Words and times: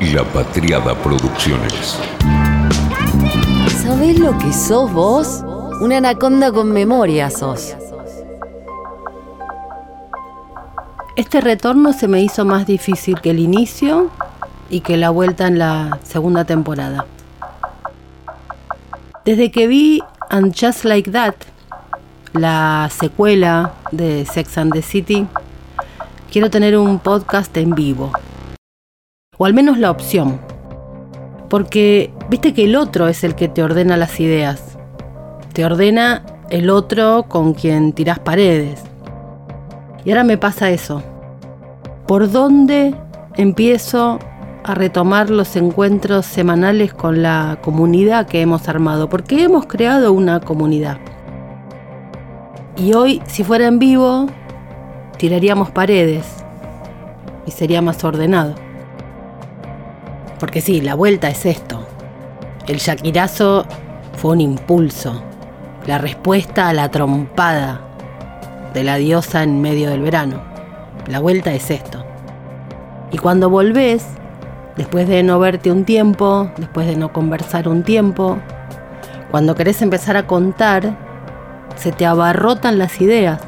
La 0.00 0.22
Patriada 0.22 0.94
Producciones. 0.94 1.98
¿Sabés 3.82 4.16
lo 4.20 4.38
que 4.38 4.52
sos 4.52 4.92
vos? 4.92 5.42
Una 5.80 5.96
anaconda 5.96 6.52
con 6.52 6.70
memoria 6.70 7.30
sos. 7.30 7.74
Este 11.16 11.40
retorno 11.40 11.92
se 11.92 12.06
me 12.06 12.22
hizo 12.22 12.44
más 12.44 12.64
difícil 12.64 13.20
que 13.20 13.30
el 13.30 13.40
inicio 13.40 14.08
y 14.70 14.82
que 14.82 14.96
la 14.96 15.10
vuelta 15.10 15.48
en 15.48 15.58
la 15.58 15.98
segunda 16.04 16.44
temporada. 16.44 17.04
Desde 19.24 19.50
que 19.50 19.66
vi 19.66 20.00
And 20.30 20.54
Just 20.56 20.84
Like 20.84 21.10
That, 21.10 21.34
la 22.34 22.88
secuela 22.96 23.72
de 23.90 24.24
Sex 24.26 24.58
and 24.58 24.72
the 24.72 24.82
City, 24.82 25.26
quiero 26.30 26.50
tener 26.50 26.78
un 26.78 27.00
podcast 27.00 27.56
en 27.56 27.74
vivo. 27.74 28.12
O 29.38 29.46
al 29.46 29.54
menos 29.54 29.78
la 29.78 29.90
opción. 29.90 30.40
Porque 31.48 32.12
viste 32.28 32.52
que 32.52 32.64
el 32.64 32.76
otro 32.76 33.08
es 33.08 33.24
el 33.24 33.34
que 33.34 33.48
te 33.48 33.62
ordena 33.62 33.96
las 33.96 34.20
ideas. 34.20 34.76
Te 35.54 35.64
ordena 35.64 36.22
el 36.50 36.70
otro 36.70 37.24
con 37.28 37.54
quien 37.54 37.92
tirás 37.92 38.18
paredes. 38.18 38.82
Y 40.04 40.10
ahora 40.10 40.24
me 40.24 40.36
pasa 40.36 40.70
eso. 40.70 41.02
¿Por 42.06 42.30
dónde 42.30 42.94
empiezo 43.36 44.18
a 44.64 44.74
retomar 44.74 45.30
los 45.30 45.56
encuentros 45.56 46.26
semanales 46.26 46.92
con 46.92 47.22
la 47.22 47.58
comunidad 47.62 48.26
que 48.26 48.40
hemos 48.40 48.68
armado? 48.68 49.08
Porque 49.08 49.44
hemos 49.44 49.66
creado 49.66 50.12
una 50.12 50.40
comunidad. 50.40 50.98
Y 52.76 52.94
hoy, 52.94 53.22
si 53.26 53.44
fuera 53.44 53.66
en 53.66 53.78
vivo, 53.78 54.26
tiraríamos 55.16 55.70
paredes 55.70 56.26
y 57.44 57.50
sería 57.50 57.82
más 57.82 58.02
ordenado. 58.04 58.67
Porque 60.38 60.60
sí, 60.60 60.80
la 60.80 60.94
vuelta 60.94 61.28
es 61.28 61.46
esto. 61.46 61.86
El 62.66 62.78
yaquirazo 62.78 63.66
fue 64.16 64.32
un 64.32 64.40
impulso, 64.40 65.22
la 65.86 65.98
respuesta 65.98 66.68
a 66.68 66.72
la 66.72 66.90
trompada 66.90 67.80
de 68.74 68.84
la 68.84 68.96
diosa 68.96 69.42
en 69.42 69.60
medio 69.60 69.90
del 69.90 70.02
verano. 70.02 70.42
La 71.06 71.20
vuelta 71.20 71.52
es 71.52 71.70
esto. 71.70 72.04
Y 73.10 73.18
cuando 73.18 73.48
volvés, 73.48 74.06
después 74.76 75.08
de 75.08 75.22
no 75.22 75.38
verte 75.38 75.72
un 75.72 75.84
tiempo, 75.84 76.50
después 76.58 76.86
de 76.86 76.96
no 76.96 77.12
conversar 77.12 77.68
un 77.68 77.82
tiempo, 77.82 78.38
cuando 79.30 79.54
querés 79.54 79.82
empezar 79.82 80.16
a 80.16 80.26
contar, 80.26 80.96
se 81.76 81.92
te 81.92 82.06
abarrotan 82.06 82.78
las 82.78 83.00
ideas 83.00 83.40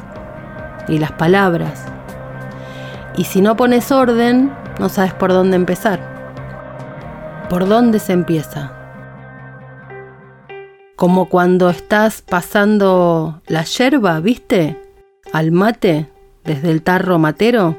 y 0.88 0.98
las 0.98 1.12
palabras. 1.12 1.84
Y 3.16 3.24
si 3.24 3.40
no 3.42 3.56
pones 3.56 3.92
orden, 3.92 4.52
no 4.78 4.88
sabes 4.88 5.12
por 5.14 5.32
dónde 5.32 5.56
empezar. 5.56 6.19
¿Por 7.50 7.66
dónde 7.66 7.98
se 7.98 8.12
empieza? 8.12 8.72
Como 10.94 11.28
cuando 11.28 11.68
estás 11.68 12.22
pasando 12.22 13.42
la 13.48 13.64
yerba, 13.64 14.20
¿viste? 14.20 14.80
Al 15.32 15.50
mate, 15.50 16.06
desde 16.44 16.70
el 16.70 16.82
tarro 16.82 17.18
matero, 17.18 17.76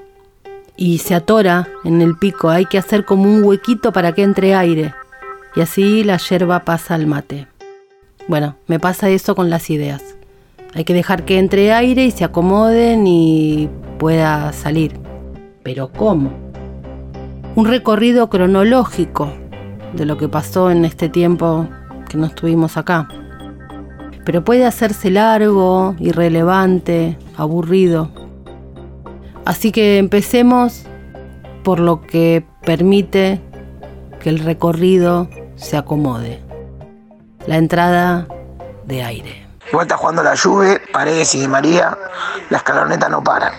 y 0.76 0.98
se 0.98 1.16
atora 1.16 1.70
en 1.86 2.02
el 2.02 2.18
pico. 2.18 2.50
Hay 2.50 2.66
que 2.66 2.80
hacer 2.80 3.06
como 3.06 3.24
un 3.24 3.46
huequito 3.46 3.94
para 3.94 4.12
que 4.12 4.24
entre 4.24 4.56
aire. 4.56 4.94
Y 5.56 5.62
así 5.62 6.04
la 6.04 6.18
yerba 6.18 6.66
pasa 6.66 6.96
al 6.96 7.08
mate. 7.08 7.48
Bueno, 8.28 8.58
me 8.68 8.78
pasa 8.78 9.08
eso 9.08 9.36
con 9.36 9.50
las 9.50 9.70
ideas. 9.70 10.04
Hay 10.74 10.84
que 10.84 10.94
dejar 10.94 11.24
que 11.24 11.40
entre 11.40 11.72
aire 11.72 12.04
y 12.04 12.12
se 12.12 12.26
acomoden 12.26 13.08
y 13.08 13.70
pueda 13.98 14.52
salir. 14.52 15.00
Pero 15.64 15.94
¿cómo? 15.94 16.34
Un 17.56 17.68
recorrido 17.68 18.30
cronológico 18.30 19.32
de 19.94 20.06
lo 20.06 20.18
que 20.18 20.28
pasó 20.28 20.72
en 20.72 20.86
este 20.86 21.10
tiempo 21.10 21.68
que 22.10 22.18
no 22.18 22.26
estuvimos 22.26 22.78
acá. 22.78 23.08
Pero 24.26 24.44
puede 24.44 24.66
hacerse 24.66 25.10
largo, 25.10 25.96
irrelevante, 26.00 27.18
aburrido. 27.36 28.12
Así 29.46 29.72
que 29.72 29.98
empecemos 29.98 30.86
por 31.64 31.80
lo 31.80 32.02
que 32.02 32.46
permite 32.64 33.42
que 34.20 34.30
el 34.30 34.40
recorrido 34.40 35.30
se 35.56 35.78
acomode. 35.78 36.42
La 37.48 37.58
entrada 37.58 38.28
de 38.86 39.04
aire. 39.04 39.48
Igual 39.70 39.86
está 39.86 39.98
jugando 39.98 40.22
la 40.22 40.36
lluvia, 40.36 40.82
Paredes 40.92 41.34
y 41.34 41.40
de 41.40 41.48
María, 41.48 41.98
la 42.50 42.58
escaloneta 42.58 43.10
no 43.10 43.24
paran. 43.24 43.54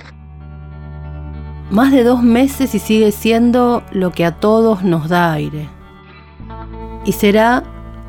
Más 1.71 1.91
de 1.91 2.05
dos 2.05 2.23
meses 2.23 2.75
y 2.75 2.79
sigue 2.79 3.13
siendo 3.13 3.83
lo 3.93 4.13
que 4.13 4.27
a 4.27 4.33
todos 4.33 4.83
nos 4.83 5.09
da 5.09 5.33
aire. 5.33 5.69
Y 7.05 7.13
será 7.13 7.63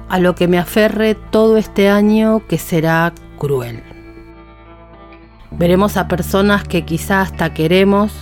a 0.09 0.19
lo 0.19 0.35
que 0.35 0.47
me 0.47 0.59
aferre 0.59 1.15
todo 1.15 1.57
este 1.57 1.89
año 1.89 2.45
que 2.47 2.57
será 2.57 3.13
cruel. 3.37 3.83
Veremos 5.51 5.97
a 5.97 6.07
personas 6.07 6.63
que 6.63 6.85
quizá 6.85 7.21
hasta 7.21 7.53
queremos 7.53 8.13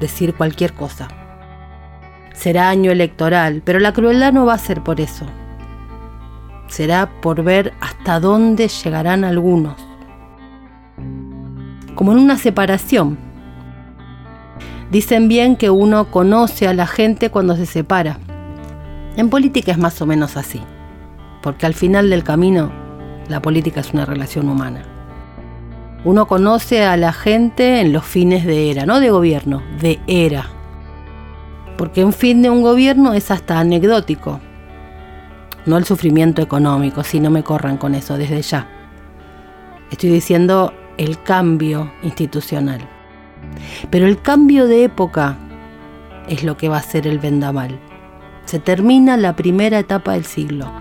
decir 0.00 0.34
cualquier 0.34 0.72
cosa. 0.72 1.08
Será 2.32 2.68
año 2.68 2.90
electoral, 2.92 3.62
pero 3.64 3.80
la 3.80 3.92
crueldad 3.92 4.32
no 4.32 4.46
va 4.46 4.54
a 4.54 4.58
ser 4.58 4.82
por 4.82 5.00
eso 5.00 5.26
será 6.68 7.08
por 7.20 7.42
ver 7.42 7.72
hasta 7.80 8.20
dónde 8.20 8.68
llegarán 8.68 9.24
algunos. 9.24 9.74
Como 11.94 12.12
en 12.12 12.18
una 12.18 12.36
separación. 12.36 13.18
Dicen 14.90 15.28
bien 15.28 15.56
que 15.56 15.70
uno 15.70 16.10
conoce 16.10 16.68
a 16.68 16.74
la 16.74 16.86
gente 16.86 17.30
cuando 17.30 17.56
se 17.56 17.66
separa. 17.66 18.18
En 19.18 19.30
política 19.30 19.72
es 19.72 19.78
más 19.78 20.00
o 20.00 20.06
menos 20.06 20.36
así, 20.36 20.60
porque 21.42 21.66
al 21.66 21.74
final 21.74 22.08
del 22.08 22.22
camino 22.22 22.70
la 23.26 23.42
política 23.42 23.80
es 23.80 23.92
una 23.92 24.04
relación 24.04 24.48
humana. 24.48 24.84
Uno 26.04 26.28
conoce 26.28 26.84
a 26.84 26.96
la 26.96 27.12
gente 27.12 27.80
en 27.80 27.92
los 27.92 28.04
fines 28.04 28.46
de 28.46 28.70
era, 28.70 28.86
no 28.86 29.00
de 29.00 29.10
gobierno, 29.10 29.60
de 29.80 29.98
era. 30.06 30.46
Porque 31.76 32.04
un 32.04 32.12
fin 32.12 32.42
de 32.42 32.50
un 32.50 32.62
gobierno 32.62 33.12
es 33.12 33.32
hasta 33.32 33.58
anecdótico, 33.58 34.38
no 35.66 35.78
el 35.78 35.84
sufrimiento 35.84 36.40
económico, 36.40 37.02
si 37.02 37.18
no 37.18 37.28
me 37.28 37.42
corran 37.42 37.76
con 37.76 37.96
eso 37.96 38.16
desde 38.16 38.40
ya. 38.40 38.68
Estoy 39.90 40.10
diciendo 40.10 40.72
el 40.96 41.20
cambio 41.24 41.90
institucional. 42.04 42.88
Pero 43.90 44.06
el 44.06 44.22
cambio 44.22 44.68
de 44.68 44.84
época 44.84 45.36
es 46.28 46.44
lo 46.44 46.56
que 46.56 46.68
va 46.68 46.76
a 46.76 46.82
ser 46.82 47.08
el 47.08 47.18
vendaval. 47.18 47.80
Se 48.48 48.58
termina 48.58 49.18
la 49.18 49.36
primera 49.36 49.78
etapa 49.78 50.12
del 50.12 50.24
siglo. 50.24 50.72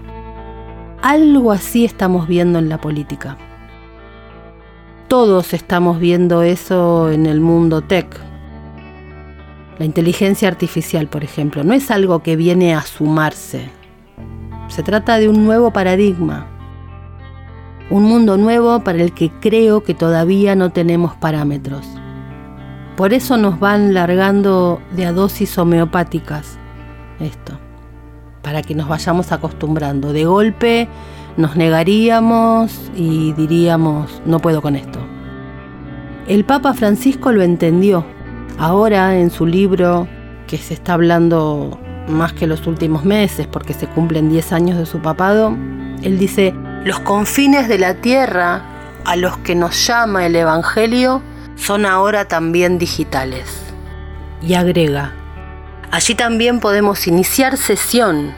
Algo 1.02 1.52
así 1.52 1.84
estamos 1.84 2.26
viendo 2.26 2.60
en 2.60 2.70
la 2.70 2.80
política. 2.80 3.38
Todos 5.10 5.54
estamos 5.54 6.00
viendo 6.00 6.44
eso 6.44 7.12
en 7.12 7.26
el 7.26 7.42
mundo 7.42 7.82
tech. 7.82 8.08
La 9.80 9.84
inteligencia 9.84 10.48
artificial, 10.48 11.08
por 11.08 11.26
ejemplo, 11.26 11.66
no 11.66 11.74
es 11.74 11.92
algo 11.92 12.24
que 12.24 12.38
viene 12.38 12.74
a 12.74 12.84
sumarse, 12.84 13.70
se 14.70 14.82
trata 14.82 15.18
de 15.18 15.28
un 15.28 15.44
nuevo 15.44 15.72
paradigma, 15.72 16.48
un 17.90 18.04
mundo 18.04 18.38
nuevo 18.38 18.82
para 18.82 19.04
el 19.04 19.12
que 19.12 19.30
creo 19.42 19.84
que 19.84 19.94
todavía 19.94 20.56
no 20.56 20.72
tenemos 20.72 21.18
parámetros. 21.18 21.86
Por 22.96 23.12
eso 23.12 23.36
nos 23.36 23.60
van 23.60 23.94
largando 23.94 24.82
de 24.96 25.06
a 25.06 25.12
dosis 25.12 25.58
homeopáticas 25.58 26.57
esto, 27.20 27.60
para 28.42 28.62
que 28.62 28.76
nos 28.76 28.88
vayamos 28.88 29.32
acostumbrando. 29.32 30.14
De 30.14 30.26
golpe 30.26 30.88
nos 31.38 31.56
negaríamos 31.56 32.92
y 32.96 33.34
diríamos, 33.34 34.22
no 34.26 34.40
puedo 34.40 34.62
con 34.62 34.76
esto. 34.76 35.00
El 36.28 36.44
Papa 36.44 36.74
Francisco 36.74 37.32
lo 37.32 37.42
entendió. 37.42 38.06
Ahora 38.58 39.18
en 39.18 39.30
su 39.30 39.46
libro, 39.46 40.08
que 40.48 40.58
se 40.58 40.74
está 40.74 40.94
hablando 40.94 41.80
más 42.08 42.34
que 42.34 42.48
los 42.48 42.66
últimos 42.68 43.06
meses, 43.06 43.48
porque 43.48 43.74
se 43.74 43.88
cumplen 43.88 44.30
10 44.30 44.52
años 44.54 44.78
de 44.78 44.86
su 44.86 45.00
papado, 45.00 45.56
él 46.02 46.18
dice, 46.18 46.54
los 46.84 47.00
confines 47.00 47.68
de 47.68 47.78
la 47.78 47.96
tierra 47.96 48.62
a 49.06 49.16
los 49.16 49.38
que 49.38 49.56
nos 49.56 49.88
llama 49.88 50.26
el 50.26 50.36
Evangelio 50.36 51.22
son 51.56 51.86
ahora 51.86 52.26
también 52.26 52.78
digitales. 52.78 53.64
Y 54.42 54.54
agrega, 54.54 55.14
allí 55.92 56.16
también 56.16 56.60
podemos 56.60 57.08
iniciar 57.08 57.58
sesión, 57.58 58.34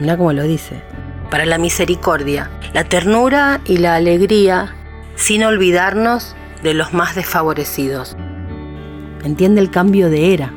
mira 0.00 0.16
cómo 0.16 0.32
lo 0.32 0.42
dice, 0.42 0.82
para 1.30 1.46
la 1.46 1.58
misericordia, 1.58 2.50
la 2.72 2.84
ternura 2.84 3.60
y 3.64 3.78
la 3.78 3.94
alegría, 3.96 4.74
sin 5.16 5.44
olvidarnos 5.44 6.36
de 6.62 6.74
los 6.74 6.92
más 6.92 7.14
desfavorecidos. 7.14 8.16
Entiende 9.24 9.60
el 9.60 9.70
cambio 9.70 10.10
de 10.10 10.34
era. 10.34 10.52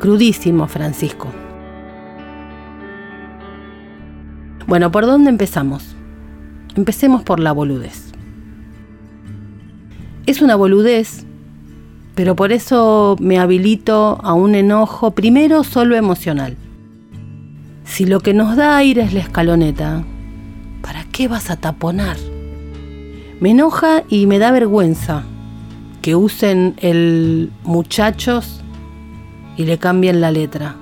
Crudísimo, 0.00 0.68
Francisco. 0.68 1.32
Bueno, 4.66 4.92
¿por 4.92 5.06
dónde 5.06 5.30
empezamos? 5.30 5.96
Empecemos 6.76 7.22
por 7.22 7.40
la 7.40 7.52
boludez. 7.52 8.12
Es 10.26 10.40
una 10.40 10.54
boludez, 10.54 11.26
pero 12.14 12.36
por 12.36 12.52
eso 12.52 13.16
me 13.20 13.38
habilito 13.38 14.18
a 14.22 14.34
un 14.34 14.54
enojo 14.54 15.12
primero 15.12 15.64
solo 15.64 15.96
emocional. 15.96 16.56
Si 17.84 18.06
lo 18.06 18.20
que 18.20 18.34
nos 18.34 18.56
da 18.56 18.76
aire 18.76 19.02
es 19.02 19.12
la 19.12 19.20
escaloneta, 19.20 20.04
¿para 20.82 21.04
qué 21.04 21.28
vas 21.28 21.50
a 21.50 21.56
taponar? 21.56 22.16
Me 23.40 23.50
enoja 23.50 24.04
y 24.08 24.26
me 24.26 24.38
da 24.38 24.50
vergüenza 24.50 25.24
que 26.02 26.14
usen 26.14 26.74
el 26.78 27.50
muchachos 27.64 28.60
y 29.56 29.64
le 29.64 29.78
cambien 29.78 30.20
la 30.20 30.30
letra. 30.30 30.76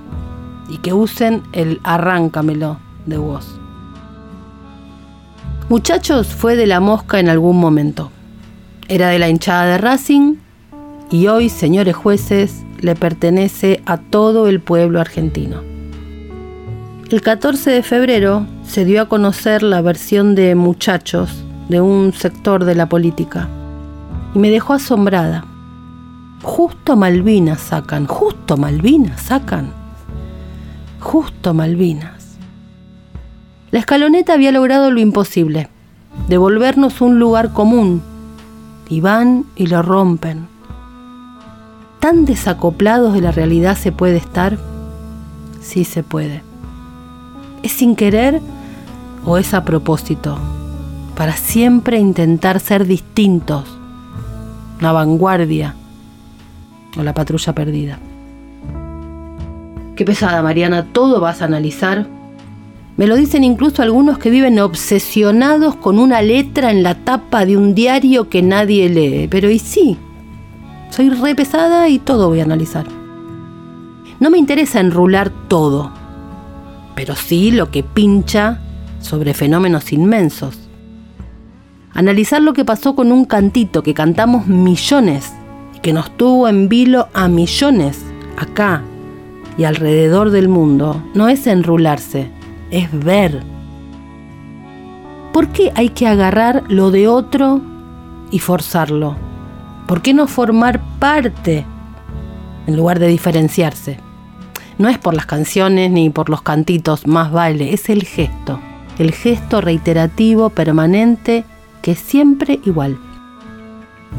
Y 0.69 0.77
que 0.77 0.93
usen 0.93 1.41
el 1.51 1.79
arráncamelo 1.83 2.79
de 3.05 3.17
vos. 3.17 3.59
Muchachos 5.67 6.27
fue 6.27 6.55
de 6.55 6.67
la 6.67 6.79
mosca 6.79 7.19
en 7.19 7.27
algún 7.27 7.59
momento. 7.59 8.11
Era 8.87 9.09
de 9.09 9.19
la 9.19 9.29
hinchada 9.29 9.65
de 9.65 9.77
Racing 9.79 10.35
y 11.11 11.27
hoy, 11.27 11.49
señores 11.49 11.95
jueces, 11.95 12.63
le 12.79 12.95
pertenece 12.95 13.81
a 13.85 13.97
todo 13.97 14.47
el 14.47 14.61
pueblo 14.61 14.99
argentino. 14.99 15.61
El 17.09 17.21
14 17.21 17.71
de 17.71 17.83
febrero 17.83 18.45
se 18.63 18.85
dio 18.85 19.01
a 19.01 19.09
conocer 19.09 19.63
la 19.63 19.81
versión 19.81 20.35
de 20.35 20.53
Muchachos 20.53 21.43
de 21.67 21.81
un 21.81 22.13
sector 22.13 22.65
de 22.65 22.75
la 22.75 22.87
política 22.87 23.49
y 24.35 24.39
me 24.39 24.51
dejó 24.51 24.73
asombrada. 24.73 25.45
Justo 26.43 26.95
Malvinas 26.95 27.59
sacan, 27.59 28.05
justo 28.05 28.57
Malvinas 28.57 29.21
sacan, 29.21 29.71
justo 30.99 31.53
Malvinas. 31.53 32.37
La 33.71 33.79
escaloneta 33.79 34.33
había 34.33 34.51
logrado 34.51 34.91
lo 34.91 34.99
imposible, 34.99 35.69
devolvernos 36.27 37.01
un 37.01 37.19
lugar 37.19 37.53
común, 37.53 38.01
y 38.89 39.01
van 39.01 39.45
y 39.55 39.67
lo 39.67 39.81
rompen. 39.81 40.48
¿Tan 41.99 42.23
desacoplados 42.23 43.13
de 43.13 43.21
la 43.21 43.31
realidad 43.31 43.77
se 43.77 43.91
puede 43.91 44.17
estar? 44.17 44.57
Sí 45.61 45.83
se 45.83 46.01
puede. 46.01 46.41
¿Es 47.61 47.73
sin 47.73 47.97
querer 47.97 48.39
o 49.25 49.37
es 49.37 49.53
a 49.53 49.65
propósito? 49.65 50.37
Para 51.17 51.33
siempre 51.33 51.99
intentar 51.99 52.61
ser 52.61 52.85
distintos. 52.85 53.65
La 54.79 54.93
vanguardia 54.93 55.75
o 56.97 57.03
la 57.03 57.13
patrulla 57.13 57.53
perdida. 57.53 57.99
Qué 59.97 60.05
pesada, 60.05 60.41
Mariana, 60.41 60.85
todo 60.93 61.19
vas 61.19 61.41
a 61.41 61.45
analizar. 61.45 62.07
Me 62.95 63.07
lo 63.07 63.17
dicen 63.17 63.43
incluso 63.43 63.81
algunos 63.81 64.17
que 64.17 64.29
viven 64.29 64.57
obsesionados 64.59 65.75
con 65.75 65.99
una 65.99 66.21
letra 66.21 66.71
en 66.71 66.83
la 66.83 66.95
tapa 66.95 67.45
de 67.45 67.57
un 67.57 67.75
diario 67.75 68.29
que 68.29 68.41
nadie 68.41 68.87
lee. 68.87 69.27
Pero 69.29 69.49
y 69.49 69.59
sí, 69.59 69.97
soy 70.89 71.09
re 71.09 71.35
pesada 71.35 71.87
y 71.89 71.99
todo 71.99 72.29
voy 72.29 72.39
a 72.39 72.43
analizar. 72.43 72.85
No 74.19 74.29
me 74.29 74.37
interesa 74.37 74.79
enrular 74.79 75.29
todo, 75.47 75.91
pero 76.95 77.15
sí 77.15 77.51
lo 77.51 77.71
que 77.71 77.83
pincha 77.83 78.59
sobre 78.99 79.33
fenómenos 79.33 79.93
inmensos. 79.93 80.69
Analizar 81.93 82.41
lo 82.41 82.53
que 82.53 82.65
pasó 82.65 82.95
con 82.95 83.11
un 83.11 83.25
cantito 83.25 83.81
que 83.81 83.93
cantamos 83.93 84.47
millones 84.47 85.33
y 85.75 85.79
que 85.79 85.93
nos 85.93 86.15
tuvo 86.17 86.47
en 86.47 86.69
vilo 86.69 87.07
a 87.13 87.27
millones 87.27 88.03
acá 88.37 88.83
y 89.57 89.63
alrededor 89.63 90.31
del 90.31 90.47
mundo 90.47 91.03
no 91.13 91.27
es 91.27 91.47
enrularse, 91.47 92.31
es 92.71 92.87
ver. 92.91 93.43
¿Por 95.33 95.49
qué 95.49 95.71
hay 95.75 95.89
que 95.89 96.07
agarrar 96.07 96.63
lo 96.69 96.91
de 96.91 97.07
otro 97.07 97.61
y 98.31 98.39
forzarlo? 98.39 99.28
¿Por 99.89 100.03
qué 100.03 100.13
no 100.13 100.27
formar 100.27 100.81
parte 100.99 101.65
en 102.67 102.77
lugar 102.77 102.99
de 102.99 103.07
diferenciarse? 103.07 103.97
No 104.77 104.87
es 104.87 104.99
por 104.99 105.15
las 105.15 105.25
canciones 105.25 105.89
ni 105.89 106.11
por 106.11 106.29
los 106.29 106.43
cantitos, 106.43 107.07
más 107.07 107.31
vale, 107.31 107.73
es 107.73 107.89
el 107.89 108.03
gesto. 108.03 108.59
El 108.99 109.11
gesto 109.13 109.61
reiterativo, 109.61 110.51
permanente, 110.51 111.43
que 111.81 111.93
es 111.93 111.99
siempre 111.99 112.59
igual. 112.65 112.99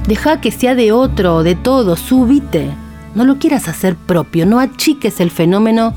Deja 0.09 0.41
que 0.41 0.51
sea 0.51 0.75
de 0.75 0.91
otro, 0.91 1.45
de 1.45 1.55
todo, 1.55 1.95
subite. 1.95 2.73
No 3.15 3.25
lo 3.25 3.39
quieras 3.39 3.69
hacer 3.69 3.95
propio, 3.95 4.47
no 4.47 4.59
achiques 4.59 5.21
el 5.21 5.31
fenómeno 5.31 5.95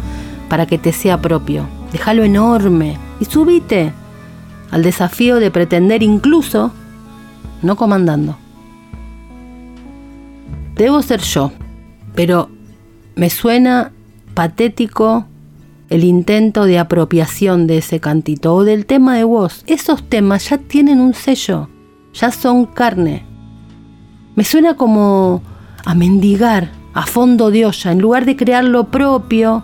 para 0.50 0.68
que 0.68 0.78
te 0.78 0.94
sea 0.94 1.20
propio. 1.20 1.68
Déjalo 1.92 2.24
enorme 2.24 3.00
y 3.20 3.26
subite 3.26 3.92
al 4.70 4.84
desafío 4.84 5.38
de 5.38 5.50
pretender 5.50 6.04
incluso 6.04 6.72
no 7.64 7.76
comandando. 7.76 8.38
Debo 10.76 11.02
ser 11.02 11.22
yo, 11.22 11.52
pero 12.16 12.50
me 13.16 13.30
suena 13.30 13.92
patético 14.34 15.26
el 15.90 16.04
intento 16.04 16.66
de 16.66 16.80
apropiación 16.80 17.68
de 17.68 17.78
ese 17.78 18.00
cantito 18.00 18.56
o 18.56 18.64
del 18.64 18.88
tema 18.88 19.16
de 19.16 19.24
voz. 19.24 19.64
Esos 19.68 20.10
temas 20.10 20.50
ya 20.50 20.58
tienen 20.58 21.00
un 21.00 21.14
sello, 21.14 21.70
ya 22.14 22.32
son 22.32 22.66
carne. 22.66 23.24
Me 24.36 24.44
suena 24.44 24.76
como 24.76 25.44
a 25.86 25.94
mendigar 25.94 26.72
a 26.94 27.06
fondo 27.06 27.52
de 27.52 27.68
olla 27.68 27.92
en 27.92 28.00
lugar 28.00 28.26
de 28.26 28.36
crear 28.36 28.64
lo 28.64 28.86
propio 28.86 29.64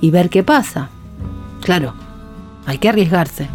y 0.00 0.10
ver 0.10 0.30
qué 0.30 0.44
pasa. 0.44 0.90
Claro, 1.62 1.94
hay 2.66 2.78
que 2.78 2.88
arriesgarse. 2.88 3.48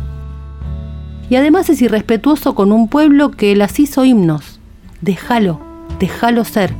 Y 1.29 1.35
además 1.35 1.69
es 1.69 1.81
irrespetuoso 1.81 2.53
con 2.53 2.73
un 2.73 2.89
pueblo 2.89 3.31
que 3.31 3.55
las 3.55 3.79
hizo 3.79 4.03
himnos. 4.03 4.59
Déjalo, 4.99 5.72
déjalo 5.99 6.45
ser. 6.45 6.73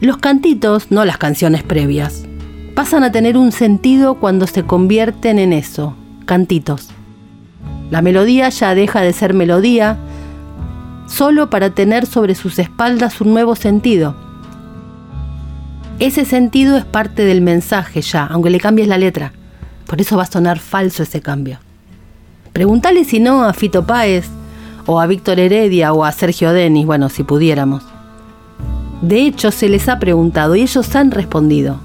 Los 0.00 0.16
cantitos, 0.16 0.90
no 0.90 1.04
las 1.04 1.18
canciones 1.18 1.62
previas, 1.62 2.24
pasan 2.74 3.04
a 3.04 3.12
tener 3.12 3.36
un 3.36 3.52
sentido 3.52 4.14
cuando 4.14 4.46
se 4.46 4.64
convierten 4.64 5.38
en 5.38 5.52
eso, 5.52 5.94
cantitos. 6.24 6.88
La 7.90 8.02
melodía 8.02 8.48
ya 8.48 8.74
deja 8.74 9.02
de 9.02 9.12
ser 9.12 9.34
melodía, 9.34 9.98
solo 11.06 11.50
para 11.50 11.70
tener 11.70 12.06
sobre 12.06 12.34
sus 12.34 12.58
espaldas 12.58 13.20
un 13.20 13.32
nuevo 13.32 13.56
sentido. 13.56 14.14
Ese 15.98 16.24
sentido 16.24 16.78
es 16.78 16.86
parte 16.86 17.24
del 17.24 17.42
mensaje 17.42 18.00
ya, 18.00 18.24
aunque 18.24 18.48
le 18.48 18.60
cambies 18.60 18.88
la 18.88 18.96
letra. 18.96 19.32
Por 19.86 20.00
eso 20.00 20.16
va 20.16 20.22
a 20.22 20.26
sonar 20.30 20.58
falso 20.58 21.02
ese 21.02 21.20
cambio. 21.20 21.58
Pregúntale 22.54 23.04
si 23.04 23.20
no 23.20 23.44
a 23.44 23.52
Fito 23.52 23.86
Páez, 23.86 24.30
o 24.90 24.98
a 24.98 25.06
Víctor 25.06 25.38
Heredia, 25.38 25.92
o 25.92 26.04
a 26.04 26.10
Sergio 26.10 26.52
Denis, 26.52 26.84
bueno, 26.84 27.08
si 27.08 27.22
pudiéramos. 27.22 27.84
De 29.02 29.22
hecho, 29.22 29.52
se 29.52 29.68
les 29.68 29.88
ha 29.88 30.00
preguntado 30.00 30.56
y 30.56 30.62
ellos 30.62 30.96
han 30.96 31.12
respondido. 31.12 31.76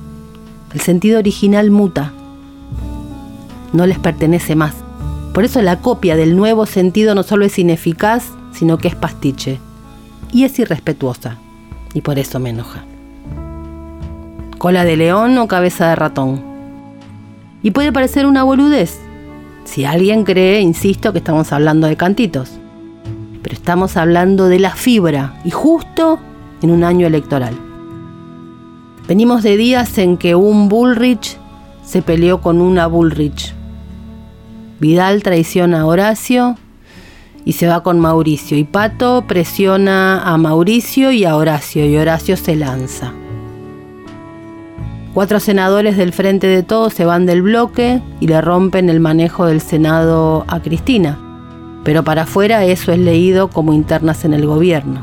El 0.73 0.81
sentido 0.81 1.19
original 1.19 1.69
muta. 1.69 2.13
No 3.73 3.85
les 3.85 3.99
pertenece 3.99 4.55
más. 4.55 4.73
Por 5.35 5.43
eso 5.43 5.61
la 5.61 5.81
copia 5.81 6.15
del 6.15 6.35
nuevo 6.35 6.65
sentido 6.65 7.13
no 7.13 7.21
solo 7.21 7.45
es 7.45 7.59
ineficaz, 7.59 8.31
sino 8.51 8.79
que 8.79 8.87
es 8.87 8.95
pastiche. 8.95 9.59
Y 10.31 10.43
es 10.43 10.57
irrespetuosa. 10.57 11.37
Y 11.93 12.01
por 12.01 12.17
eso 12.17 12.39
me 12.39 12.49
enoja 12.49 12.85
cola 14.57 14.83
de 14.83 14.97
león 14.97 15.37
o 15.37 15.47
cabeza 15.47 15.89
de 15.89 15.95
ratón. 15.95 16.41
Y 17.61 17.69
puede 17.69 17.91
parecer 17.91 18.25
una 18.25 18.41
boludez, 18.41 18.99
si 19.63 19.85
alguien 19.85 20.23
cree, 20.23 20.59
insisto, 20.59 21.11
que 21.11 21.19
estamos 21.19 21.53
hablando 21.53 21.85
de 21.85 21.95
cantitos. 21.95 22.59
Pero 23.45 23.53
estamos 23.53 23.95
hablando 23.95 24.47
de 24.47 24.57
la 24.57 24.71
fibra, 24.71 25.39
y 25.45 25.51
justo 25.51 26.17
en 26.63 26.71
un 26.71 26.83
año 26.83 27.05
electoral. 27.05 27.53
Venimos 29.07 29.43
de 29.43 29.55
días 29.55 29.99
en 29.99 30.17
que 30.17 30.33
un 30.33 30.67
Bullrich 30.67 31.37
se 31.83 32.01
peleó 32.01 32.41
con 32.41 32.59
una 32.59 32.87
Bullrich. 32.87 33.53
Vidal 34.79 35.21
traiciona 35.21 35.81
a 35.81 35.85
Horacio 35.85 36.57
y 37.45 37.51
se 37.51 37.67
va 37.67 37.83
con 37.83 37.99
Mauricio. 37.99 38.57
Y 38.57 38.63
Pato 38.63 39.25
presiona 39.27 40.23
a 40.23 40.37
Mauricio 40.37 41.11
y 41.11 41.23
a 41.23 41.35
Horacio, 41.35 41.85
y 41.85 41.95
Horacio 41.97 42.37
se 42.37 42.55
lanza. 42.55 43.13
Cuatro 45.13 45.39
senadores 45.39 45.97
del 45.97 46.13
Frente 46.13 46.47
de 46.47 46.63
Todos 46.63 46.95
se 46.95 47.05
van 47.05 47.27
del 47.27 47.43
bloque 47.43 48.01
y 48.19 48.25
le 48.25 48.41
rompen 48.41 48.89
el 48.89 48.99
manejo 48.99 49.45
del 49.45 49.61
Senado 49.61 50.45
a 50.47 50.61
Cristina. 50.61 51.19
Pero 51.85 52.03
para 52.03 52.23
afuera 52.23 52.65
eso 52.65 52.91
es 52.91 52.97
leído 52.97 53.49
como 53.49 53.71
internas 53.71 54.25
en 54.25 54.33
el 54.33 54.47
gobierno. 54.47 55.01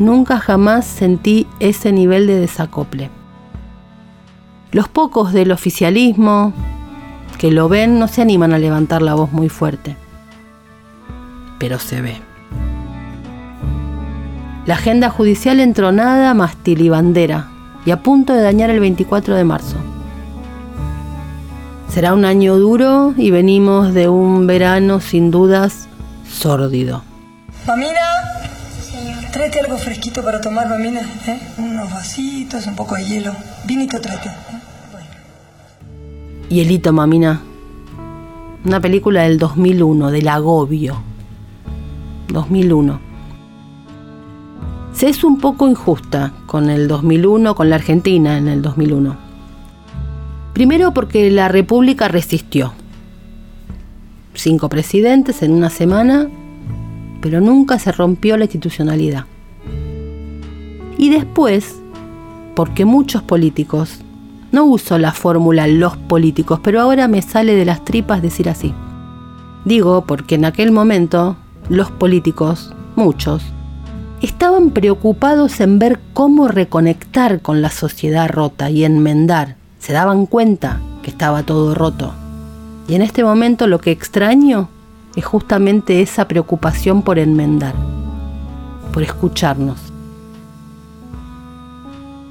Nunca 0.00 0.38
jamás 0.38 0.84
sentí 0.84 1.46
ese 1.60 1.92
nivel 1.92 2.26
de 2.26 2.40
desacople. 2.40 3.10
Los 4.72 4.88
pocos 4.88 5.32
del 5.32 5.52
oficialismo 5.52 6.52
que 7.38 7.52
lo 7.52 7.68
ven 7.68 8.00
no 8.00 8.08
se 8.08 8.22
animan 8.22 8.52
a 8.52 8.58
levantar 8.58 9.02
la 9.02 9.14
voz 9.14 9.30
muy 9.30 9.48
fuerte. 9.48 9.96
Pero 11.60 11.78
se 11.78 12.00
ve. 12.02 12.16
La 14.66 14.74
agenda 14.74 15.10
judicial 15.10 15.60
entronada 15.60 16.34
más 16.34 16.56
tilibandera 16.56 17.48
y 17.86 17.92
a 17.92 18.02
punto 18.02 18.32
de 18.32 18.42
dañar 18.42 18.70
el 18.70 18.80
24 18.80 19.36
de 19.36 19.44
marzo. 19.44 19.76
Será 21.92 22.14
un 22.14 22.24
año 22.24 22.56
duro 22.56 23.12
y 23.18 23.30
venimos 23.30 23.92
de 23.92 24.08
un 24.08 24.46
verano 24.46 24.98
sin 25.02 25.30
dudas 25.30 25.88
sórdido. 26.26 27.02
Mamina, 27.66 28.00
tráete 29.30 29.60
algo 29.60 29.76
fresquito 29.76 30.24
para 30.24 30.40
tomar, 30.40 30.70
mamina. 30.70 31.02
¿eh? 31.26 31.38
Unos 31.58 31.90
vasitos, 31.90 32.66
un 32.66 32.76
poco 32.76 32.94
de 32.94 33.04
hielo. 33.04 33.36
Vinito 33.66 34.00
tráete. 34.00 34.30
¿eh? 34.30 34.32
Hielito 36.48 36.94
Mamina. 36.94 37.42
Una 38.64 38.80
película 38.80 39.24
del 39.24 39.38
2001, 39.38 40.10
del 40.10 40.28
agobio. 40.28 41.02
2001. 42.28 43.00
Se 44.94 45.10
es 45.10 45.24
un 45.24 45.38
poco 45.38 45.68
injusta 45.68 46.32
con 46.46 46.70
el 46.70 46.88
2001, 46.88 47.54
con 47.54 47.68
la 47.68 47.76
Argentina 47.76 48.38
en 48.38 48.48
el 48.48 48.62
2001. 48.62 49.21
Primero 50.52 50.92
porque 50.92 51.30
la 51.30 51.48
República 51.48 52.08
resistió. 52.08 52.74
Cinco 54.34 54.68
presidentes 54.68 55.42
en 55.42 55.52
una 55.52 55.70
semana, 55.70 56.28
pero 57.20 57.40
nunca 57.40 57.78
se 57.78 57.92
rompió 57.92 58.36
la 58.36 58.44
institucionalidad. 58.44 59.24
Y 60.98 61.08
después, 61.08 61.80
porque 62.54 62.84
muchos 62.84 63.22
políticos, 63.22 64.00
no 64.52 64.64
uso 64.64 64.98
la 64.98 65.12
fórmula 65.12 65.66
los 65.66 65.96
políticos, 65.96 66.60
pero 66.62 66.80
ahora 66.80 67.08
me 67.08 67.22
sale 67.22 67.54
de 67.54 67.64
las 67.64 67.84
tripas 67.84 68.20
decir 68.20 68.50
así. 68.50 68.74
Digo 69.64 70.04
porque 70.06 70.34
en 70.34 70.44
aquel 70.44 70.70
momento 70.70 71.36
los 71.70 71.90
políticos, 71.90 72.74
muchos, 72.94 73.42
estaban 74.20 74.70
preocupados 74.70 75.60
en 75.60 75.78
ver 75.78 75.98
cómo 76.12 76.48
reconectar 76.48 77.40
con 77.40 77.62
la 77.62 77.70
sociedad 77.70 78.28
rota 78.28 78.68
y 78.68 78.84
enmendar. 78.84 79.61
Se 79.82 79.92
daban 79.92 80.26
cuenta 80.26 80.78
que 81.02 81.10
estaba 81.10 81.42
todo 81.42 81.74
roto. 81.74 82.14
Y 82.86 82.94
en 82.94 83.02
este 83.02 83.24
momento 83.24 83.66
lo 83.66 83.80
que 83.80 83.90
extraño 83.90 84.68
es 85.16 85.24
justamente 85.24 86.00
esa 86.00 86.28
preocupación 86.28 87.02
por 87.02 87.18
enmendar, 87.18 87.74
por 88.92 89.02
escucharnos. 89.02 89.80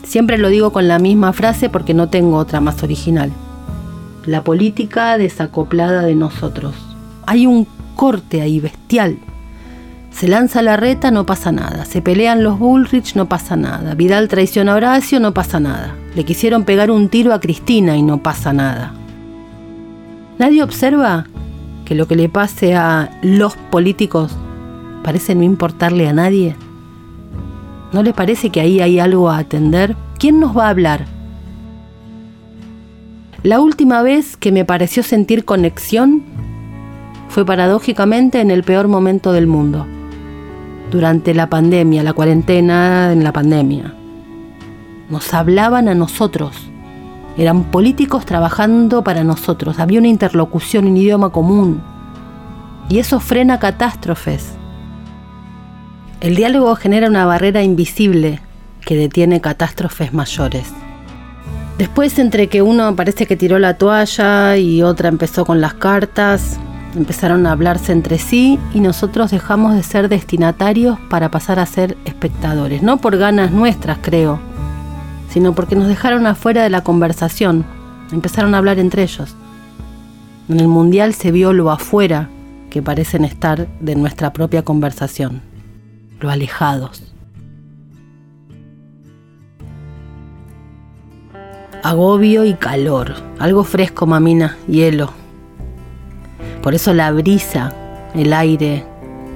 Siempre 0.03 0.37
lo 0.37 0.47
digo 0.47 0.71
con 0.71 0.87
la 0.87 0.97
misma 0.97 1.33
frase 1.33 1.67
porque 1.69 1.93
no 1.93 2.07
tengo 2.07 2.37
otra 2.37 2.61
más 2.61 2.83
original. 2.83 3.33
La 4.25 4.45
política 4.45 5.17
desacoplada 5.17 6.03
de 6.03 6.15
nosotros. 6.15 6.73
Hay 7.25 7.47
un 7.47 7.67
corte 7.97 8.41
ahí 8.41 8.61
bestial. 8.61 9.17
Se 10.11 10.27
lanza 10.27 10.61
la 10.61 10.77
reta, 10.77 11.09
no 11.09 11.25
pasa 11.25 11.51
nada. 11.51 11.85
Se 11.85 12.01
pelean 12.01 12.43
los 12.43 12.59
Bullrich, 12.59 13.15
no 13.15 13.27
pasa 13.27 13.55
nada. 13.55 13.95
Vidal 13.95 14.27
traiciona 14.27 14.73
a 14.73 14.75
Horacio, 14.75 15.19
no 15.19 15.33
pasa 15.33 15.59
nada. 15.59 15.95
Le 16.15 16.23
quisieron 16.25 16.63
pegar 16.63 16.91
un 16.91 17.09
tiro 17.09 17.33
a 17.33 17.39
Cristina 17.39 17.97
y 17.97 18.03
no 18.03 18.21
pasa 18.21 18.53
nada. 18.53 18.93
Nadie 20.37 20.63
observa 20.63 21.25
que 21.85 21.95
lo 21.95 22.07
que 22.07 22.15
le 22.15 22.29
pase 22.29 22.75
a 22.75 23.09
los 23.21 23.55
políticos 23.55 24.35
parece 25.03 25.35
no 25.35 25.43
importarle 25.43 26.07
a 26.07 26.13
nadie. 26.13 26.55
¿No 27.91 28.03
le 28.03 28.13
parece 28.13 28.49
que 28.49 28.61
ahí 28.61 28.79
hay 28.79 28.99
algo 28.99 29.29
a 29.29 29.39
atender? 29.39 29.95
¿Quién 30.19 30.39
nos 30.39 30.55
va 30.57 30.67
a 30.67 30.69
hablar? 30.69 31.05
La 33.43 33.59
última 33.59 34.03
vez 34.03 34.37
que 34.37 34.51
me 34.51 34.65
pareció 34.65 35.01
sentir 35.01 35.45
conexión 35.45 36.23
fue 37.27 37.45
paradójicamente 37.45 38.39
en 38.39 38.51
el 38.51 38.63
peor 38.63 38.87
momento 38.87 39.31
del 39.31 39.47
mundo, 39.47 39.87
durante 40.91 41.33
la 41.33 41.49
pandemia, 41.49 42.03
la 42.03 42.13
cuarentena 42.13 43.11
en 43.11 43.23
la 43.23 43.33
pandemia. 43.33 43.95
Nos 45.09 45.33
hablaban 45.33 45.87
a 45.87 45.95
nosotros, 45.95 46.55
eran 47.37 47.63
políticos 47.71 48.25
trabajando 48.25 49.03
para 49.03 49.23
nosotros, 49.23 49.79
había 49.79 49.99
una 49.99 50.09
interlocución, 50.09 50.85
un 50.85 50.97
idioma 50.97 51.31
común, 51.31 51.81
y 52.89 52.99
eso 52.99 53.19
frena 53.19 53.57
catástrofes 53.57 54.57
el 56.21 56.35
diálogo 56.35 56.75
genera 56.75 57.07
una 57.07 57.25
barrera 57.25 57.63
invisible 57.63 58.41
que 58.85 58.95
detiene 58.95 59.41
catástrofes 59.41 60.13
mayores. 60.13 60.71
Después, 61.79 62.19
entre 62.19 62.45
que 62.45 62.61
uno 62.61 62.95
parece 62.95 63.25
que 63.25 63.35
tiró 63.35 63.57
la 63.57 63.79
toalla 63.79 64.55
y 64.55 64.83
otra 64.83 65.09
empezó 65.09 65.45
con 65.45 65.61
las 65.61 65.73
cartas, 65.73 66.59
empezaron 66.95 67.45
a 67.45 67.51
hablarse 67.51 67.91
entre 67.91 68.17
sí 68.19 68.59
y 68.73 68.79
nosotros 68.79 69.31
dejamos 69.31 69.75
de 69.75 69.83
ser 69.83 70.09
destinatarios 70.09 70.99
para 71.09 71.31
pasar 71.31 71.59
a 71.59 71.65
ser 71.65 71.97
espectadores. 72.05 72.83
No 72.83 72.97
por 72.97 73.17
ganas 73.17 73.51
nuestras, 73.51 73.99
creo, 74.01 74.39
sino 75.29 75.53
porque 75.53 75.75
nos 75.75 75.87
dejaron 75.87 76.27
afuera 76.27 76.63
de 76.63 76.69
la 76.69 76.81
conversación. 76.81 77.65
Empezaron 78.11 78.55
a 78.55 78.57
hablar 78.57 78.79
entre 78.79 79.03
ellos. 79.03 79.35
En 80.49 80.59
el 80.59 80.67
Mundial 80.67 81.13
se 81.13 81.31
vio 81.31 81.53
lo 81.53 81.71
afuera 81.71 82.29
que 82.69 82.81
parecen 82.81 83.25
estar 83.25 83.67
de 83.79 83.95
nuestra 83.95 84.33
propia 84.33 84.63
conversación 84.63 85.41
lo 86.21 86.29
alejados. 86.29 87.03
Agobio 91.83 92.45
y 92.45 92.53
calor, 92.53 93.15
algo 93.39 93.63
fresco, 93.63 94.05
mamina, 94.05 94.55
hielo. 94.67 95.20
Por 96.61 96.75
eso 96.75 96.93
la 96.93 97.11
brisa, 97.11 97.73
el 98.13 98.31
aire 98.33 98.85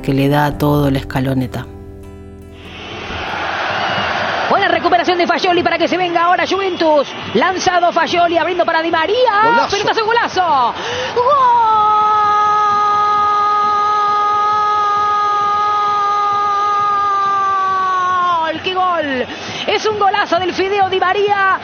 que 0.04 0.14
le 0.14 0.30
da 0.30 0.46
a 0.46 0.58
todo 0.58 0.92
la 0.92 1.00
escaloneta. 1.00 1.66
Buena 4.50 4.68
recuperación 4.68 5.18
de 5.18 5.26
Fayoli 5.26 5.64
para 5.64 5.80
que 5.80 5.88
se 5.88 5.98
venga 5.98 6.26
ahora 6.26 6.46
Juventus. 6.48 7.08
Lanzado 7.34 7.92
Fayoli 7.92 8.38
abriendo 8.38 8.64
para 8.64 8.84
Di 8.84 8.92
María. 8.92 9.42
Golazo. 9.44 9.76
Pelotazo 9.76 10.06
golazo. 10.06 10.74
¡Gol! 18.52 18.62
¡Qué 18.62 18.76
gol! 18.76 19.26
Es 19.66 19.84
un 19.88 19.98
golazo 19.98 20.38
del 20.38 20.54
Fideo 20.54 20.90
Di 20.92 21.00
María. 21.00 21.60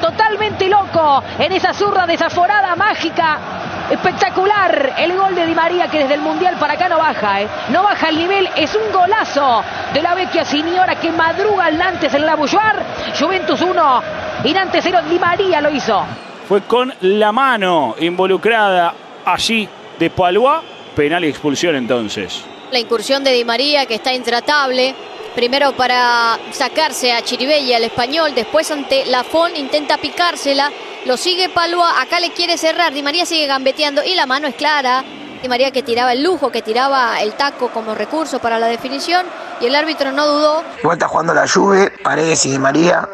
Totalmente 0.00 0.68
loco 0.68 1.22
en 1.38 1.52
esa 1.52 1.72
zurda 1.72 2.04
desaforada 2.04 2.74
mágica. 2.74 3.63
Espectacular 3.90 4.94
el 4.98 5.14
gol 5.14 5.34
de 5.34 5.46
Di 5.46 5.54
María 5.54 5.88
que 5.88 5.98
desde 5.98 6.14
el 6.14 6.20
Mundial 6.20 6.56
para 6.58 6.72
acá 6.72 6.88
no 6.88 6.98
baja, 6.98 7.42
¿eh? 7.42 7.48
no 7.68 7.82
baja 7.82 8.08
el 8.08 8.16
nivel, 8.16 8.48
es 8.56 8.74
un 8.74 8.92
golazo 8.92 9.62
de 9.92 10.00
la 10.00 10.14
vecchia 10.14 10.44
señora 10.44 10.98
que 10.98 11.12
madruga 11.12 11.66
al 11.66 11.76
Nantes 11.76 12.14
en 12.14 12.24
la 12.24 12.34
Bulluar. 12.34 12.82
Juventus 13.18 13.60
1 13.60 14.02
y 14.44 14.52
Nantes 14.54 14.84
0, 14.84 15.00
Di 15.10 15.18
María 15.18 15.60
lo 15.60 15.70
hizo. 15.70 16.02
Fue 16.48 16.62
con 16.62 16.94
la 17.02 17.30
mano 17.30 17.94
involucrada 18.00 18.94
allí 19.24 19.68
de 19.98 20.10
Palois. 20.10 20.60
Penal 20.96 21.24
y 21.24 21.28
expulsión 21.28 21.74
entonces. 21.74 22.44
La 22.70 22.78
incursión 22.78 23.22
de 23.22 23.32
Di 23.32 23.44
María 23.44 23.84
que 23.84 23.96
está 23.96 24.14
intratable. 24.14 24.94
Primero 25.34 25.72
para 25.72 26.38
sacarse 26.52 27.12
a 27.12 27.20
Chiribella, 27.22 27.76
el 27.76 27.84
español. 27.84 28.32
Después 28.34 28.70
ante 28.70 29.04
Lafón 29.06 29.56
intenta 29.56 29.98
picársela. 29.98 30.70
Lo 31.06 31.18
sigue 31.18 31.50
Palua. 31.50 32.00
Acá 32.00 32.18
le 32.18 32.32
quiere 32.32 32.56
cerrar. 32.56 32.94
Di 32.94 33.02
María 33.02 33.26
sigue 33.26 33.46
gambeteando 33.46 34.02
y 34.02 34.14
la 34.14 34.24
mano 34.24 34.46
es 34.46 34.54
clara. 34.54 35.04
Di 35.42 35.48
María 35.48 35.70
que 35.70 35.82
tiraba 35.82 36.14
el 36.14 36.22
lujo, 36.22 36.50
que 36.50 36.62
tiraba 36.62 37.20
el 37.20 37.34
taco 37.34 37.68
como 37.68 37.94
recurso 37.94 38.38
para 38.38 38.58
la 38.58 38.68
definición. 38.68 39.26
Y 39.60 39.66
el 39.66 39.74
árbitro 39.74 40.12
no 40.12 40.26
dudó. 40.26 40.62
Igual 40.80 40.96
está 40.96 41.08
jugando 41.08 41.34
la 41.34 41.46
Juve, 41.46 41.92
Paredes 42.02 42.46
y 42.46 42.52
Di 42.52 42.58
María, 42.58 43.06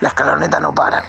la 0.00 0.08
escaloneta 0.08 0.58
no 0.58 0.74
paran. 0.74 1.04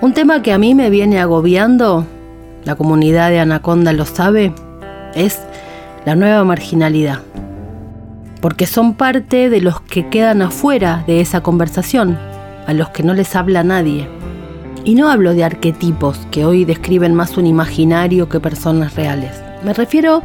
Un 0.00 0.12
tema 0.12 0.42
que 0.42 0.52
a 0.52 0.58
mí 0.58 0.74
me 0.74 0.90
viene 0.90 1.20
agobiando, 1.20 2.04
la 2.64 2.74
comunidad 2.74 3.30
de 3.30 3.38
Anaconda 3.38 3.92
lo 3.92 4.04
sabe, 4.04 4.52
es 5.14 5.38
la 6.04 6.16
nueva 6.16 6.42
marginalidad. 6.42 7.20
Porque 8.40 8.66
son 8.66 8.94
parte 8.94 9.48
de 9.48 9.60
los 9.60 9.80
que 9.80 10.10
quedan 10.10 10.42
afuera 10.42 11.04
de 11.06 11.20
esa 11.20 11.40
conversación, 11.40 12.18
a 12.66 12.72
los 12.72 12.90
que 12.90 13.04
no 13.04 13.14
les 13.14 13.36
habla 13.36 13.62
nadie. 13.62 14.08
Y 14.84 14.96
no 14.96 15.08
hablo 15.08 15.32
de 15.34 15.44
arquetipos 15.44 16.18
que 16.32 16.44
hoy 16.44 16.64
describen 16.64 17.14
más 17.14 17.36
un 17.36 17.46
imaginario 17.46 18.28
que 18.28 18.40
personas 18.40 18.96
reales. 18.96 19.40
Me 19.64 19.72
refiero 19.72 20.22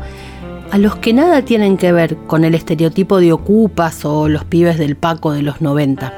a 0.72 0.80
los 0.80 0.96
que 0.96 1.14
nada 1.14 1.44
tienen 1.44 1.78
que 1.78 1.92
ver 1.92 2.18
con 2.26 2.44
el 2.44 2.56
estereotipo 2.56 3.20
de 3.20 3.34
ocupas 3.34 4.04
o 4.04 4.28
los 4.28 4.46
pibes 4.46 4.80
del 4.80 4.96
Paco 4.96 5.32
de 5.32 5.44
los 5.44 5.62
90. 5.62 6.12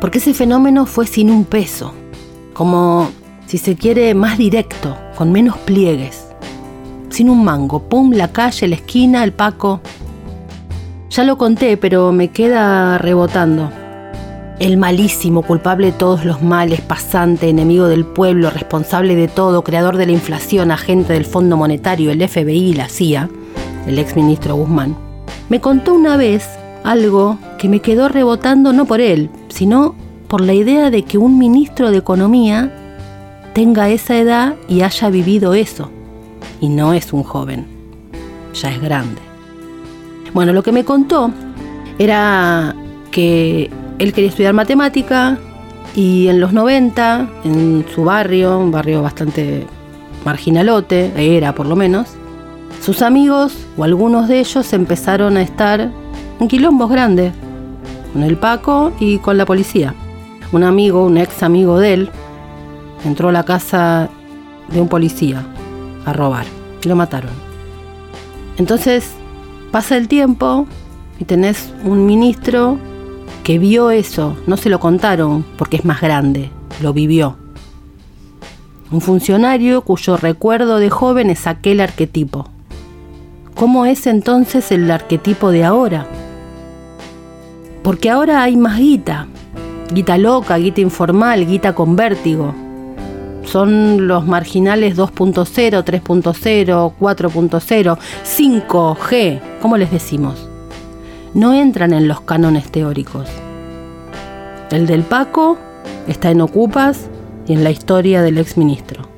Porque 0.00 0.18
ese 0.18 0.34
fenómeno 0.34 0.86
fue 0.86 1.06
sin 1.06 1.30
un 1.30 1.44
peso, 1.44 1.94
como 2.52 3.10
si 3.46 3.58
se 3.58 3.76
quiere 3.76 4.12
más 4.14 4.36
directo, 4.36 4.96
con 5.16 5.30
menos 5.30 5.56
pliegues. 5.58 6.26
Sin 7.10 7.30
un 7.30 7.44
mango, 7.44 7.88
pum, 7.88 8.10
la 8.12 8.32
calle, 8.32 8.66
la 8.66 8.74
esquina, 8.74 9.22
el 9.22 9.32
Paco. 9.32 9.80
Ya 11.10 11.22
lo 11.22 11.38
conté, 11.38 11.76
pero 11.76 12.10
me 12.10 12.28
queda 12.28 12.98
rebotando. 12.98 13.70
El 14.60 14.76
malísimo, 14.76 15.40
culpable 15.40 15.86
de 15.86 15.92
todos 15.92 16.26
los 16.26 16.42
males, 16.42 16.82
pasante, 16.82 17.48
enemigo 17.48 17.88
del 17.88 18.04
pueblo, 18.04 18.50
responsable 18.50 19.16
de 19.16 19.26
todo, 19.26 19.64
creador 19.64 19.96
de 19.96 20.04
la 20.04 20.12
inflación, 20.12 20.70
agente 20.70 21.14
del 21.14 21.24
Fondo 21.24 21.56
Monetario, 21.56 22.10
el 22.10 22.28
FBI 22.28 22.68
y 22.68 22.74
la 22.74 22.90
CIA, 22.90 23.30
el 23.86 23.98
exministro 23.98 24.56
Guzmán, 24.56 24.98
me 25.48 25.62
contó 25.62 25.94
una 25.94 26.18
vez 26.18 26.46
algo 26.84 27.38
que 27.56 27.70
me 27.70 27.80
quedó 27.80 28.08
rebotando 28.08 28.74
no 28.74 28.84
por 28.84 29.00
él, 29.00 29.30
sino 29.48 29.94
por 30.28 30.42
la 30.42 30.52
idea 30.52 30.90
de 30.90 31.04
que 31.04 31.16
un 31.16 31.38
ministro 31.38 31.90
de 31.90 31.96
Economía 31.96 32.70
tenga 33.54 33.88
esa 33.88 34.18
edad 34.18 34.56
y 34.68 34.82
haya 34.82 35.08
vivido 35.08 35.54
eso. 35.54 35.90
Y 36.60 36.68
no 36.68 36.92
es 36.92 37.14
un 37.14 37.22
joven, 37.22 37.66
ya 38.52 38.70
es 38.70 38.78
grande. 38.82 39.22
Bueno, 40.34 40.52
lo 40.52 40.62
que 40.62 40.72
me 40.72 40.84
contó 40.84 41.30
era 41.98 42.76
que 43.10 43.70
él 44.00 44.14
quería 44.14 44.30
estudiar 44.30 44.54
matemática, 44.54 45.38
Y 45.94 46.28
en 46.28 46.40
los 46.40 46.52
90, 46.52 47.28
en 47.44 47.84
su 47.92 48.04
barrio, 48.04 48.58
un 48.58 48.70
barrio 48.70 49.02
bastante 49.02 49.66
marginalote, 50.24 51.12
era 51.16 51.52
por 51.52 51.66
lo 51.66 51.74
menos, 51.74 52.06
sus 52.80 53.02
amigos 53.02 53.52
o 53.76 53.82
algunos 53.82 54.28
de 54.28 54.38
ellos 54.38 54.72
empezaron 54.72 55.36
a 55.36 55.42
estar 55.42 55.90
en 56.38 56.48
quilombos 56.48 56.88
grandes, 56.90 57.32
con 58.12 58.22
el 58.22 58.36
Paco 58.36 58.92
y 59.00 59.18
con 59.18 59.36
la 59.36 59.44
policía. 59.44 59.94
Un 60.52 60.62
amigo, 60.62 61.04
un 61.04 61.18
ex 61.18 61.42
amigo 61.42 61.78
de 61.78 61.92
él, 61.94 62.10
entró 63.04 63.30
a 63.30 63.32
la 63.32 63.42
casa 63.42 64.08
de 64.68 64.80
un 64.80 64.88
policía 64.88 65.44
a 66.06 66.12
robar 66.12 66.46
y 66.84 66.88
lo 66.88 66.94
mataron. 66.94 67.32
Entonces 68.58 69.10
pasa 69.72 69.96
el 69.96 70.06
tiempo 70.06 70.66
y 71.18 71.24
tenés 71.24 71.72
un 71.84 72.06
ministro 72.06 72.78
que 73.42 73.58
vio 73.58 73.90
eso, 73.90 74.36
no 74.46 74.56
se 74.56 74.70
lo 74.70 74.80
contaron 74.80 75.44
porque 75.56 75.76
es 75.76 75.84
más 75.84 76.00
grande, 76.00 76.50
lo 76.82 76.92
vivió. 76.92 77.36
Un 78.90 79.00
funcionario 79.00 79.82
cuyo 79.82 80.16
recuerdo 80.16 80.78
de 80.78 80.90
joven 80.90 81.30
es 81.30 81.46
aquel 81.46 81.80
arquetipo. 81.80 82.48
¿Cómo 83.54 83.86
es 83.86 84.06
entonces 84.06 84.72
el 84.72 84.90
arquetipo 84.90 85.50
de 85.50 85.64
ahora? 85.64 86.06
Porque 87.82 88.10
ahora 88.10 88.42
hay 88.42 88.56
más 88.56 88.78
guita. 88.78 89.26
Guita 89.92 90.18
loca, 90.18 90.56
guita 90.56 90.80
informal, 90.80 91.46
guita 91.46 91.74
con 91.74 91.94
vértigo. 91.94 92.54
Son 93.44 94.06
los 94.06 94.26
marginales 94.26 94.96
2.0, 94.96 95.84
3.0, 95.84 96.92
4.0, 96.98 97.98
5G, 98.24 99.40
¿cómo 99.60 99.76
les 99.76 99.90
decimos? 99.90 100.49
No 101.34 101.52
entran 101.52 101.92
en 101.92 102.08
los 102.08 102.22
cánones 102.22 102.72
teóricos. 102.72 103.28
El 104.72 104.88
del 104.88 105.02
Paco 105.02 105.58
está 106.08 106.32
en 106.32 106.40
Ocupas 106.40 107.08
y 107.46 107.52
en 107.52 107.62
la 107.62 107.70
historia 107.70 108.20
del 108.22 108.36
exministro. 108.36 109.08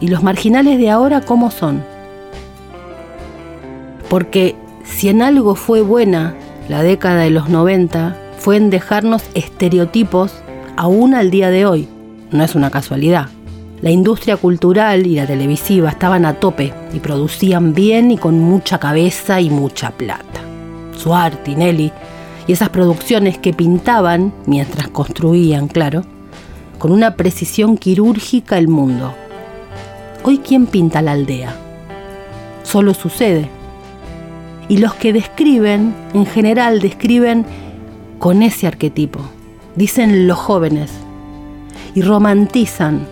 ¿Y 0.00 0.08
los 0.08 0.22
marginales 0.22 0.78
de 0.78 0.90
ahora 0.90 1.22
cómo 1.22 1.50
son? 1.50 1.82
Porque 4.10 4.54
si 4.84 5.08
en 5.08 5.22
algo 5.22 5.54
fue 5.54 5.80
buena 5.80 6.34
la 6.68 6.82
década 6.82 7.22
de 7.22 7.30
los 7.30 7.48
90, 7.48 8.16
fue 8.38 8.56
en 8.56 8.68
dejarnos 8.68 9.22
estereotipos 9.32 10.34
aún 10.76 11.14
al 11.14 11.30
día 11.30 11.48
de 11.48 11.64
hoy. 11.64 11.88
No 12.30 12.44
es 12.44 12.54
una 12.54 12.70
casualidad. 12.70 13.28
La 13.80 13.90
industria 13.90 14.36
cultural 14.36 15.06
y 15.06 15.16
la 15.16 15.26
televisiva 15.26 15.88
estaban 15.88 16.26
a 16.26 16.34
tope 16.34 16.74
y 16.92 17.00
producían 17.00 17.72
bien 17.72 18.10
y 18.10 18.18
con 18.18 18.38
mucha 18.38 18.78
cabeza 18.78 19.40
y 19.40 19.48
mucha 19.48 19.90
plata. 19.90 20.31
Suar, 21.02 21.36
Tinelli 21.42 21.92
y 22.46 22.52
esas 22.52 22.68
producciones 22.68 23.38
que 23.38 23.52
pintaban, 23.52 24.32
mientras 24.46 24.88
construían, 24.88 25.68
claro, 25.68 26.04
con 26.78 26.92
una 26.92 27.16
precisión 27.16 27.76
quirúrgica 27.76 28.58
el 28.58 28.68
mundo. 28.68 29.14
Hoy, 30.24 30.38
¿quién 30.38 30.66
pinta 30.66 31.02
la 31.02 31.12
aldea? 31.12 31.56
Solo 32.62 32.94
sucede. 32.94 33.48
Y 34.68 34.78
los 34.78 34.94
que 34.94 35.12
describen, 35.12 35.94
en 36.14 36.26
general, 36.26 36.80
describen 36.80 37.44
con 38.18 38.42
ese 38.42 38.66
arquetipo. 38.66 39.20
Dicen 39.74 40.28
los 40.28 40.38
jóvenes. 40.38 40.92
Y 41.94 42.02
romantizan. 42.02 43.06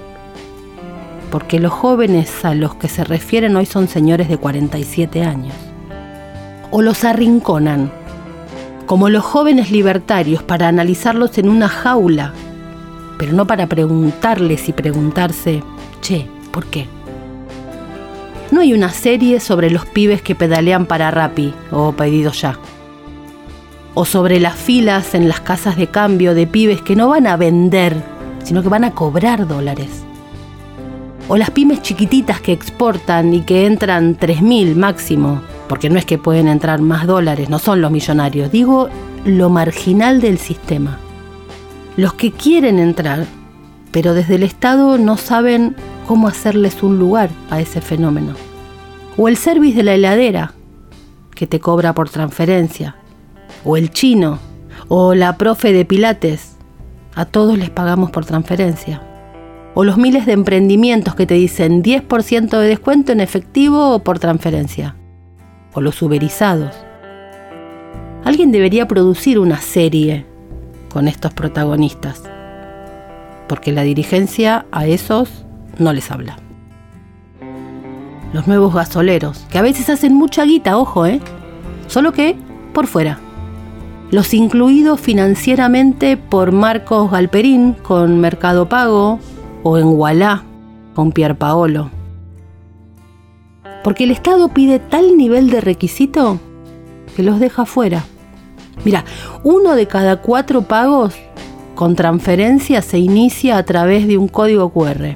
Porque 1.33 1.59
los 1.59 1.73
jóvenes 1.73 2.45
a 2.45 2.55
los 2.55 2.77
que 2.77 2.89
se 2.89 3.05
refieren 3.05 3.57
hoy 3.57 3.67
son 3.67 3.89
señores 3.89 4.29
de 4.29 4.37
47 4.37 5.25
años. 5.25 5.55
O 6.71 6.83
los 6.83 7.05
arrinconan 7.05 7.91
como 8.91 9.09
los 9.09 9.23
jóvenes 9.23 9.71
libertarios 9.71 10.43
para 10.43 10.67
analizarlos 10.67 11.39
en 11.39 11.49
una 11.49 11.69
jaula, 11.69 12.33
pero 13.21 13.33
no 13.33 13.47
para 13.47 13.69
preguntarles 13.69 14.69
y 14.69 14.73
preguntarse, 14.73 15.63
che, 16.01 16.27
¿por 16.51 16.67
qué? 16.67 16.89
No 18.51 18.63
hay 18.63 18.73
una 18.73 18.89
serie 18.89 19.39
sobre 19.39 19.71
los 19.71 19.87
pibes 19.87 20.23
que 20.23 20.35
pedalean 20.35 20.87
para 20.87 21.13
Rappi 21.13 21.55
o 21.71 21.93
pedido 21.93 22.33
ya. 22.33 22.59
O 23.95 24.05
sobre 24.05 24.41
las 24.41 24.57
filas 24.57 25.15
en 25.15 25.29
las 25.29 25.39
casas 25.39 25.77
de 25.77 25.87
cambio 25.87 26.35
de 26.35 26.49
pibes 26.49 26.83
que 26.83 26.97
no 26.97 27.11
van 27.11 27.29
a 27.29 27.37
vender, 27.37 28.03
sino 28.43 28.61
que 28.61 28.71
van 28.71 28.83
a 28.83 28.91
cobrar 28.91 29.47
dólares. 29.47 30.03
O 31.29 31.37
las 31.37 31.53
pymes 31.53 31.81
chiquititas 31.83 32.41
que 32.41 32.51
exportan 32.51 33.35
y 33.35 33.43
que 33.43 33.67
entran 33.67 34.19
3.000 34.19 34.75
máximo 34.75 35.43
porque 35.71 35.89
no 35.89 36.01
es 36.01 36.05
que 36.05 36.19
pueden 36.19 36.49
entrar 36.49 36.81
más 36.81 37.07
dólares, 37.07 37.49
no 37.49 37.61
son 37.61 37.81
los 37.81 37.93
millonarios, 37.93 38.51
digo 38.51 38.89
lo 39.25 39.51
marginal 39.51 40.21
del 40.21 40.37
sistema. 40.39 40.99
Los 41.97 42.15
que 42.15 42.33
quieren 42.33 42.81
entrar, 42.81 43.25
pero 43.93 44.13
desde 44.13 44.35
el 44.35 44.43
Estado 44.43 44.99
no 44.99 45.17
saben 45.17 45.77
cómo 46.09 46.27
hacerles 46.27 46.83
un 46.83 46.99
lugar 46.99 47.31
a 47.51 47.61
ese 47.61 47.81
fenómeno. 47.81 48.35
O 49.17 49.29
el 49.29 49.37
service 49.37 49.77
de 49.77 49.85
la 49.85 49.95
heladera, 49.95 50.55
que 51.37 51.47
te 51.47 51.61
cobra 51.61 51.95
por 51.95 52.11
transferencia. 52.11 52.97
O 53.65 53.77
el 53.77 53.91
chino, 53.91 54.41
o 54.89 55.15
la 55.15 55.37
profe 55.37 55.73
de 55.73 55.85
pilates, 55.85 56.57
a 57.15 57.27
todos 57.27 57.57
les 57.57 57.71
pagamos 57.71 58.11
por 58.11 58.25
transferencia. 58.25 59.03
O 59.75 59.85
los 59.85 59.99
miles 59.99 60.27
de 60.27 60.33
emprendimientos 60.33 61.15
que 61.15 61.27
te 61.27 61.35
dicen 61.35 61.85
10% 61.85 62.59
de 62.59 62.67
descuento 62.67 63.13
en 63.13 63.21
efectivo 63.21 63.95
o 63.95 64.01
por 64.01 64.19
transferencia 64.19 64.97
o 65.73 65.81
los 65.81 66.01
uberizados. 66.03 66.75
Alguien 68.25 68.53
debería 68.53 68.87
producir 68.87 69.39
una 69.39 69.61
serie 69.61 70.27
con 70.93 71.09
estos 71.09 71.33
protagonistas, 71.33 72.23
porque 73.49 73.73
la 73.73 73.83
dirigencia 73.83 74.67
a 74.73 74.87
esos 74.87 75.45
no 75.79 75.93
les 75.93 76.11
habla. 76.11 76.37
Los 78.33 78.47
nuevos 78.47 78.75
gasoleros, 78.75 79.47
que 79.51 79.59
a 79.59 79.63
veces 79.63 79.91
hacen 79.91 80.15
mucha 80.15 80.45
guita, 80.45 80.79
ojo, 80.79 81.07
¿eh? 81.07 81.21
Solo 81.87 82.13
que 82.13 82.37
por 82.73 82.87
fuera. 82.87 83.19
Los 84.11 84.35
incluidos 84.35 85.01
financieramente 85.01 86.17
por 86.17 86.53
Marcos 86.53 87.11
Galperín 87.11 87.75
con 87.75 88.21
Mercado 88.21 88.69
Pago 88.69 89.19
o 89.63 89.79
en 89.79 89.87
Wallah 89.87 90.43
con 90.95 91.13
Pier 91.13 91.37
Paolo 91.37 91.91
porque 93.83 94.05
el 94.05 94.11
Estado 94.11 94.49
pide 94.49 94.79
tal 94.79 95.17
nivel 95.17 95.51
de 95.51 95.61
requisito 95.61 96.39
que 97.17 97.23
los 97.23 97.41
deja 97.41 97.65
fuera. 97.67 98.05
Mira, 98.85 99.05
uno 99.43 99.75
de 99.75 99.87
cada 99.87 100.17
cuatro 100.17 100.63
pagos 100.63 101.15
con 101.75 101.97
transferencia 101.97 102.83
se 102.83 102.99
inicia 102.99 103.57
a 103.57 103.63
través 103.63 104.07
de 104.07 104.19
un 104.19 104.29
código 104.29 104.71
QR. 104.71 105.15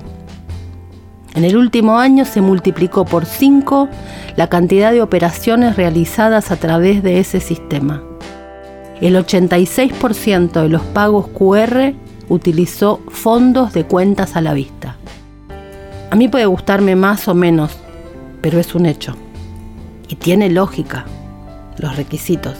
En 1.34 1.44
el 1.44 1.56
último 1.56 1.98
año 1.98 2.24
se 2.24 2.40
multiplicó 2.40 3.04
por 3.04 3.26
5 3.26 3.88
la 4.36 4.48
cantidad 4.48 4.92
de 4.92 5.02
operaciones 5.02 5.76
realizadas 5.76 6.50
a 6.50 6.56
través 6.56 7.02
de 7.02 7.18
ese 7.18 7.40
sistema. 7.40 8.02
El 9.00 9.16
86% 9.16 10.62
de 10.62 10.68
los 10.68 10.82
pagos 10.82 11.26
QR 11.28 11.94
utilizó 12.28 13.00
fondos 13.08 13.72
de 13.72 13.84
cuentas 13.84 14.36
a 14.36 14.40
la 14.40 14.54
vista. 14.54 14.96
A 16.10 16.16
mí 16.16 16.28
puede 16.28 16.46
gustarme 16.46 16.94
más 16.94 17.26
o 17.26 17.34
menos 17.34 17.76
pero 18.44 18.60
es 18.60 18.74
un 18.74 18.84
hecho. 18.84 19.16
Y 20.06 20.16
tiene 20.16 20.50
lógica 20.50 21.06
los 21.78 21.96
requisitos. 21.96 22.54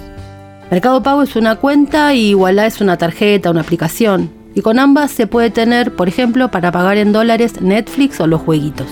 Mercado 0.70 1.02
Pago 1.02 1.22
es 1.22 1.36
una 1.36 1.56
cuenta 1.56 2.14
y 2.14 2.30
Igualá 2.30 2.64
es 2.64 2.80
una 2.80 2.96
tarjeta, 2.96 3.50
una 3.50 3.60
aplicación. 3.60 4.30
Y 4.54 4.62
con 4.62 4.78
ambas 4.78 5.10
se 5.10 5.26
puede 5.26 5.50
tener, 5.50 5.94
por 5.94 6.08
ejemplo, 6.08 6.50
para 6.50 6.72
pagar 6.72 6.96
en 6.96 7.12
dólares 7.12 7.60
Netflix 7.60 8.18
o 8.18 8.26
los 8.26 8.40
jueguitos. 8.40 8.86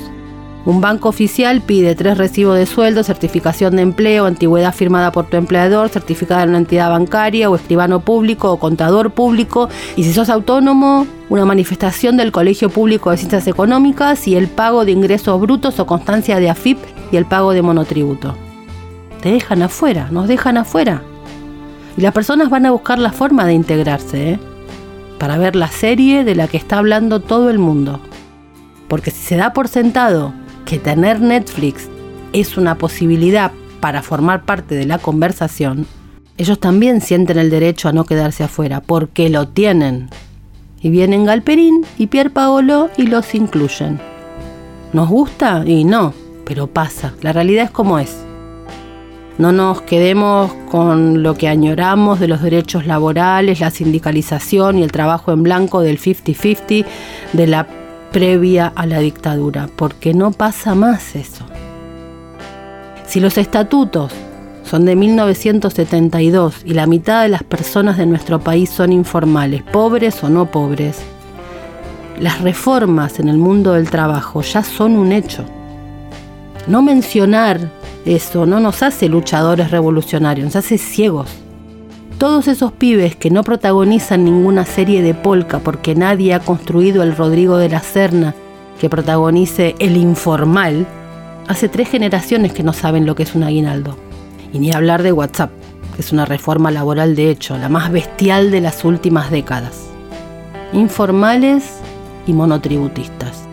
Un 0.64 0.80
banco 0.80 1.08
oficial 1.08 1.60
pide 1.60 1.96
tres 1.96 2.16
recibos 2.16 2.56
de 2.56 2.66
sueldo, 2.66 3.02
certificación 3.02 3.74
de 3.74 3.82
empleo, 3.82 4.26
antigüedad 4.26 4.72
firmada 4.72 5.10
por 5.10 5.26
tu 5.26 5.36
empleador, 5.36 5.88
certificada 5.88 6.44
en 6.44 6.50
una 6.50 6.58
entidad 6.58 6.88
bancaria 6.88 7.50
o 7.50 7.56
escribano 7.56 7.98
público 8.00 8.52
o 8.52 8.60
contador 8.60 9.10
público. 9.10 9.68
Y 9.96 10.04
si 10.04 10.12
sos 10.12 10.28
autónomo, 10.28 11.08
una 11.28 11.44
manifestación 11.44 12.16
del 12.16 12.30
Colegio 12.30 12.70
Público 12.70 13.10
de 13.10 13.16
Ciencias 13.16 13.48
Económicas 13.48 14.28
y 14.28 14.36
el 14.36 14.46
pago 14.46 14.84
de 14.84 14.92
ingresos 14.92 15.40
brutos 15.40 15.80
o 15.80 15.86
constancia 15.86 16.38
de 16.38 16.48
AFIP 16.48 16.78
y 17.10 17.16
el 17.16 17.26
pago 17.26 17.52
de 17.54 17.62
monotributo. 17.62 18.36
Te 19.20 19.32
dejan 19.32 19.62
afuera, 19.62 20.10
nos 20.12 20.28
dejan 20.28 20.58
afuera. 20.58 21.02
Y 21.96 22.02
las 22.02 22.12
personas 22.12 22.50
van 22.50 22.66
a 22.66 22.70
buscar 22.70 23.00
la 23.00 23.10
forma 23.10 23.46
de 23.46 23.54
integrarse, 23.54 24.30
¿eh? 24.30 24.40
para 25.18 25.38
ver 25.38 25.56
la 25.56 25.68
serie 25.68 26.22
de 26.22 26.36
la 26.36 26.46
que 26.46 26.56
está 26.56 26.78
hablando 26.78 27.18
todo 27.18 27.50
el 27.50 27.58
mundo. 27.58 28.00
Porque 28.86 29.10
si 29.10 29.22
se 29.24 29.36
da 29.36 29.52
por 29.52 29.66
sentado 29.66 30.32
que 30.72 30.78
tener 30.78 31.20
Netflix 31.20 31.90
es 32.32 32.56
una 32.56 32.78
posibilidad 32.78 33.52
para 33.80 34.00
formar 34.00 34.46
parte 34.46 34.74
de 34.74 34.86
la 34.86 34.96
conversación, 34.96 35.86
ellos 36.38 36.58
también 36.60 37.02
sienten 37.02 37.36
el 37.36 37.50
derecho 37.50 37.90
a 37.90 37.92
no 37.92 38.06
quedarse 38.06 38.42
afuera, 38.42 38.80
porque 38.80 39.28
lo 39.28 39.48
tienen. 39.48 40.08
Y 40.80 40.88
vienen 40.88 41.26
Galperín 41.26 41.84
y 41.98 42.06
Pier 42.06 42.30
Paolo 42.30 42.88
y 42.96 43.02
los 43.02 43.34
incluyen. 43.34 44.00
¿Nos 44.94 45.10
gusta? 45.10 45.62
Y 45.66 45.84
no, 45.84 46.14
pero 46.46 46.68
pasa. 46.68 47.12
La 47.20 47.34
realidad 47.34 47.64
es 47.66 47.70
como 47.70 47.98
es. 47.98 48.24
No 49.36 49.52
nos 49.52 49.82
quedemos 49.82 50.54
con 50.70 51.22
lo 51.22 51.34
que 51.34 51.48
añoramos 51.48 52.18
de 52.18 52.28
los 52.28 52.40
derechos 52.40 52.86
laborales, 52.86 53.60
la 53.60 53.70
sindicalización 53.70 54.78
y 54.78 54.84
el 54.84 54.90
trabajo 54.90 55.32
en 55.32 55.42
blanco 55.42 55.82
del 55.82 56.00
50-50 56.00 56.86
de 57.34 57.46
la 57.46 57.81
previa 58.12 58.72
a 58.74 58.86
la 58.86 58.98
dictadura, 58.98 59.68
porque 59.74 60.14
no 60.14 60.30
pasa 60.30 60.74
más 60.74 61.16
eso. 61.16 61.44
Si 63.06 63.20
los 63.20 63.38
estatutos 63.38 64.12
son 64.64 64.84
de 64.84 64.96
1972 64.96 66.62
y 66.64 66.74
la 66.74 66.86
mitad 66.86 67.22
de 67.22 67.30
las 67.30 67.42
personas 67.42 67.96
de 67.96 68.06
nuestro 68.06 68.40
país 68.40 68.70
son 68.70 68.92
informales, 68.92 69.62
pobres 69.62 70.22
o 70.22 70.28
no 70.28 70.50
pobres, 70.50 70.98
las 72.20 72.40
reformas 72.40 73.18
en 73.18 73.28
el 73.28 73.38
mundo 73.38 73.72
del 73.72 73.90
trabajo 73.90 74.42
ya 74.42 74.62
son 74.62 74.96
un 74.96 75.12
hecho. 75.12 75.44
No 76.66 76.82
mencionar 76.82 77.70
eso 78.04 78.46
no 78.46 78.60
nos 78.60 78.82
hace 78.82 79.08
luchadores 79.08 79.70
revolucionarios, 79.70 80.46
nos 80.46 80.56
hace 80.56 80.78
ciegos. 80.78 81.41
Todos 82.18 82.48
esos 82.48 82.72
pibes 82.72 83.16
que 83.16 83.30
no 83.30 83.42
protagonizan 83.42 84.24
ninguna 84.24 84.64
serie 84.64 85.02
de 85.02 85.14
polka 85.14 85.58
porque 85.58 85.94
nadie 85.94 86.34
ha 86.34 86.40
construido 86.40 87.02
el 87.02 87.16
Rodrigo 87.16 87.56
de 87.56 87.68
la 87.68 87.80
Serna 87.80 88.34
que 88.82 88.90
protagonice 88.90 89.76
el 89.78 89.96
informal, 89.96 90.88
hace 91.46 91.68
tres 91.68 91.88
generaciones 91.88 92.52
que 92.52 92.64
no 92.64 92.72
saben 92.72 93.06
lo 93.06 93.14
que 93.14 93.22
es 93.22 93.36
un 93.36 93.44
aguinaldo. 93.44 93.96
Y 94.52 94.58
ni 94.58 94.72
hablar 94.72 95.04
de 95.04 95.12
WhatsApp, 95.12 95.52
que 95.94 96.02
es 96.02 96.12
una 96.12 96.24
reforma 96.24 96.72
laboral 96.72 97.14
de 97.14 97.30
hecho, 97.30 97.56
la 97.58 97.68
más 97.68 97.92
bestial 97.92 98.50
de 98.50 98.60
las 98.60 98.84
últimas 98.84 99.30
décadas. 99.30 99.88
Informales 100.72 101.78
y 102.26 102.32
monotributistas. 102.32 103.44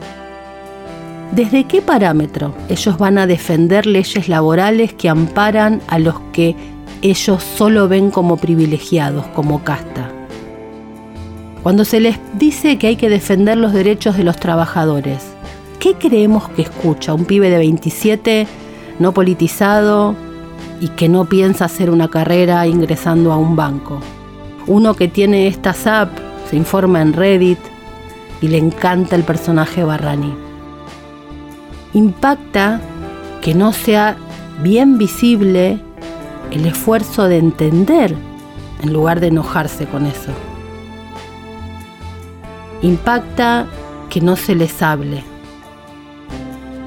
¿Desde 1.31 1.65
qué 1.65 1.83
parámetro 1.83 2.55
ellos 2.67 2.97
van 2.97 3.19
a 3.19 3.27
defender 3.27 3.85
leyes 3.85 4.29
laborales 4.29 4.93
que 4.93 5.09
amparan 5.09 5.79
a 5.87 5.99
los 5.99 6.19
que 6.33 6.55
ellos 7.01 7.43
solo 7.43 7.87
ven 7.87 8.11
como 8.11 8.37
privilegiados, 8.37 9.25
como 9.27 9.63
casta? 9.63 10.11
Cuando 11.63 11.85
se 11.85 11.99
les 11.99 12.17
dice 12.37 12.77
que 12.77 12.87
hay 12.87 12.95
que 12.95 13.09
defender 13.09 13.57
los 13.57 13.73
derechos 13.73 14.17
de 14.17 14.23
los 14.23 14.37
trabajadores, 14.37 15.33
¿qué 15.79 15.95
creemos 15.95 16.49
que 16.49 16.61
escucha 16.63 17.13
un 17.13 17.25
pibe 17.25 17.49
de 17.49 17.57
27, 17.57 18.47
no 18.99 19.13
politizado 19.13 20.15
y 20.79 20.89
que 20.89 21.09
no 21.09 21.25
piensa 21.25 21.65
hacer 21.65 21.89
una 21.89 22.09
carrera 22.09 22.65
ingresando 22.67 23.31
a 23.31 23.37
un 23.37 23.55
banco? 23.55 23.99
Uno 24.67 24.93
que 24.93 25.07
tiene 25.07 25.47
esta 25.47 25.73
SAP, 25.73 26.09
se 26.49 26.55
informa 26.55 27.01
en 27.01 27.13
Reddit 27.13 27.59
y 28.41 28.47
le 28.47 28.57
encanta 28.57 29.15
el 29.15 29.23
personaje 29.23 29.83
Barrani 29.83 30.49
impacta 31.93 32.81
que 33.41 33.55
no 33.55 33.73
sea 33.73 34.17
bien 34.61 34.97
visible 34.97 35.79
el 36.51 36.65
esfuerzo 36.65 37.27
de 37.27 37.37
entender 37.37 38.15
en 38.81 38.93
lugar 38.93 39.19
de 39.19 39.27
enojarse 39.27 39.85
con 39.85 40.05
eso. 40.05 40.31
Impacta 42.81 43.67
que 44.09 44.21
no 44.21 44.35
se 44.35 44.55
les 44.55 44.81
hable. 44.81 45.23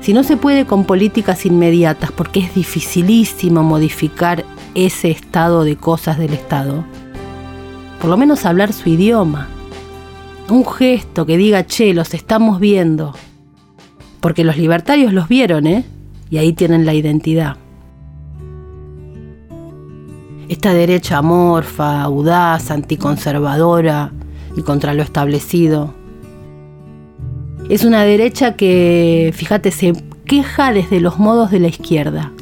Si 0.01 0.13
no 0.13 0.25
se 0.25 0.37
puede 0.37 0.67
con 0.67 0.85
políticas 0.85 1.47
inmediatas, 1.47 2.11
porque 2.11 2.41
es 2.41 2.55
dificilísimo 2.55 3.63
modificar 3.63 4.45
ese 4.75 5.11
estado 5.11 5.65
de 5.65 5.77
cosas 5.77 6.19
del 6.19 6.33
Estado, 6.33 6.85
por 8.01 8.11
lo 8.11 8.17
menos 8.17 8.45
hablar 8.45 8.73
su 8.73 8.89
idioma. 8.89 9.49
Un 10.49 10.67
gesto 10.67 11.25
que 11.25 11.37
diga, 11.37 11.67
che, 11.67 11.95
los 11.95 12.15
estamos 12.15 12.59
viendo, 12.59 13.15
porque 14.21 14.43
los 14.43 14.57
libertarios 14.57 15.13
los 15.13 15.29
vieron, 15.29 15.69
¿eh? 15.69 15.85
Y 16.31 16.39
ahí 16.39 16.53
tienen 16.53 16.85
la 16.85 16.95
identidad. 16.95 17.62
Esta 20.53 20.75
derecha 20.75 21.17
amorfa, 21.17 22.03
audaz, 22.03 22.71
anticonservadora 22.71 24.13
y 24.55 24.61
contra 24.61 24.93
lo 24.93 25.03
establecido. 25.03 25.95
Es 27.71 27.85
una 27.85 28.03
derecha 28.03 28.55
que, 28.55 29.33
fíjate, 29.35 29.71
se 29.71 29.95
queja 30.27 30.71
desde 30.75 31.01
los 31.01 31.19
modos 31.19 31.51
de 31.53 31.59
la 31.59 31.69
izquierda. 31.69 32.33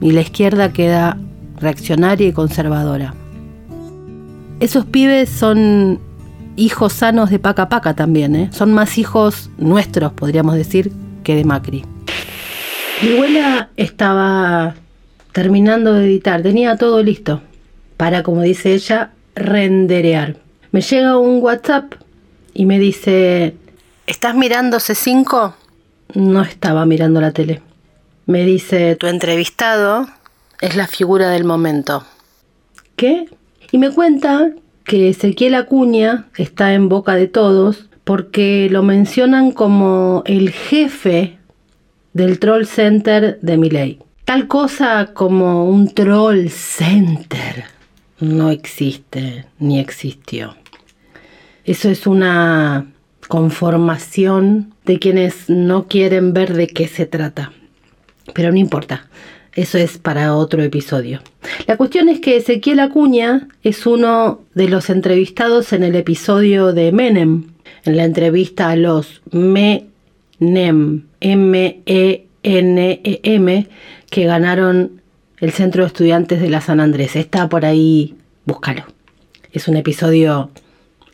Y 0.00 0.10
la 0.10 0.22
izquierda 0.22 0.72
queda 0.72 1.16
reaccionaria 1.60 2.26
y 2.26 2.32
conservadora. 2.32 3.14
Esos 4.58 4.84
pibes 4.84 5.28
son 5.28 6.00
hijos 6.56 6.92
sanos 6.92 7.30
de 7.30 7.38
Paca 7.38 7.68
Paca 7.68 7.94
también, 7.94 8.34
¿eh? 8.34 8.48
Son 8.52 8.74
más 8.74 8.98
hijos 8.98 9.48
nuestros, 9.58 10.12
podríamos 10.12 10.56
decir, 10.56 10.90
que 11.22 11.36
de 11.36 11.44
Macri. 11.44 11.84
Mi 13.00 13.12
abuela 13.12 13.70
estaba 13.76 14.74
terminando 15.36 15.92
de 15.92 16.06
editar, 16.06 16.40
tenía 16.40 16.78
todo 16.78 17.02
listo 17.02 17.42
para, 17.98 18.22
como 18.22 18.40
dice 18.40 18.72
ella, 18.72 19.10
renderear. 19.34 20.38
Me 20.72 20.80
llega 20.80 21.18
un 21.18 21.42
WhatsApp 21.42 21.92
y 22.54 22.64
me 22.64 22.78
dice, 22.78 23.54
¿estás 24.06 24.34
mirando 24.34 24.78
C5? 24.78 25.52
No 26.14 26.40
estaba 26.40 26.86
mirando 26.86 27.20
la 27.20 27.32
tele. 27.32 27.60
Me 28.24 28.46
dice, 28.46 28.96
tu 28.96 29.08
entrevistado 29.08 30.06
es 30.62 30.74
la 30.74 30.86
figura 30.86 31.28
del 31.28 31.44
momento. 31.44 32.06
¿Qué? 32.96 33.28
Y 33.72 33.76
me 33.76 33.90
cuenta 33.90 34.52
que 34.84 35.10
Ezequiel 35.10 35.56
Acuña 35.56 36.28
está 36.38 36.72
en 36.72 36.88
boca 36.88 37.14
de 37.14 37.26
todos 37.26 37.90
porque 38.04 38.68
lo 38.70 38.82
mencionan 38.82 39.52
como 39.52 40.22
el 40.24 40.48
jefe 40.48 41.36
del 42.14 42.38
troll 42.38 42.64
center 42.64 43.38
de 43.42 43.58
Miley. 43.58 44.05
Tal 44.26 44.48
cosa 44.48 45.12
como 45.14 45.70
un 45.70 45.94
troll 45.94 46.48
center 46.48 47.64
no 48.18 48.50
existe 48.50 49.44
ni 49.60 49.78
existió. 49.78 50.56
Eso 51.64 51.88
es 51.90 52.08
una 52.08 52.88
conformación 53.28 54.74
de 54.84 54.98
quienes 54.98 55.48
no 55.48 55.86
quieren 55.86 56.32
ver 56.32 56.54
de 56.54 56.66
qué 56.66 56.88
se 56.88 57.06
trata. 57.06 57.52
Pero 58.34 58.50
no 58.50 58.58
importa. 58.58 59.06
Eso 59.54 59.78
es 59.78 59.96
para 59.96 60.34
otro 60.34 60.60
episodio. 60.60 61.20
La 61.68 61.76
cuestión 61.76 62.08
es 62.08 62.18
que 62.18 62.36
Ezequiel 62.36 62.80
Acuña 62.80 63.46
es 63.62 63.86
uno 63.86 64.40
de 64.54 64.68
los 64.68 64.90
entrevistados 64.90 65.72
en 65.72 65.84
el 65.84 65.94
episodio 65.94 66.72
de 66.72 66.90
Menem, 66.90 67.44
en 67.84 67.96
la 67.96 68.02
entrevista 68.02 68.70
a 68.70 68.76
los 68.76 69.22
Menem, 69.30 71.04
M-E-N-E-M, 71.20 72.25
que 74.10 74.24
ganaron 74.24 75.02
el 75.38 75.50
Centro 75.50 75.82
de 75.82 75.88
Estudiantes 75.88 76.40
de 76.40 76.48
la 76.48 76.60
San 76.60 76.80
Andrés. 76.80 77.16
Está 77.16 77.48
por 77.48 77.64
ahí, 77.64 78.14
búscalo. 78.44 78.84
Es 79.52 79.68
un 79.68 79.76
episodio 79.76 80.50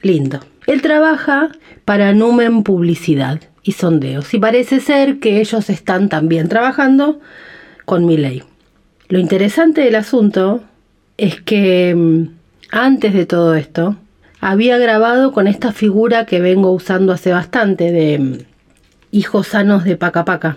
lindo. 0.03 0.41
Él 0.67 0.83
trabaja 0.83 1.51
para 1.85 2.13
Numen 2.13 2.63
Publicidad 2.63 3.41
y 3.63 3.73
Sondeos 3.73 4.35
y 4.35 4.39
parece 4.39 4.81
ser 4.81 5.21
que 5.21 5.41
ellos 5.41 5.71
están 5.71 6.09
también 6.09 6.49
trabajando 6.49 7.21
con 7.85 8.05
mi 8.05 8.17
ley. 8.17 8.43
Lo 9.09 9.19
interesante 9.19 9.83
del 9.83 9.95
asunto 9.95 10.63
es 11.17 11.41
que 11.41 11.95
mm, 11.95 12.29
antes 12.71 13.15
de 13.15 13.27
todo 13.27 13.55
esto 13.55 13.97
había 14.41 14.79
grabado 14.79 15.33
con 15.33 15.47
esta 15.47 15.73
figura 15.73 16.27
que 16.27 16.41
vengo 16.41 16.73
usando 16.73 17.13
hace 17.13 17.33
bastante 17.33 17.93
de 17.93 18.19
mm, 18.19 18.39
hijos 19.13 19.49
sanos 19.49 19.85
de 19.85 19.97
Paca 19.97 20.25
Paca. 20.25 20.57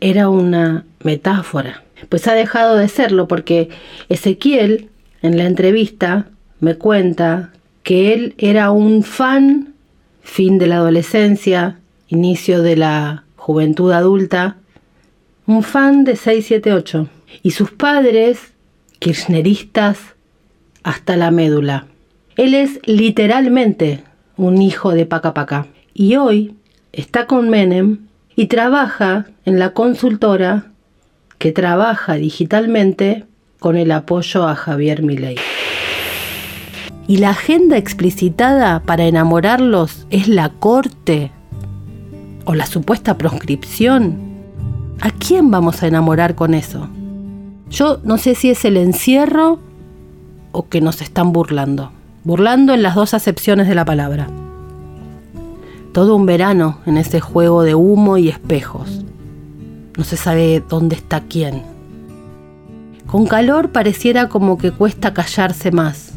Era 0.00 0.28
una 0.28 0.84
metáfora. 1.02 1.82
Pues 2.08 2.28
ha 2.28 2.34
dejado 2.34 2.76
de 2.76 2.88
serlo 2.88 3.26
porque 3.26 3.70
Ezequiel 4.08 4.90
en 5.22 5.38
la 5.38 5.44
entrevista 5.44 6.28
me 6.60 6.74
cuenta 6.74 7.52
que 7.82 8.12
él 8.12 8.34
era 8.38 8.70
un 8.70 9.02
fan, 9.02 9.74
fin 10.20 10.58
de 10.58 10.66
la 10.66 10.76
adolescencia, 10.76 11.78
inicio 12.08 12.62
de 12.62 12.76
la 12.76 13.24
juventud 13.36 13.92
adulta, 13.92 14.56
un 15.46 15.62
fan 15.62 16.04
de 16.04 16.16
678 16.16 17.08
y 17.42 17.52
sus 17.52 17.70
padres 17.70 18.52
kirchneristas 18.98 19.98
hasta 20.82 21.16
la 21.16 21.30
médula. 21.30 21.86
Él 22.36 22.54
es 22.54 22.80
literalmente 22.84 24.02
un 24.36 24.60
hijo 24.60 24.92
de 24.92 25.06
Paca 25.06 25.32
Paca 25.32 25.66
y 25.94 26.16
hoy 26.16 26.54
está 26.92 27.26
con 27.26 27.48
Menem 27.48 28.05
y 28.36 28.46
trabaja 28.46 29.26
en 29.44 29.58
la 29.58 29.70
consultora 29.70 30.66
que 31.38 31.52
trabaja 31.52 32.14
digitalmente 32.14 33.24
con 33.58 33.76
el 33.76 33.90
apoyo 33.90 34.46
a 34.46 34.54
Javier 34.54 35.02
Milei. 35.02 35.36
Y 37.08 37.18
la 37.18 37.30
agenda 37.30 37.76
explicitada 37.76 38.80
para 38.80 39.04
enamorarlos 39.04 40.06
es 40.10 40.28
la 40.28 40.50
corte 40.50 41.32
o 42.44 42.54
la 42.54 42.66
supuesta 42.66 43.16
proscripción 43.18 44.26
¿A 45.00 45.10
quién 45.10 45.50
vamos 45.50 45.82
a 45.82 45.86
enamorar 45.86 46.34
con 46.34 46.54
eso? 46.54 46.88
Yo 47.68 48.00
no 48.02 48.16
sé 48.16 48.34
si 48.34 48.50
es 48.50 48.64
el 48.64 48.76
encierro 48.76 49.60
o 50.52 50.68
que 50.68 50.80
nos 50.80 51.02
están 51.02 51.32
burlando. 51.32 51.92
Burlando 52.24 52.72
en 52.72 52.82
las 52.82 52.94
dos 52.94 53.12
acepciones 53.12 53.68
de 53.68 53.74
la 53.74 53.84
palabra. 53.84 54.28
Todo 55.96 56.14
un 56.14 56.26
verano 56.26 56.80
en 56.84 56.98
ese 56.98 57.20
juego 57.20 57.62
de 57.62 57.74
humo 57.74 58.18
y 58.18 58.28
espejos. 58.28 59.02
No 59.96 60.04
se 60.04 60.18
sabe 60.18 60.62
dónde 60.68 60.94
está 60.94 61.22
quién. 61.22 61.62
Con 63.06 63.26
calor 63.26 63.72
pareciera 63.72 64.28
como 64.28 64.58
que 64.58 64.72
cuesta 64.72 65.14
callarse 65.14 65.70
más. 65.70 66.12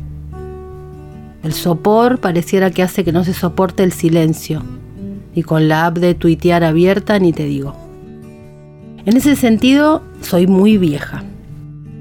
El 1.44 1.54
sopor 1.54 2.20
pareciera 2.20 2.72
que 2.72 2.84
hace 2.84 3.06
que 3.06 3.14
no 3.14 3.24
se 3.24 3.34
soporte 3.34 3.84
el 3.84 3.94
silencio. 3.94 4.64
Y 5.34 5.44
con 5.44 5.70
la 5.70 5.86
app 5.86 5.98
de 5.98 6.14
tuitear 6.14 6.66
abierta 6.66 7.18
ni 7.18 7.32
te 7.32 7.46
digo. 7.46 7.74
En 9.06 9.16
ese 9.16 9.38
sentido, 9.38 10.04
soy 10.20 10.46
muy 10.46 10.78
vieja. 10.78 11.24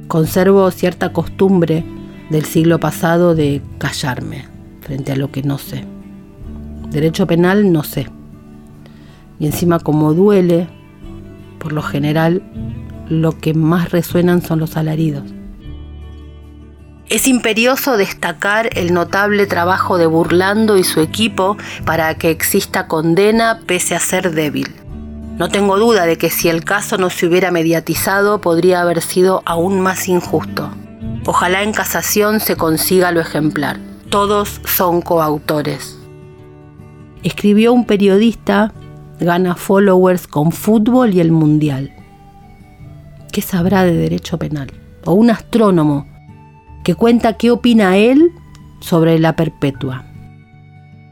Conservo 0.09 0.69
cierta 0.73 1.13
costumbre 1.13 1.85
del 2.29 2.45
siglo 2.45 2.81
pasado 2.81 3.37
de 3.37 3.63
callarme 3.79 4.47
frente 4.81 5.13
a 5.13 5.17
lo 5.17 5.31
que 5.31 5.45
no 5.45 5.59
sé. 5.59 5.85
Derecho 6.91 7.27
penal 7.27 7.73
no 7.73 7.85
sé. 7.85 8.09
Y 9.39 9.47
encima 9.47 9.79
como 9.79 10.15
duele, 10.15 10.69
por 11.59 11.73
lo 11.73 11.83
general, 11.83 12.43
lo 13.09 13.39
que 13.39 13.55
más 13.55 13.91
resuenan 13.91 14.43
son 14.43 14.59
los 14.59 14.77
alaridos. 14.77 15.25
Es 17.09 17.27
imperioso 17.27 17.97
destacar 17.97 18.69
el 18.77 18.93
notable 18.93 19.47
trabajo 19.47 19.97
de 19.97 20.07
Burlando 20.07 20.77
y 20.77 20.85
su 20.85 21.01
equipo 21.01 21.57
para 21.87 22.15
que 22.17 22.31
exista 22.31 22.87
condena 22.87 23.61
pese 23.67 23.95
a 23.95 24.01
ser 24.01 24.33
débil. 24.33 24.75
No 25.39 25.49
tengo 25.49 25.79
duda 25.79 26.05
de 26.05 26.19
que 26.19 26.31
si 26.31 26.49
el 26.49 26.65
caso 26.65 26.99
no 26.99 27.11
se 27.11 27.27
hubiera 27.27 27.51
mediatizado 27.51 28.41
podría 28.41 28.83
haber 28.83 29.01
sido 29.01 29.43
aún 29.47 29.81
más 29.81 30.09
injusto. 30.09 30.71
Ojalá 31.25 31.63
en 31.63 31.73
casación 31.73 32.41
se 32.41 32.57
consiga 32.57 33.13
lo 33.13 33.21
ejemplar. 33.21 33.79
Todos 34.11 34.61
son 34.65 35.01
coautores. 35.01 35.98
Escribió 37.23 37.73
un 37.73 37.85
periodista, 37.85 38.73
gana 39.21 39.55
followers 39.57 40.27
con 40.27 40.53
fútbol 40.53 41.15
y 41.15 41.21
el 41.21 41.33
mundial. 41.33 41.93
¿Qué 43.33 43.43
sabrá 43.43 43.85
de 43.85 43.95
derecho 43.95 44.39
penal? 44.39 44.73
O 45.05 45.13
un 45.13 45.31
astrónomo 45.31 46.07
que 46.85 46.95
cuenta 46.95 47.35
qué 47.35 47.51
opina 47.51 47.97
él 47.97 48.31
sobre 48.81 49.19
la 49.19 49.37
perpetua. 49.37 50.05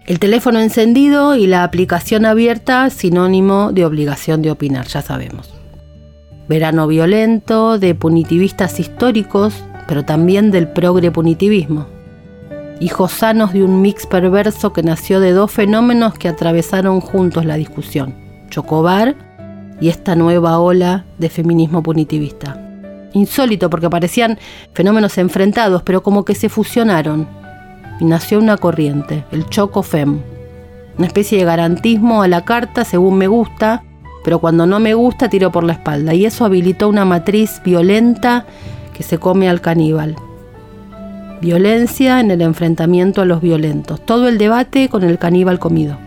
El 0.06 0.20
teléfono 0.20 0.60
encendido 0.60 1.34
y 1.34 1.48
la 1.48 1.64
aplicación 1.64 2.26
abierta, 2.26 2.90
sinónimo 2.90 3.72
de 3.72 3.84
obligación 3.84 4.40
de 4.40 4.52
opinar, 4.52 4.86
ya 4.86 5.02
sabemos. 5.02 5.52
Verano 6.48 6.86
violento, 6.86 7.80
de 7.80 7.96
punitivistas 7.96 8.78
históricos, 8.78 9.64
pero 9.88 10.04
también 10.04 10.52
del 10.52 10.68
progre 10.68 11.10
punitivismo. 11.10 11.95
Hijos 12.78 13.12
sanos 13.12 13.54
de 13.54 13.64
un 13.64 13.80
mix 13.80 14.06
perverso 14.06 14.74
que 14.74 14.82
nació 14.82 15.18
de 15.18 15.32
dos 15.32 15.50
fenómenos 15.50 16.12
que 16.14 16.28
atravesaron 16.28 17.00
juntos 17.00 17.46
la 17.46 17.54
discusión, 17.54 18.14
Chocobar 18.50 19.16
y 19.80 19.88
esta 19.88 20.14
nueva 20.14 20.58
ola 20.58 21.06
de 21.16 21.30
feminismo 21.30 21.82
punitivista. 21.82 22.62
Insólito 23.14 23.70
porque 23.70 23.88
parecían 23.88 24.38
fenómenos 24.74 25.16
enfrentados, 25.16 25.82
pero 25.84 26.02
como 26.02 26.26
que 26.26 26.34
se 26.34 26.50
fusionaron 26.50 27.26
y 27.98 28.04
nació 28.04 28.38
una 28.38 28.58
corriente, 28.58 29.24
el 29.32 29.48
Choco 29.48 29.82
Fem. 29.82 30.20
Una 30.98 31.06
especie 31.06 31.38
de 31.38 31.44
garantismo 31.44 32.22
a 32.22 32.28
la 32.28 32.44
carta 32.44 32.84
según 32.84 33.16
me 33.16 33.26
gusta, 33.26 33.84
pero 34.22 34.38
cuando 34.38 34.66
no 34.66 34.80
me 34.80 34.92
gusta 34.92 35.30
tiro 35.30 35.50
por 35.50 35.64
la 35.64 35.72
espalda. 35.72 36.12
Y 36.12 36.26
eso 36.26 36.44
habilitó 36.44 36.90
una 36.90 37.06
matriz 37.06 37.62
violenta 37.64 38.44
que 38.92 39.02
se 39.02 39.18
come 39.18 39.48
al 39.48 39.62
caníbal. 39.62 40.16
Violencia 41.40 42.20
en 42.20 42.30
el 42.30 42.40
enfrentamiento 42.40 43.20
a 43.20 43.26
los 43.26 43.42
violentos. 43.42 44.00
Todo 44.00 44.28
el 44.28 44.38
debate 44.38 44.88
con 44.88 45.04
el 45.04 45.18
caníbal 45.18 45.58
comido. 45.58 45.98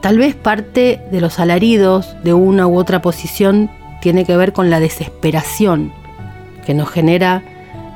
Tal 0.00 0.18
vez 0.18 0.34
parte 0.34 1.00
de 1.10 1.20
los 1.20 1.38
alaridos 1.38 2.16
de 2.24 2.34
una 2.34 2.66
u 2.66 2.76
otra 2.76 3.00
posición 3.00 3.70
tiene 4.02 4.24
que 4.24 4.36
ver 4.36 4.52
con 4.52 4.70
la 4.70 4.80
desesperación 4.80 5.92
que 6.66 6.74
nos 6.74 6.90
genera 6.90 7.42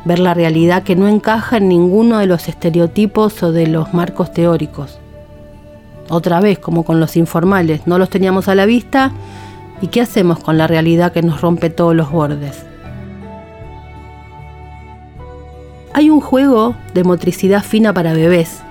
ver 0.04 0.20
la 0.20 0.32
realidad 0.32 0.84
que 0.84 0.96
no 0.96 1.08
encaja 1.08 1.56
en 1.56 1.68
ninguno 1.68 2.18
de 2.18 2.26
los 2.26 2.48
estereotipos 2.48 3.42
o 3.42 3.52
de 3.52 3.66
los 3.66 3.92
marcos 3.92 4.32
teóricos. 4.32 4.98
Otra 6.08 6.40
vez, 6.40 6.58
como 6.58 6.84
con 6.84 7.00
los 7.00 7.16
informales, 7.16 7.86
no 7.86 7.98
los 7.98 8.08
teníamos 8.08 8.48
a 8.48 8.54
la 8.54 8.64
vista 8.64 9.12
y 9.82 9.88
¿qué 9.88 10.00
hacemos 10.00 10.38
con 10.38 10.56
la 10.56 10.66
realidad 10.66 11.12
que 11.12 11.22
nos 11.22 11.40
rompe 11.40 11.68
todos 11.68 11.94
los 11.94 12.10
bordes? 12.10 12.64
Hay 15.94 16.10
un 16.10 16.20
juego 16.20 16.76
de 16.94 17.04
motricidad 17.04 17.62
fina 17.62 17.92
para 17.92 18.12
bebés, 18.12 18.62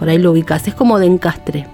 por 0.00 0.08
ahí 0.08 0.16
lo 0.16 0.32
ubicas, 0.32 0.66
es 0.66 0.74
como 0.74 0.98
de 0.98 1.04
encastre. 1.04 1.66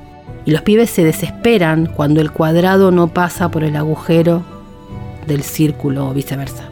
Y 0.44 0.50
los 0.50 0.62
pibes 0.62 0.90
se 0.90 1.04
desesperan 1.04 1.86
cuando 1.86 2.20
el 2.20 2.32
cuadrado 2.32 2.90
no 2.90 3.06
pasa 3.06 3.52
por 3.52 3.62
el 3.62 3.76
agujero 3.76 4.42
del 5.28 5.44
círculo 5.44 6.08
o 6.08 6.12
viceversa. 6.12 6.64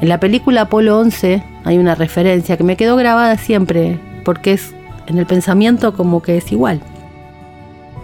En 0.00 0.08
la 0.08 0.18
película 0.18 0.62
Apolo 0.62 0.98
11 0.98 1.44
hay 1.64 1.76
una 1.76 1.94
referencia 1.94 2.56
que 2.56 2.64
me 2.64 2.78
quedó 2.78 2.96
grabada 2.96 3.36
siempre, 3.36 4.00
porque 4.24 4.54
es 4.54 4.74
en 5.06 5.18
el 5.18 5.26
pensamiento 5.26 5.94
como 5.94 6.22
que 6.22 6.38
es 6.38 6.50
igual. 6.52 6.80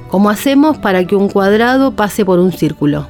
¿Cómo 0.09 0.29
hacemos 0.29 0.77
para 0.77 1.07
que 1.07 1.17
un 1.17 1.31
cuadrado 1.31 1.93
pase 1.93 2.27
por 2.27 2.39
un 2.39 2.53
círculo? 2.53 3.09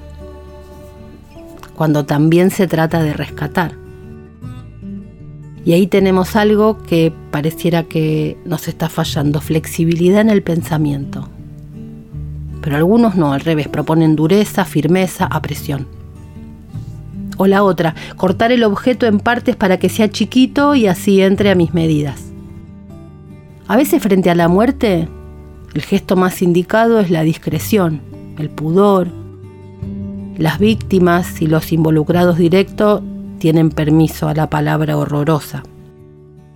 Cuando 1.74 2.04
también 2.04 2.50
se 2.50 2.68
trata 2.68 3.02
de 3.02 3.12
rescatar. 3.12 3.81
Y 5.64 5.72
ahí 5.72 5.86
tenemos 5.86 6.34
algo 6.34 6.82
que 6.82 7.12
pareciera 7.30 7.84
que 7.84 8.36
nos 8.44 8.66
está 8.66 8.88
fallando, 8.88 9.40
flexibilidad 9.40 10.20
en 10.20 10.30
el 10.30 10.42
pensamiento. 10.42 11.28
Pero 12.60 12.76
algunos 12.76 13.14
no, 13.14 13.32
al 13.32 13.40
revés, 13.40 13.68
proponen 13.68 14.16
dureza, 14.16 14.64
firmeza, 14.64 15.26
apresión. 15.26 15.86
O 17.36 17.46
la 17.46 17.62
otra, 17.62 17.94
cortar 18.16 18.52
el 18.52 18.64
objeto 18.64 19.06
en 19.06 19.20
partes 19.20 19.56
para 19.56 19.78
que 19.78 19.88
sea 19.88 20.10
chiquito 20.10 20.74
y 20.74 20.86
así 20.86 21.22
entre 21.22 21.50
a 21.50 21.54
mis 21.54 21.74
medidas. 21.74 22.32
A 23.68 23.76
veces 23.76 24.02
frente 24.02 24.30
a 24.30 24.34
la 24.34 24.48
muerte, 24.48 25.08
el 25.74 25.82
gesto 25.82 26.16
más 26.16 26.42
indicado 26.42 27.00
es 27.00 27.10
la 27.10 27.22
discreción, 27.22 28.00
el 28.38 28.50
pudor. 28.50 29.08
Las 30.36 30.58
víctimas 30.58 31.40
y 31.40 31.46
los 31.46 31.72
involucrados 31.72 32.36
directos 32.36 33.02
tienen 33.42 33.70
permiso 33.70 34.28
a 34.28 34.34
la 34.34 34.48
palabra 34.48 34.96
horrorosa. 34.96 35.64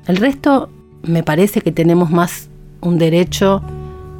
El 0.06 0.18
resto 0.18 0.68
me 1.02 1.24
parece 1.24 1.60
que 1.60 1.72
tenemos 1.72 2.12
más 2.12 2.48
un 2.80 2.96
derecho 2.96 3.60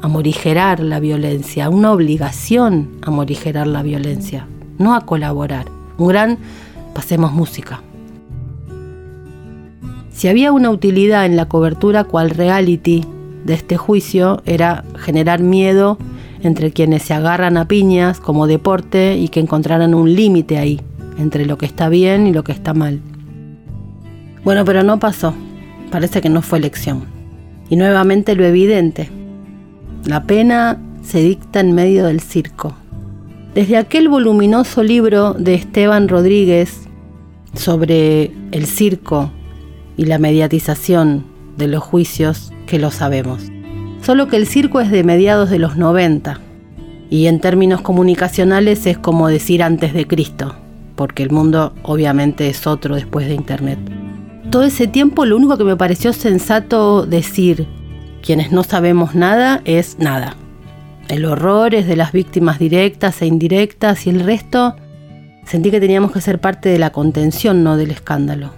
a 0.01 0.09
morigerar 0.09 0.81
la 0.81 0.99
violencia, 0.99 1.69
una 1.69 1.93
obligación 1.93 2.89
a 3.03 3.09
morigerar 3.09 3.67
la 3.67 3.83
violencia, 3.83 4.47
no 4.79 4.95
a 4.95 5.05
colaborar 5.05 5.67
un 5.97 6.09
gran 6.09 6.39
pasemos 6.93 7.31
música. 7.31 7.81
Si 10.11 10.27
había 10.27 10.51
una 10.51 10.69
utilidad 10.69 11.25
en 11.25 11.37
la 11.37 11.45
cobertura 11.45 12.03
cual 12.03 12.31
reality 12.31 13.05
de 13.45 13.53
este 13.53 13.77
juicio 13.77 14.41
era 14.45 14.83
generar 14.97 15.39
miedo 15.39 15.97
entre 16.41 16.71
quienes 16.71 17.03
se 17.03 17.13
agarran 17.13 17.55
a 17.55 17.65
piñas 17.69 18.19
como 18.19 18.45
deporte 18.45 19.15
y 19.15 19.29
que 19.29 19.39
encontraran 19.39 19.93
un 19.93 20.13
límite 20.13 20.57
ahí, 20.57 20.81
entre 21.17 21.45
lo 21.45 21.57
que 21.57 21.65
está 21.65 21.89
bien 21.89 22.27
y 22.27 22.33
lo 22.33 22.43
que 22.43 22.51
está 22.51 22.73
mal. 22.73 22.99
Bueno, 24.43 24.63
pero 24.65 24.83
no 24.83 24.99
pasó. 24.99 25.33
Parece 25.91 26.21
que 26.21 26.29
no 26.29 26.41
fue 26.41 26.59
elección. 26.59 27.05
Y 27.69 27.75
nuevamente 27.75 28.35
lo 28.35 28.45
evidente. 28.45 29.09
La 30.05 30.23
pena 30.23 30.79
se 31.03 31.21
dicta 31.21 31.59
en 31.59 31.73
medio 31.73 32.05
del 32.05 32.21
circo. 32.21 32.75
Desde 33.53 33.77
aquel 33.77 34.07
voluminoso 34.09 34.83
libro 34.83 35.33
de 35.33 35.55
Esteban 35.55 36.07
Rodríguez 36.07 36.87
sobre 37.53 38.31
el 38.51 38.65
circo 38.67 39.31
y 39.97 40.05
la 40.05 40.19
mediatización 40.19 41.25
de 41.57 41.67
los 41.67 41.83
juicios 41.83 42.53
que 42.67 42.79
lo 42.79 42.91
sabemos. 42.91 43.51
Solo 44.01 44.27
que 44.27 44.37
el 44.37 44.47
circo 44.47 44.79
es 44.79 44.91
de 44.91 45.03
mediados 45.03 45.49
de 45.49 45.59
los 45.59 45.75
90 45.75 46.39
y 47.09 47.27
en 47.27 47.39
términos 47.39 47.81
comunicacionales 47.81 48.85
es 48.85 48.97
como 48.97 49.27
decir 49.27 49.63
antes 49.63 49.93
de 49.93 50.07
Cristo, 50.07 50.55
porque 50.97 51.23
el 51.23 51.31
mundo 51.31 51.73
obviamente 51.83 52.49
es 52.49 52.67
otro 52.67 52.95
después 52.95 53.27
de 53.27 53.35
Internet. 53.35 53.79
Todo 54.49 54.63
ese 54.63 54.87
tiempo 54.87 55.25
lo 55.25 55.37
único 55.37 55.57
que 55.57 55.63
me 55.63 55.77
pareció 55.77 56.11
sensato 56.11 57.05
decir, 57.05 57.67
quienes 58.21 58.51
no 58.51 58.63
sabemos 58.63 59.15
nada, 59.15 59.61
es 59.63 59.99
nada. 59.99 60.35
El 61.07 61.23
horror 61.23 61.73
es 61.73 61.87
de 61.87 61.95
las 61.95 62.11
víctimas 62.11 62.59
directas 62.59 63.21
e 63.21 63.27
indirectas 63.27 64.05
y 64.07 64.09
el 64.09 64.21
resto 64.21 64.75
sentí 65.45 65.71
que 65.71 65.79
teníamos 65.79 66.11
que 66.11 66.19
ser 66.19 66.41
parte 66.41 66.67
de 66.67 66.79
la 66.79 66.89
contención, 66.89 67.63
no 67.63 67.77
del 67.77 67.91
escándalo. 67.91 68.51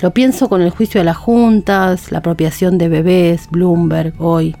Lo 0.00 0.12
pienso 0.12 0.48
con 0.50 0.60
el 0.60 0.70
juicio 0.70 1.00
de 1.00 1.04
las 1.04 1.16
juntas, 1.16 2.12
la 2.12 2.18
apropiación 2.18 2.76
de 2.76 2.88
bebés, 2.88 3.48
Bloomberg, 3.50 4.12
hoy. 4.18 4.54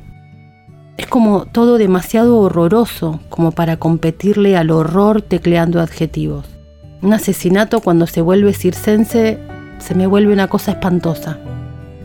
Es 0.96 1.06
como 1.06 1.44
todo 1.46 1.76
demasiado 1.76 2.38
horroroso 2.38 3.20
como 3.28 3.50
para 3.50 3.76
competirle 3.76 4.56
al 4.56 4.70
horror 4.70 5.20
tecleando 5.20 5.80
adjetivos. 5.80 6.53
Un 7.04 7.12
asesinato 7.12 7.80
cuando 7.80 8.06
se 8.06 8.22
vuelve 8.22 8.54
circense 8.54 9.38
se 9.76 9.94
me 9.94 10.06
vuelve 10.06 10.32
una 10.32 10.48
cosa 10.48 10.70
espantosa. 10.70 11.36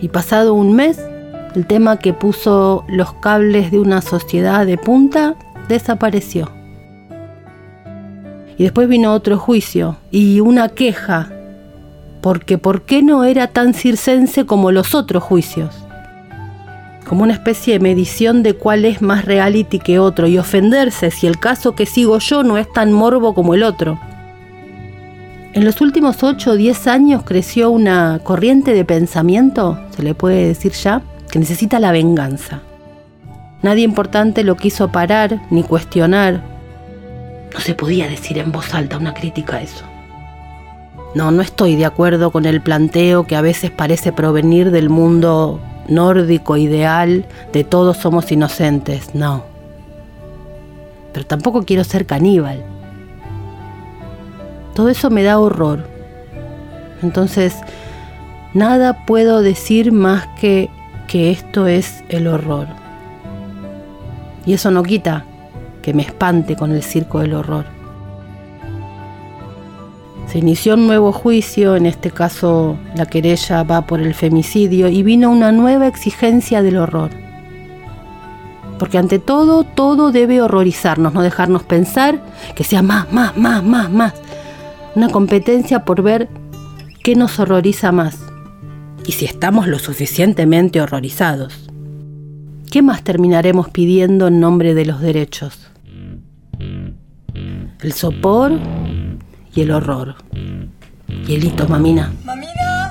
Y 0.02 0.10
pasado 0.10 0.54
un 0.54 0.74
mes 0.76 1.00
el 1.56 1.66
tema 1.66 2.00
que 2.00 2.12
puso 2.12 2.84
los 2.90 3.14
cables 3.14 3.72
de 3.72 3.80
una 3.80 4.02
sociedad 4.02 4.66
de 4.66 4.78
punta 4.78 5.36
desapareció. 5.70 6.52
Y 8.58 8.64
después 8.64 8.90
vino 8.90 9.14
otro 9.14 9.38
juicio 9.38 9.96
y 10.12 10.42
una 10.42 10.68
queja, 10.68 11.32
porque 12.20 12.58
¿por 12.58 12.82
qué 12.82 13.02
no 13.02 13.24
era 13.24 13.48
tan 13.48 13.74
circense 13.74 14.46
como 14.46 14.74
los 14.74 14.94
otros 14.94 15.24
juicios? 15.24 15.74
Como 17.08 17.24
una 17.24 17.36
especie 17.36 17.76
de 17.76 17.80
medición 17.80 18.44
de 18.44 18.54
cuál 18.54 18.84
es 18.84 19.02
más 19.02 19.24
reality 19.24 19.80
que 19.80 19.98
otro 19.98 20.28
y 20.28 20.38
ofenderse 20.38 21.10
si 21.10 21.26
el 21.26 21.40
caso 21.40 21.74
que 21.74 21.86
sigo 21.86 22.20
yo 22.20 22.44
no 22.44 22.58
es 22.58 22.70
tan 22.74 22.92
morbo 22.92 23.34
como 23.34 23.54
el 23.54 23.64
otro. 23.64 23.98
En 25.54 25.66
los 25.66 25.82
últimos 25.82 26.22
8 26.22 26.52
o 26.52 26.56
10 26.56 26.88
años 26.88 27.24
creció 27.26 27.72
una 27.72 28.20
corriente 28.24 28.74
de 28.74 28.86
pensamiento, 28.86 29.80
se 29.96 30.04
le 30.04 30.14
puede 30.14 30.46
decir 30.46 30.74
ya, 30.74 31.02
que 31.32 31.40
necesita 31.40 31.80
la 31.80 31.92
venganza. 31.92 32.62
Nadie 33.64 33.84
importante 33.84 34.44
lo 34.44 34.56
quiso 34.56 34.92
parar 34.92 35.42
ni 35.50 35.64
cuestionar. 35.64 36.44
No 37.52 37.60
se 37.60 37.74
podía 37.74 38.08
decir 38.08 38.38
en 38.38 38.52
voz 38.52 38.76
alta 38.76 38.98
una 38.98 39.16
crítica 39.16 39.58
a 39.58 39.62
eso. 39.62 39.86
No, 41.16 41.32
no 41.32 41.42
estoy 41.42 41.76
de 41.76 41.86
acuerdo 41.86 42.32
con 42.32 42.46
el 42.46 42.62
planteo 42.62 43.26
que 43.26 43.36
a 43.36 43.42
veces 43.42 43.72
parece 43.72 44.14
provenir 44.14 44.70
del 44.70 44.90
mundo 44.90 45.60
nórdico 45.88 46.58
ideal 46.58 47.26
de 47.52 47.64
todos 47.64 47.98
somos 47.98 48.32
inocentes, 48.32 49.16
no. 49.16 49.44
Pero 51.12 51.26
tampoco 51.26 51.64
quiero 51.64 51.84
ser 51.84 52.06
caníbal. 52.06 52.64
Todo 54.80 54.88
eso 54.88 55.10
me 55.10 55.24
da 55.24 55.38
horror. 55.40 55.84
Entonces, 57.04 57.54
nada 58.54 59.06
puedo 59.06 59.42
decir 59.42 59.92
más 59.92 60.26
que 60.40 60.70
que 61.06 61.32
esto 61.32 61.68
es 61.68 62.02
el 62.08 62.28
horror. 62.28 62.68
Y 64.46 64.54
eso 64.54 64.72
no 64.72 64.82
quita 64.84 65.26
que 65.82 65.94
me 65.94 66.04
espante 66.04 66.56
con 66.56 66.72
el 66.72 66.82
circo 66.82 67.20
del 67.20 67.34
horror. 67.34 67.66
Se 70.28 70.38
inició 70.38 70.76
un 70.76 70.88
nuevo 70.88 71.12
juicio, 71.12 71.76
en 71.76 71.86
este 71.86 72.10
caso 72.10 72.78
la 72.96 73.06
querella 73.06 73.64
va 73.64 73.86
por 73.86 74.00
el 74.00 74.14
femicidio, 74.14 74.88
y 74.88 75.04
vino 75.04 75.30
una 75.30 75.52
nueva 75.52 75.88
exigencia 75.88 76.62
del 76.62 76.78
horror. 76.78 77.10
Porque 78.78 78.98
ante 78.98 79.20
todo, 79.20 79.66
todo 79.66 80.14
debe 80.14 80.42
horrorizarnos, 80.42 81.14
no 81.14 81.22
dejarnos 81.22 81.64
pensar 81.64 82.22
que 82.56 82.64
sea 82.64 82.82
más, 82.82 83.12
más, 83.12 83.36
más, 83.36 83.62
más, 83.62 83.92
más. 83.92 84.14
Una 84.96 85.10
competencia 85.10 85.86
por 85.86 86.02
ver 86.02 86.28
qué 87.04 87.16
nos 87.16 87.40
horroriza 87.40 87.92
más 87.92 88.18
y 89.06 89.14
si 89.14 89.26
estamos 89.26 89.68
lo 89.68 89.80
suficientemente 89.80 90.82
horrorizados. 90.82 91.70
¿Qué 92.72 92.82
más 92.82 93.04
terminaremos 93.04 93.70
pidiendo 93.70 94.28
en 94.28 94.40
nombre 94.40 94.74
de 94.74 94.86
los 94.86 95.02
derechos? 95.02 95.72
El 96.60 97.94
sopor 97.94 98.52
y 99.56 99.62
el 99.62 99.72
horror. 99.72 100.16
Y 101.08 101.36
el 101.36 101.44
hito, 101.44 101.68
mamina. 101.68 102.12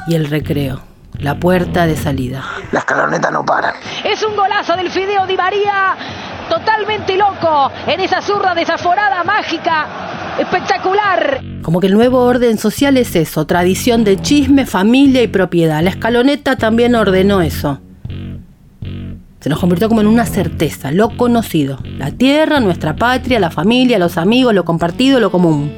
Y 0.06 0.14
el 0.14 0.28
recreo. 0.28 0.80
La 1.18 1.38
puerta 1.38 1.86
de 1.86 1.96
salida. 1.96 2.44
La 2.72 2.80
escaloneta 2.80 3.30
no 3.30 3.44
para. 3.44 3.74
Es 4.04 4.22
un 4.22 4.36
golazo 4.36 4.76
del 4.76 4.90
Fideo 4.90 5.26
Di 5.26 5.36
María, 5.36 5.96
totalmente 6.48 7.16
loco, 7.16 7.70
en 7.86 8.00
esa 8.00 8.20
zurra 8.22 8.54
desaforada, 8.54 9.24
mágica, 9.24 9.86
espectacular. 10.38 11.42
Como 11.62 11.80
que 11.80 11.88
el 11.88 11.94
nuevo 11.94 12.22
orden 12.24 12.58
social 12.58 12.96
es 12.96 13.16
eso, 13.16 13.46
tradición 13.46 14.04
de 14.04 14.16
chisme, 14.16 14.66
familia 14.66 15.22
y 15.22 15.28
propiedad. 15.28 15.82
La 15.82 15.90
escaloneta 15.90 16.56
también 16.56 16.94
ordenó 16.94 17.42
eso. 17.42 17.80
Se 19.40 19.48
nos 19.48 19.60
convirtió 19.60 19.88
como 19.88 20.00
en 20.00 20.08
una 20.08 20.26
certeza, 20.26 20.90
lo 20.90 21.16
conocido. 21.16 21.78
La 21.96 22.10
tierra, 22.10 22.60
nuestra 22.60 22.96
patria, 22.96 23.38
la 23.38 23.50
familia, 23.50 23.98
los 23.98 24.18
amigos, 24.18 24.54
lo 24.54 24.64
compartido, 24.64 25.20
lo 25.20 25.30
común. 25.30 25.70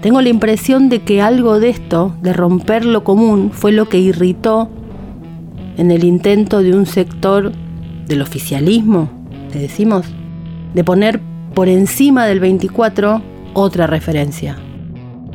Tengo 0.00 0.20
la 0.20 0.28
impresión 0.28 0.88
de 0.88 1.02
que 1.02 1.22
algo 1.22 1.58
de 1.60 1.70
esto, 1.70 2.14
de 2.22 2.32
romper 2.32 2.84
lo 2.84 3.04
común, 3.04 3.50
fue 3.52 3.72
lo 3.72 3.88
que 3.88 3.98
irritó 3.98 4.68
en 5.76 5.90
el 5.90 6.04
intento 6.04 6.62
de 6.62 6.74
un 6.74 6.86
sector 6.86 7.52
del 8.06 8.22
oficialismo, 8.22 9.10
le 9.52 9.60
decimos, 9.60 10.06
de 10.74 10.84
poner 10.84 11.20
por 11.56 11.70
encima 11.70 12.26
del 12.26 12.38
24 12.38 13.22
otra 13.54 13.86
referencia. 13.86 14.56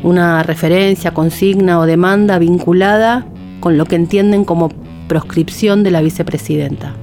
Una 0.03 0.43
referencia, 0.43 1.15
consigna 1.15 1.79
o 1.79 1.87
demanda 1.87 2.37
vinculada 2.37 3.25
con 3.59 3.75
lo 3.75 3.85
que 3.85 3.95
entienden 3.95 4.45
como 4.45 4.69
proscripción 5.07 5.81
de 5.81 5.89
la 5.89 6.01
vicepresidenta. 6.01 6.93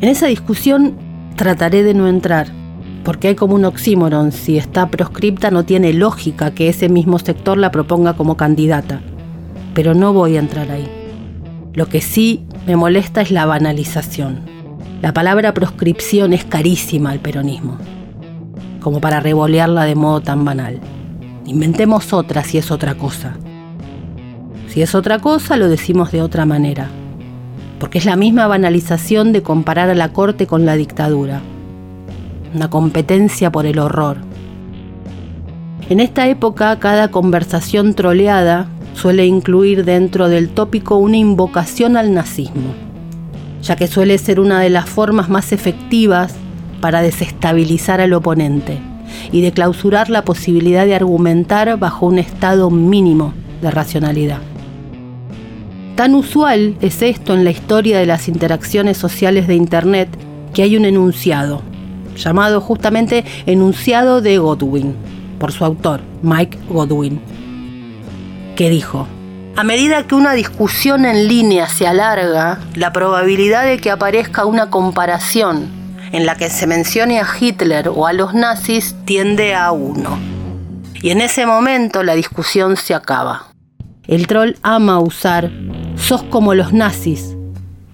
En 0.00 0.08
esa 0.08 0.28
discusión 0.28 0.96
trataré 1.36 1.82
de 1.82 1.92
no 1.92 2.08
entrar, 2.08 2.46
porque 3.04 3.28
hay 3.28 3.34
como 3.34 3.54
un 3.54 3.66
oxímoron, 3.66 4.32
si 4.32 4.56
está 4.56 4.88
proscripta 4.88 5.50
no 5.50 5.66
tiene 5.66 5.92
lógica 5.92 6.54
que 6.54 6.70
ese 6.70 6.88
mismo 6.88 7.18
sector 7.18 7.58
la 7.58 7.70
proponga 7.70 8.14
como 8.14 8.38
candidata, 8.38 9.02
pero 9.74 9.92
no 9.92 10.14
voy 10.14 10.36
a 10.36 10.40
entrar 10.40 10.70
ahí. 10.70 10.88
Lo 11.74 11.86
que 11.86 12.00
sí 12.00 12.46
me 12.66 12.76
molesta 12.76 13.20
es 13.20 13.30
la 13.30 13.44
banalización. 13.44 14.53
La 15.04 15.12
palabra 15.12 15.52
proscripción 15.52 16.32
es 16.32 16.46
carísima 16.46 17.10
al 17.10 17.18
peronismo, 17.18 17.76
como 18.80 19.02
para 19.02 19.20
revolearla 19.20 19.84
de 19.84 19.94
modo 19.94 20.22
tan 20.22 20.46
banal. 20.46 20.80
Inventemos 21.44 22.14
otra 22.14 22.42
si 22.42 22.56
es 22.56 22.70
otra 22.70 22.94
cosa. 22.94 23.36
Si 24.66 24.80
es 24.80 24.94
otra 24.94 25.18
cosa, 25.18 25.58
lo 25.58 25.68
decimos 25.68 26.10
de 26.10 26.22
otra 26.22 26.46
manera, 26.46 26.88
porque 27.78 27.98
es 27.98 28.06
la 28.06 28.16
misma 28.16 28.46
banalización 28.46 29.34
de 29.34 29.42
comparar 29.42 29.90
a 29.90 29.94
la 29.94 30.14
corte 30.14 30.46
con 30.46 30.64
la 30.64 30.74
dictadura, 30.74 31.42
una 32.54 32.70
competencia 32.70 33.52
por 33.52 33.66
el 33.66 33.80
horror. 33.80 34.16
En 35.90 36.00
esta 36.00 36.28
época, 36.28 36.78
cada 36.78 37.08
conversación 37.08 37.92
troleada 37.92 38.68
suele 38.94 39.26
incluir 39.26 39.84
dentro 39.84 40.30
del 40.30 40.48
tópico 40.48 40.96
una 40.96 41.18
invocación 41.18 41.98
al 41.98 42.14
nazismo, 42.14 42.83
ya 43.64 43.76
que 43.76 43.86
suele 43.86 44.18
ser 44.18 44.40
una 44.40 44.60
de 44.60 44.70
las 44.70 44.88
formas 44.88 45.30
más 45.30 45.52
efectivas 45.52 46.34
para 46.80 47.00
desestabilizar 47.00 48.00
al 48.00 48.12
oponente 48.12 48.78
y 49.32 49.40
de 49.40 49.52
clausurar 49.52 50.10
la 50.10 50.22
posibilidad 50.22 50.84
de 50.84 50.94
argumentar 50.94 51.78
bajo 51.78 52.06
un 52.06 52.18
estado 52.18 52.70
mínimo 52.70 53.32
de 53.62 53.70
racionalidad. 53.70 54.40
Tan 55.96 56.14
usual 56.14 56.76
es 56.82 57.00
esto 57.02 57.34
en 57.34 57.44
la 57.44 57.50
historia 57.50 57.98
de 57.98 58.06
las 58.06 58.28
interacciones 58.28 58.98
sociales 58.98 59.46
de 59.46 59.54
Internet 59.54 60.08
que 60.52 60.62
hay 60.62 60.76
un 60.76 60.84
enunciado, 60.84 61.62
llamado 62.16 62.60
justamente 62.60 63.24
Enunciado 63.46 64.20
de 64.20 64.38
Godwin, 64.38 64.94
por 65.38 65.52
su 65.52 65.64
autor, 65.64 66.00
Mike 66.22 66.58
Godwin, 66.68 67.20
que 68.56 68.68
dijo, 68.68 69.06
a 69.56 69.62
medida 69.62 70.06
que 70.06 70.16
una 70.16 70.32
discusión 70.32 71.04
en 71.04 71.28
línea 71.28 71.68
se 71.68 71.86
alarga, 71.86 72.58
la 72.74 72.92
probabilidad 72.92 73.64
de 73.64 73.78
que 73.78 73.90
aparezca 73.90 74.44
una 74.46 74.68
comparación 74.68 75.68
en 76.10 76.26
la 76.26 76.34
que 76.34 76.50
se 76.50 76.66
mencione 76.66 77.20
a 77.20 77.26
Hitler 77.38 77.88
o 77.88 78.06
a 78.06 78.12
los 78.12 78.34
nazis 78.34 78.96
tiende 79.04 79.54
a 79.54 79.70
uno. 79.70 80.18
Y 80.94 81.10
en 81.10 81.20
ese 81.20 81.46
momento 81.46 82.02
la 82.02 82.14
discusión 82.14 82.76
se 82.76 82.94
acaba. 82.94 83.46
El 84.06 84.26
troll 84.26 84.54
ama 84.62 84.98
usar 84.98 85.50
sos 85.96 86.24
como 86.24 86.54
los 86.54 86.72
nazis 86.72 87.36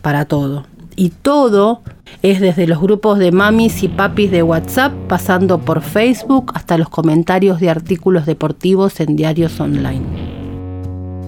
para 0.01 0.25
todo. 0.25 0.67
Y 0.97 1.11
todo 1.11 1.83
es 2.23 2.41
desde 2.41 2.67
los 2.67 2.81
grupos 2.81 3.19
de 3.19 3.33
mamis 3.33 3.83
y 3.83 3.89
papis 3.89 4.31
de 4.31 4.43
WhatsApp, 4.43 4.93
pasando 5.09 5.59
por 5.59 5.83
Facebook 5.83 6.53
hasta 6.55 6.79
los 6.79 6.89
comentarios 6.89 7.61
de 7.61 7.71
artículos 7.71 8.27
deportivos 8.27 9.01
en 9.01 9.17
diarios 9.17 9.61
online. 9.61 10.30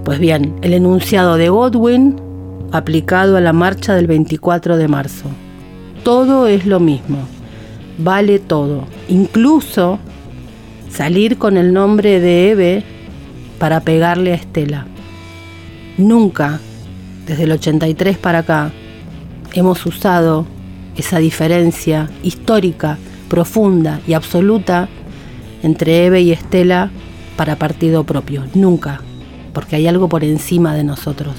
Pues 0.05 0.19
bien, 0.19 0.57
el 0.63 0.75
enunciado 0.75 1.37
de 1.37 1.49
Godwin 1.49 2.17
aplicado 2.73 3.37
a 3.37 3.41
la 3.41 3.53
marcha 3.53 3.95
del 3.95 4.09
24 4.09 4.77
de 4.77 4.89
marzo. 4.89 5.27
Todo 6.03 6.49
es 6.49 6.67
lo 6.67 6.81
mismo, 6.81 7.19
vale 7.99 8.41
todo, 8.41 8.85
incluso 9.09 10.01
salir 10.91 11.39
con 11.39 11.57
el 11.57 11.73
nombre 11.73 12.19
de 12.19 12.51
Eve 12.51 12.83
para 13.61 13.79
pegarle 13.81 14.33
a 14.33 14.37
Estela. 14.37 14.87
Nunca, 15.99 16.59
desde 17.25 17.45
el 17.45 17.53
83 17.53 18.19
para 18.19 18.39
acá, 18.39 18.73
hemos 19.53 19.87
usado 19.87 20.47
esa 20.97 21.19
diferencia 21.19 22.11
histórica, 22.25 22.99
profunda 23.29 24.01
y 24.09 24.15
absoluta 24.15 24.89
entre 25.63 26.07
Eve 26.07 26.23
y 26.23 26.33
Estela 26.33 26.91
para 27.37 27.55
partido 27.55 28.03
propio. 28.03 28.45
Nunca, 28.55 29.01
porque 29.53 29.77
hay 29.77 29.87
algo 29.87 30.09
por 30.09 30.25
encima 30.25 30.75
de 30.75 30.85
nosotros. 30.85 31.35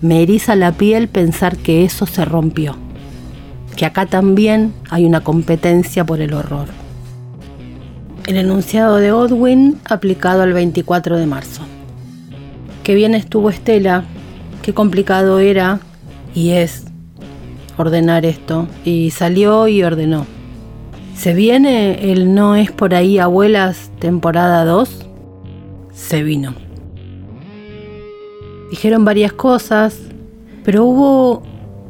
Me 0.00 0.22
eriza 0.22 0.56
la 0.56 0.72
piel 0.72 1.08
pensar 1.08 1.56
que 1.56 1.84
eso 1.84 2.06
se 2.06 2.24
rompió, 2.24 2.76
que 3.76 3.86
acá 3.86 4.06
también 4.06 4.74
hay 4.90 5.04
una 5.04 5.22
competencia 5.22 6.04
por 6.04 6.20
el 6.20 6.34
horror. 6.34 6.66
El 8.26 8.36
enunciado 8.36 8.96
de 8.96 9.10
Godwin 9.12 9.78
aplicado 9.84 10.42
al 10.42 10.52
24 10.52 11.18
de 11.18 11.26
marzo. 11.26 11.62
Qué 12.82 12.94
bien 12.94 13.14
estuvo 13.14 13.50
Estela, 13.50 14.04
qué 14.62 14.74
complicado 14.74 15.38
era 15.38 15.80
y 16.34 16.50
es 16.50 16.84
ordenar 17.76 18.24
esto. 18.24 18.68
Y 18.84 19.10
salió 19.10 19.68
y 19.68 19.82
ordenó. 19.82 20.26
¿Se 21.16 21.34
viene 21.34 22.12
el 22.12 22.34
No 22.34 22.56
es 22.56 22.70
por 22.72 22.94
ahí 22.94 23.18
abuelas 23.18 23.90
temporada 23.98 24.64
2? 24.64 25.06
Se 25.92 26.22
vino. 26.22 26.54
Dijeron 28.72 29.04
varias 29.04 29.34
cosas, 29.34 29.98
pero 30.64 30.86
hubo 30.86 31.42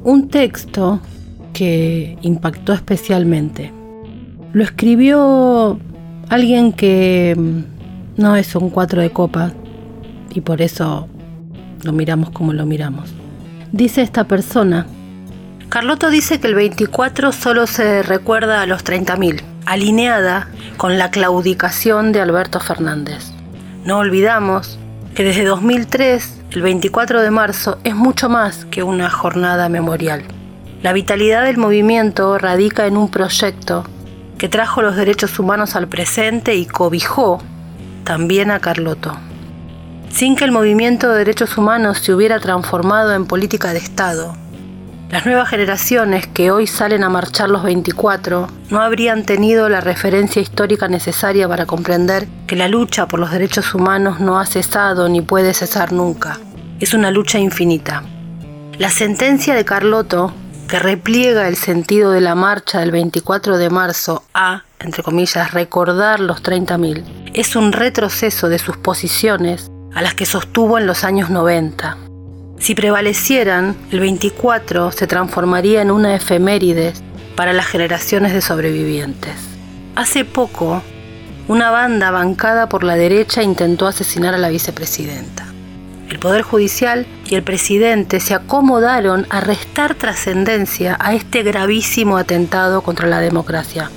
un 0.02 0.26
texto 0.26 0.98
que 1.52 2.18
impactó 2.22 2.72
especialmente. 2.72 3.72
Lo 4.52 4.64
escribió 4.64 5.78
alguien 6.28 6.72
que 6.72 7.36
mm, 7.38 8.20
no 8.20 8.34
es 8.34 8.56
un 8.56 8.68
cuatro 8.68 9.00
de 9.00 9.10
copa 9.10 9.52
y 10.34 10.40
por 10.40 10.60
eso 10.60 11.06
lo 11.84 11.92
miramos 11.92 12.30
como 12.30 12.52
lo 12.52 12.66
miramos. 12.66 13.14
Dice 13.70 14.02
esta 14.02 14.24
persona, 14.24 14.88
Carlotto 15.68 16.10
dice 16.10 16.40
que 16.40 16.48
el 16.48 16.56
24 16.56 17.30
solo 17.30 17.68
se 17.68 18.02
recuerda 18.02 18.60
a 18.60 18.66
los 18.66 18.84
30.000, 18.84 19.40
alineada 19.66 20.48
con 20.78 20.98
la 20.98 21.12
claudicación 21.12 22.10
de 22.10 22.20
Alberto 22.20 22.58
Fernández. 22.58 23.30
No 23.84 23.98
olvidamos 23.98 24.80
que 25.14 25.24
desde 25.24 25.44
2003 25.44 26.40
el 26.52 26.62
24 26.62 27.20
de 27.20 27.30
marzo 27.30 27.78
es 27.84 27.94
mucho 27.94 28.28
más 28.28 28.64
que 28.66 28.82
una 28.82 29.10
jornada 29.10 29.68
memorial. 29.68 30.24
La 30.82 30.92
vitalidad 30.92 31.44
del 31.44 31.58
movimiento 31.58 32.38
radica 32.38 32.86
en 32.86 32.96
un 32.96 33.10
proyecto 33.10 33.84
que 34.38 34.48
trajo 34.48 34.82
los 34.82 34.96
derechos 34.96 35.38
humanos 35.38 35.76
al 35.76 35.86
presente 35.86 36.54
y 36.54 36.66
cobijó 36.66 37.42
también 38.04 38.50
a 38.50 38.60
Carlotto. 38.60 39.16
Sin 40.10 40.34
que 40.34 40.44
el 40.44 40.50
movimiento 40.50 41.10
de 41.10 41.18
derechos 41.18 41.56
humanos 41.56 41.98
se 41.98 42.12
hubiera 42.12 42.40
transformado 42.40 43.14
en 43.14 43.26
política 43.26 43.72
de 43.72 43.78
Estado, 43.78 44.34
las 45.12 45.26
nuevas 45.26 45.50
generaciones 45.50 46.26
que 46.26 46.50
hoy 46.50 46.66
salen 46.66 47.04
a 47.04 47.10
marchar 47.10 47.50
los 47.50 47.62
24 47.64 48.48
no 48.70 48.80
habrían 48.80 49.26
tenido 49.26 49.68
la 49.68 49.82
referencia 49.82 50.40
histórica 50.40 50.88
necesaria 50.88 51.46
para 51.46 51.66
comprender 51.66 52.26
que 52.46 52.56
la 52.56 52.66
lucha 52.66 53.06
por 53.06 53.20
los 53.20 53.30
derechos 53.30 53.74
humanos 53.74 54.20
no 54.20 54.40
ha 54.40 54.46
cesado 54.46 55.10
ni 55.10 55.20
puede 55.20 55.52
cesar 55.52 55.92
nunca. 55.92 56.38
Es 56.80 56.94
una 56.94 57.10
lucha 57.10 57.38
infinita. 57.38 58.02
La 58.78 58.88
sentencia 58.88 59.54
de 59.54 59.66
Carlotto, 59.66 60.32
que 60.66 60.78
repliega 60.78 61.46
el 61.46 61.56
sentido 61.56 62.10
de 62.12 62.22
la 62.22 62.34
marcha 62.34 62.80
del 62.80 62.90
24 62.90 63.58
de 63.58 63.68
marzo 63.68 64.24
a, 64.32 64.64
entre 64.80 65.02
comillas, 65.02 65.52
recordar 65.52 66.20
los 66.20 66.42
30.000, 66.42 67.32
es 67.34 67.54
un 67.54 67.72
retroceso 67.72 68.48
de 68.48 68.58
sus 68.58 68.78
posiciones 68.78 69.70
a 69.94 70.00
las 70.00 70.14
que 70.14 70.24
sostuvo 70.24 70.78
en 70.78 70.86
los 70.86 71.04
años 71.04 71.28
90. 71.28 71.98
Si 72.62 72.76
prevalecieran, 72.76 73.74
el 73.90 73.98
24 73.98 74.92
se 74.92 75.08
transformaría 75.08 75.82
en 75.82 75.90
una 75.90 76.14
efeméride 76.14 76.92
para 77.34 77.52
las 77.52 77.66
generaciones 77.66 78.32
de 78.32 78.40
sobrevivientes. 78.40 79.34
Hace 79.96 80.24
poco, 80.24 80.80
una 81.48 81.72
banda 81.72 82.12
bancada 82.12 82.68
por 82.68 82.84
la 82.84 82.94
derecha 82.94 83.42
intentó 83.42 83.88
asesinar 83.88 84.34
a 84.34 84.38
la 84.38 84.48
vicepresidenta. 84.48 85.44
El 86.08 86.20
Poder 86.20 86.42
Judicial 86.42 87.04
y 87.28 87.34
el 87.34 87.42
presidente 87.42 88.20
se 88.20 88.34
acomodaron 88.34 89.26
a 89.28 89.40
restar 89.40 89.96
trascendencia 89.96 90.96
a 91.00 91.14
este 91.14 91.42
gravísimo 91.42 92.16
atentado 92.16 92.82
contra 92.82 93.08
la 93.08 93.18
democracia. 93.18 93.90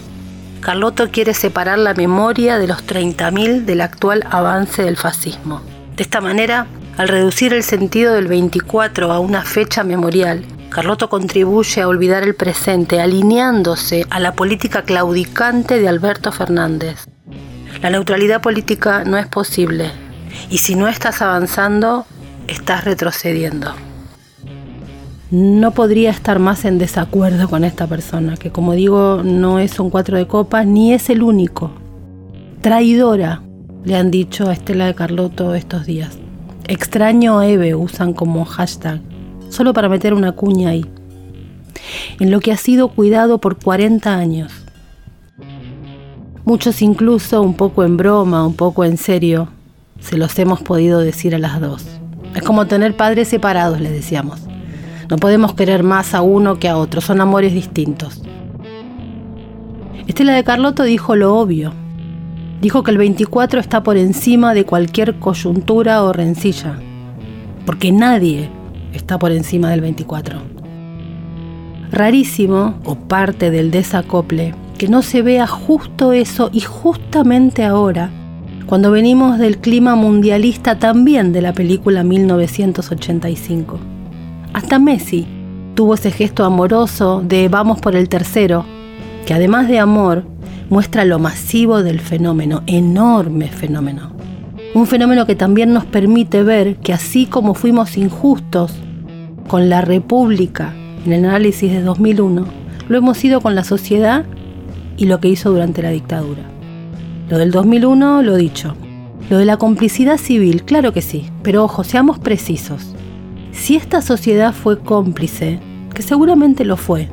Carlotto 0.62 1.12
quiere 1.12 1.36
separar 1.36 1.78
la 1.78 1.94
memoria 1.94 2.58
de 2.58 2.66
los 2.66 2.84
30.000 2.88 3.66
del 3.66 3.82
actual 3.82 4.26
avance 4.32 4.82
del 4.82 4.98
fascismo. 4.98 5.62
De 5.96 6.02
esta 6.02 6.20
manera, 6.20 6.66
al 6.98 7.10
reducir 7.10 7.54
el 7.54 7.64
sentido 7.64 8.14
del 8.14 8.28
24 8.28 9.12
a 9.12 9.20
una 9.20 9.42
fecha 9.42 9.84
memorial, 9.84 10.46
Carlotto 10.70 11.10
contribuye 11.10 11.82
a 11.82 11.90
olvidar 11.90 12.24
el 12.24 12.36
presente, 12.36 13.02
alineándose 13.02 14.06
a 14.10 14.20
la 14.20 14.34
política 14.34 14.84
claudicante 14.84 15.80
de 15.80 15.90
Alberto 15.90 16.32
Fernández. 16.32 17.06
La 17.82 17.90
neutralidad 17.90 18.42
política 18.42 19.04
no 19.04 19.18
es 19.18 19.28
posible, 19.28 19.92
y 20.50 20.60
si 20.60 20.76
no 20.76 20.88
estás 20.88 21.22
avanzando, 21.22 22.06
estás 22.48 22.86
retrocediendo. 22.86 23.74
No 25.32 25.72
podría 25.72 26.12
estar 26.12 26.40
más 26.40 26.64
en 26.64 26.78
desacuerdo 26.78 27.50
con 27.50 27.66
esta 27.66 27.88
persona, 27.88 28.38
que 28.38 28.52
como 28.52 28.74
digo, 28.74 29.22
no 29.24 29.60
es 29.60 29.80
un 29.80 29.90
cuatro 29.90 30.18
de 30.18 30.28
copas 30.28 30.66
ni 30.66 30.94
es 30.94 31.10
el 31.10 31.24
único. 31.24 31.72
Traidora, 32.62 33.42
le 33.84 33.98
han 33.98 34.12
dicho 34.12 34.50
a 34.50 34.54
Estela 34.54 34.86
de 34.86 34.96
Carlotto 34.96 35.56
estos 35.56 35.86
días. 35.86 36.18
Extraño 36.68 37.44
Eve 37.44 37.76
usan 37.76 38.14
como 38.14 38.44
hashtag, 38.44 39.00
solo 39.50 39.72
para 39.74 39.88
meter 39.88 40.16
una 40.16 40.32
cuña 40.32 40.70
ahí. 40.70 40.84
En 42.20 42.32
lo 42.32 42.40
que 42.40 42.52
ha 42.52 42.58
sido 42.58 42.88
cuidado 42.88 43.38
por 43.38 43.60
40 43.60 44.16
años. 44.16 44.52
Muchos 46.44 46.82
incluso, 46.82 47.44
un 47.44 47.54
poco 47.54 47.84
en 47.84 47.98
broma, 47.98 48.46
un 48.48 48.56
poco 48.56 48.84
en 48.84 48.98
serio, 48.98 49.50
se 50.00 50.18
los 50.18 50.38
hemos 50.40 50.62
podido 50.64 51.02
decir 51.02 51.36
a 51.36 51.40
las 51.40 51.62
dos. 51.62 51.86
Es 52.34 52.42
como 52.42 52.66
tener 52.66 52.98
padres 52.98 53.28
separados, 53.28 53.80
les 53.80 53.92
decíamos. 53.92 54.42
No 55.08 55.18
podemos 55.18 55.54
querer 55.54 55.84
más 55.84 56.16
a 56.16 56.24
uno 56.24 56.58
que 56.58 56.68
a 56.68 56.78
otro, 56.78 57.00
son 57.00 57.22
amores 57.22 57.54
distintos. 57.54 58.24
Estela 60.08 60.34
de 60.34 60.44
Carlotto 60.44 60.82
dijo 60.82 61.16
lo 61.16 61.36
obvio, 61.36 61.74
dijo 62.66 62.82
que 62.82 62.90
el 62.90 62.98
24 62.98 63.60
está 63.60 63.84
por 63.84 63.96
encima 63.96 64.56
de 64.56 64.66
cualquier 64.66 65.20
coyuntura 65.20 66.02
o 66.02 66.12
rencilla, 66.12 66.80
porque 67.64 67.92
nadie 67.92 68.50
está 68.92 69.20
por 69.20 69.32
encima 69.32 69.70
del 69.70 69.82
24. 69.82 70.40
Rarísimo, 71.92 72.80
o 72.84 72.96
parte 72.96 73.52
del 73.52 73.70
desacople, 73.70 74.56
que 74.80 74.88
no 74.88 75.04
se 75.04 75.22
vea 75.22 75.46
justo 75.46 76.12
eso 76.12 76.50
y 76.52 76.62
justamente 76.62 77.64
ahora, 77.64 78.10
cuando 78.66 78.90
venimos 78.90 79.38
del 79.38 79.60
clima 79.60 79.94
mundialista 79.94 80.80
también 80.80 81.34
de 81.34 81.44
la 81.44 81.54
película 81.54 82.04
1985. 82.04 83.80
Hasta 84.54 84.80
Messi 84.80 85.28
tuvo 85.76 85.94
ese 85.94 86.10
gesto 86.10 86.44
amoroso 86.44 87.22
de 87.24 87.48
vamos 87.48 87.80
por 87.80 87.96
el 87.96 88.10
tercero, 88.10 88.66
que 89.28 89.36
además 89.36 89.68
de 89.68 89.78
amor, 89.78 90.26
muestra 90.70 91.06
lo 91.06 91.20
masivo 91.20 91.84
del 91.84 92.00
fenómeno, 92.00 92.64
enorme 92.68 93.48
fenómeno. 93.48 94.12
Un 94.74 94.88
fenómeno 94.88 95.26
que 95.26 95.36
también 95.36 95.74
nos 95.74 95.86
permite 95.86 96.44
ver 96.44 96.78
que 96.78 96.94
así 96.94 97.26
como 97.26 97.54
fuimos 97.54 97.98
injustos 97.98 98.74
con 99.48 99.70
la 99.70 99.82
República 99.82 100.74
en 101.06 101.14
el 101.14 101.26
análisis 101.26 101.72
de 101.72 101.82
2001, 101.82 102.46
lo 102.88 102.98
hemos 102.98 103.18
sido 103.18 103.42
con 103.42 103.56
la 103.56 103.64
sociedad 103.64 104.26
y 104.98 105.06
lo 105.06 105.20
que 105.20 105.30
hizo 105.30 105.52
durante 105.52 105.82
la 105.82 105.90
dictadura. 105.90 106.44
Lo 107.30 107.38
del 107.38 107.52
2001, 107.52 108.22
lo 108.22 108.36
dicho. 108.36 108.76
Lo 109.30 109.38
de 109.38 109.46
la 109.46 109.58
complicidad 109.58 110.18
civil, 110.18 110.64
claro 110.64 110.94
que 110.94 111.02
sí, 111.02 111.26
pero 111.42 111.64
ojo, 111.64 111.84
seamos 111.84 112.20
precisos. 112.20 112.96
Si 113.52 113.76
esta 113.76 114.02
sociedad 114.02 114.54
fue 114.54 114.80
cómplice, 114.80 115.60
que 115.94 116.04
seguramente 116.04 116.66
lo 116.66 116.78
fue, 116.78 117.08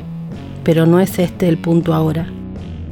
pero 0.64 0.84
no 0.84 1.00
es 1.00 1.18
este 1.18 1.48
el 1.48 1.57
punto 1.57 1.94
ahora, 1.94 2.26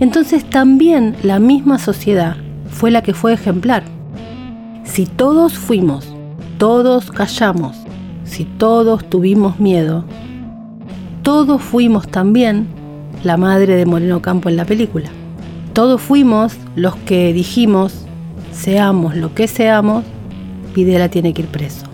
entonces 0.01 0.48
también 0.48 1.14
la 1.22 1.38
misma 1.38 1.78
sociedad 1.78 2.36
fue 2.70 2.90
la 2.90 3.03
que 3.03 3.12
fue 3.12 3.34
ejemplar. 3.34 3.84
Si 4.84 5.05
todos 5.05 5.53
fuimos, 5.53 6.09
todos 6.57 7.11
callamos, 7.11 7.76
si 8.24 8.46
todos 8.46 9.09
tuvimos 9.09 9.61
miedo, 9.61 10.05
todos 11.22 11.61
fuimos 11.62 12.09
también 12.09 12.66
la 13.22 13.36
madre 13.36 13.76
de 13.76 13.84
Moreno 13.84 14.22
Campo 14.22 14.48
en 14.48 14.57
la 14.57 14.64
película. 14.64 15.11
Todos 15.74 16.01
fuimos 16.01 16.57
los 16.76 16.96
que 16.96 17.34
dijimos, 17.34 18.07
seamos 18.53 19.14
lo 19.16 19.34
que 19.34 19.46
seamos, 19.48 20.05
Videla 20.74 21.11
tiene 21.11 21.34
que 21.34 21.42
ir 21.42 21.48
preso. 21.48 21.84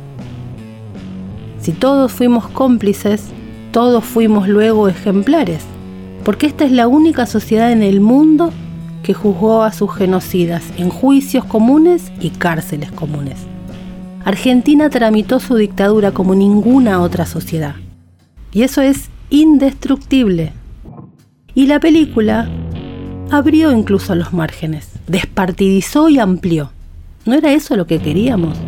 Si 1.59 1.73
todos 1.73 2.13
fuimos 2.13 2.47
cómplices, 2.47 3.31
todos 3.73 4.05
fuimos 4.05 4.49
luego 4.49 4.87
ejemplares 4.87 5.65
porque 6.27 6.49
esta 6.49 6.65
es 6.65 6.73
la 6.73 6.89
única 6.89 7.25
sociedad 7.25 7.71
en 7.71 7.85
el 7.85 8.01
mundo 8.01 8.53
que 9.05 9.15
juzgó 9.15 9.63
a 9.63 9.73
sus 9.73 9.95
genocidas 9.95 10.65
en 10.77 10.89
juicios 10.89 11.45
comunes 11.45 12.11
y 12.19 12.31
cárceles 12.31 12.91
comunes. 12.91 13.39
Argentina 14.25 14.91
tramitó 14.91 15.39
su 15.39 15.55
dictadura 15.55 16.11
como 16.11 16.35
ninguna 16.35 17.01
otra 17.01 17.27
sociedad. 17.27 17.77
Y 18.51 18.65
eso 18.65 18.83
es 18.83 19.09
indestructible. 19.31 20.53
Y 21.55 21.69
la 21.69 21.79
película 21.79 22.51
abrió 23.31 23.71
incluso 23.71 24.17
los 24.17 24.33
márgenes, 24.33 24.89
despartidizó 25.07 26.09
y 26.09 26.19
amplió. 26.19 26.73
¿No 27.25 27.35
era 27.35 27.53
eso 27.53 27.77
lo 27.77 27.87
que 27.87 28.01
queríamos? 28.01 28.59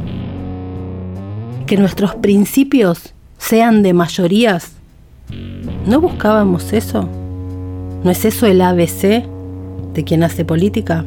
Que 1.67 1.77
nuestros 1.77 2.15
principios 2.15 3.15
sean 3.37 3.83
de 3.83 3.95
mayorías. 3.95 4.75
¿No 5.89 6.01
buscábamos 6.01 6.73
eso? 6.73 7.09
¿No 8.05 8.13
es 8.13 8.25
eso 8.25 8.47
el 8.47 8.61
ABC 8.61 9.25
de 9.93 10.05
quien 10.05 10.23
hace 10.23 10.45
política? 10.45 11.05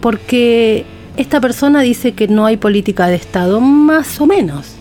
Porque 0.00 0.84
esta 1.16 1.40
persona 1.40 1.80
dice 1.80 2.12
que 2.12 2.26
no 2.26 2.44
hay 2.44 2.56
política 2.56 3.06
de 3.06 3.14
Estado, 3.14 3.60
más 3.60 4.20
o 4.20 4.26
menos. 4.26 4.74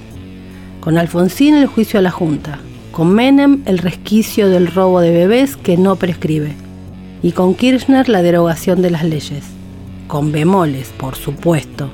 Con 0.79 0.97
Alfonsín 0.97 1.53
el 1.53 1.67
juicio 1.67 1.99
a 1.99 2.03
la 2.03 2.09
Junta, 2.09 2.59
con 2.91 3.13
Menem 3.13 3.61
el 3.65 3.77
resquicio 3.77 4.49
del 4.49 4.67
robo 4.67 4.99
de 4.99 5.11
bebés 5.11 5.57
que 5.57 5.77
no 5.77 5.97
prescribe, 5.97 6.53
y 7.21 7.33
con 7.33 7.53
Kirchner 7.53 8.09
la 8.09 8.23
derogación 8.23 8.81
de 8.81 8.89
las 8.89 9.03
leyes. 9.03 9.43
Con 10.07 10.31
bemoles, 10.31 10.91
por 10.97 11.15
supuesto. 11.15 11.91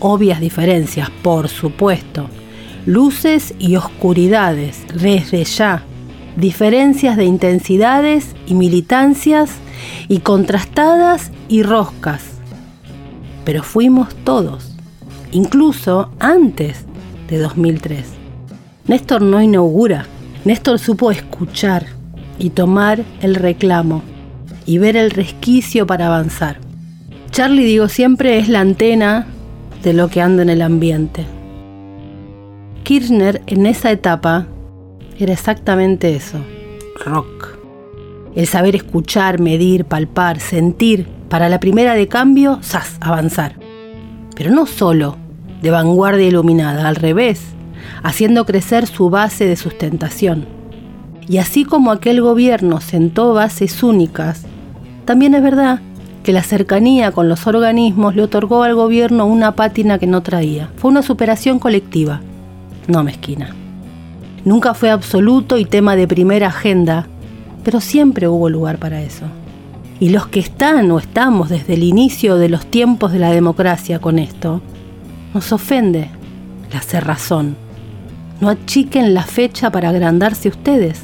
Obvias 0.00 0.40
diferencias, 0.40 1.10
por 1.22 1.48
supuesto. 1.48 2.30
Luces 2.86 3.52
y 3.58 3.76
oscuridades, 3.76 4.84
desde 4.94 5.44
ya. 5.44 5.82
Diferencias 6.38 7.16
de 7.16 7.24
intensidades 7.24 8.36
y 8.46 8.54
militancias 8.54 9.56
y 10.06 10.20
contrastadas 10.20 11.32
y 11.48 11.64
roscas. 11.64 12.22
Pero 13.44 13.64
fuimos 13.64 14.14
todos, 14.22 14.76
incluso 15.32 16.12
antes 16.20 16.84
de 17.28 17.38
2003. 17.38 18.04
Néstor 18.86 19.20
no 19.20 19.42
inaugura, 19.42 20.06
Néstor 20.44 20.78
supo 20.78 21.10
escuchar 21.10 21.86
y 22.38 22.50
tomar 22.50 23.02
el 23.20 23.34
reclamo 23.34 24.04
y 24.64 24.78
ver 24.78 24.96
el 24.96 25.10
resquicio 25.10 25.88
para 25.88 26.06
avanzar. 26.06 26.58
Charlie, 27.32 27.64
digo 27.64 27.88
siempre, 27.88 28.38
es 28.38 28.48
la 28.48 28.60
antena 28.60 29.26
de 29.82 29.92
lo 29.92 30.06
que 30.06 30.22
anda 30.22 30.44
en 30.44 30.50
el 30.50 30.62
ambiente. 30.62 31.26
Kirchner 32.84 33.42
en 33.48 33.66
esa 33.66 33.90
etapa 33.90 34.46
era 35.18 35.32
exactamente 35.32 36.14
eso, 36.14 36.38
rock. 37.04 37.58
El 38.34 38.46
saber 38.46 38.76
escuchar, 38.76 39.40
medir, 39.40 39.84
palpar, 39.84 40.38
sentir, 40.38 41.06
para 41.28 41.48
la 41.48 41.60
primera 41.60 41.94
de 41.94 42.08
cambio, 42.08 42.60
¡zas! 42.62 42.96
avanzar. 43.00 43.56
Pero 44.36 44.50
no 44.50 44.66
solo 44.66 45.16
de 45.60 45.70
vanguardia 45.70 46.28
iluminada, 46.28 46.88
al 46.88 46.96
revés, 46.96 47.40
haciendo 48.02 48.46
crecer 48.46 48.86
su 48.86 49.10
base 49.10 49.46
de 49.46 49.56
sustentación. 49.56 50.46
Y 51.28 51.38
así 51.38 51.64
como 51.64 51.90
aquel 51.90 52.22
gobierno 52.22 52.80
sentó 52.80 53.34
bases 53.34 53.82
únicas, 53.82 54.46
también 55.04 55.34
es 55.34 55.42
verdad 55.42 55.80
que 56.22 56.32
la 56.32 56.42
cercanía 56.42 57.12
con 57.12 57.28
los 57.28 57.46
organismos 57.46 58.14
le 58.14 58.22
otorgó 58.22 58.62
al 58.62 58.74
gobierno 58.74 59.26
una 59.26 59.56
pátina 59.56 59.98
que 59.98 60.06
no 60.06 60.22
traía. 60.22 60.70
Fue 60.76 60.90
una 60.90 61.02
superación 61.02 61.58
colectiva, 61.58 62.20
no 62.86 63.02
mezquina. 63.02 63.54
Nunca 64.44 64.74
fue 64.74 64.90
absoluto 64.90 65.58
y 65.58 65.64
tema 65.64 65.96
de 65.96 66.08
primera 66.08 66.48
agenda, 66.48 67.06
pero 67.64 67.80
siempre 67.80 68.28
hubo 68.28 68.48
lugar 68.48 68.78
para 68.78 69.02
eso. 69.02 69.26
Y 70.00 70.10
los 70.10 70.28
que 70.28 70.40
están 70.40 70.90
o 70.90 70.98
estamos 70.98 71.48
desde 71.48 71.74
el 71.74 71.82
inicio 71.82 72.36
de 72.36 72.48
los 72.48 72.66
tiempos 72.66 73.12
de 73.12 73.18
la 73.18 73.30
democracia 73.30 73.98
con 73.98 74.18
esto, 74.18 74.62
nos 75.34 75.52
ofende 75.52 76.10
la 76.72 76.80
cerrazón. 76.80 77.56
No 78.40 78.48
achiquen 78.48 79.14
la 79.14 79.24
fecha 79.24 79.70
para 79.70 79.88
agrandarse 79.88 80.48
ustedes. 80.48 81.02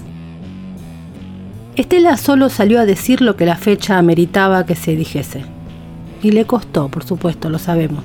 Estela 1.74 2.16
solo 2.16 2.49
salió 2.51 2.78
a 2.78 2.87
decir 2.87 3.20
lo 3.20 3.35
que 3.35 3.47
la 3.47 3.57
fecha 3.57 3.99
ameritaba 3.99 4.64
que 4.64 4.76
se 4.76 4.95
dijese. 4.95 5.45
Y 6.22 6.30
le 6.30 6.45
costó, 6.45 6.89
por 6.89 7.05
supuesto, 7.05 7.51
lo 7.51 7.59
sabemos. 7.59 8.05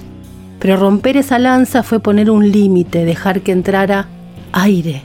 Pero 0.60 0.76
romper 0.76 1.18
esa 1.18 1.38
lanza 1.38 1.84
fue 1.84 2.00
poner 2.00 2.32
un 2.32 2.52
límite, 2.52 3.06
dejar 3.06 3.42
que 3.42 3.52
entrara 3.52 4.08
aire, 4.52 5.04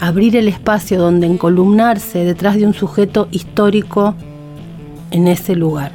abrir 0.00 0.36
el 0.36 0.48
espacio 0.48 0.98
donde 0.98 1.26
encolumnarse 1.26 2.24
detrás 2.24 2.56
de 2.56 2.66
un 2.66 2.74
sujeto 2.74 3.28
histórico 3.30 4.14
en 5.10 5.28
ese 5.28 5.54
lugar. 5.54 5.92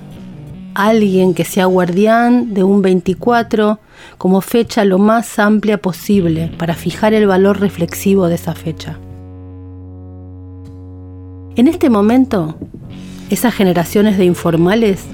Alguien 0.75 1.33
que 1.33 1.45
sea 1.45 1.65
guardián 1.65 2.53
de 2.53 2.63
un 2.63 2.81
24 2.81 3.79
como 4.17 4.41
fecha 4.41 4.85
lo 4.85 4.97
más 4.97 5.37
amplia 5.37 5.77
posible 5.77 6.51
para 6.57 6.73
fijar 6.73 7.13
el 7.13 7.27
valor 7.27 7.59
reflexivo 7.59 8.27
de 8.27 8.35
esa 8.35 8.55
fecha. 8.55 8.97
En 11.55 11.67
este 11.67 11.91
momento, 11.91 12.55
esas 13.29 13.53
generaciones 13.53 14.17
de 14.17 14.25
informales 14.25 15.05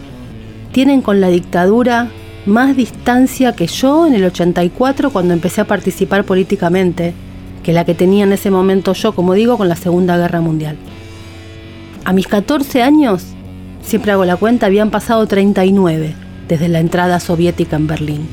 tienen 0.72 1.02
con 1.02 1.20
la 1.20 1.28
dictadura 1.28 2.10
más 2.46 2.76
distancia 2.76 3.54
que 3.54 3.68
yo 3.68 4.08
en 4.08 4.14
el 4.14 4.24
84 4.24 5.10
cuando 5.10 5.34
empecé 5.34 5.62
a 5.62 5.68
participar 5.68 6.24
políticamente, 6.24 7.14
que 7.70 7.74
la 7.74 7.86
que 7.86 7.94
tenía 7.94 8.24
en 8.24 8.34
ese 8.34 8.50
momento 8.50 8.94
yo, 8.94 9.14
como 9.14 9.36
digo, 9.36 9.56
con 9.56 9.70
la 9.70 9.76
Segunda 9.76 10.18
Guerra 10.18 10.42
Mundial. 10.42 10.76
A 12.04 12.14
mis 12.14 12.26
14 12.26 12.82
años, 12.82 13.24
siempre 13.84 14.12
hago 14.12 14.26
la 14.26 14.38
cuenta, 14.38 14.66
habían 14.66 14.90
pasado 14.90 15.28
39 15.28 16.16
desde 16.48 16.68
la 16.68 16.80
entrada 16.80 17.20
soviética 17.20 17.76
en 17.76 17.86
Berlín. 17.86 18.28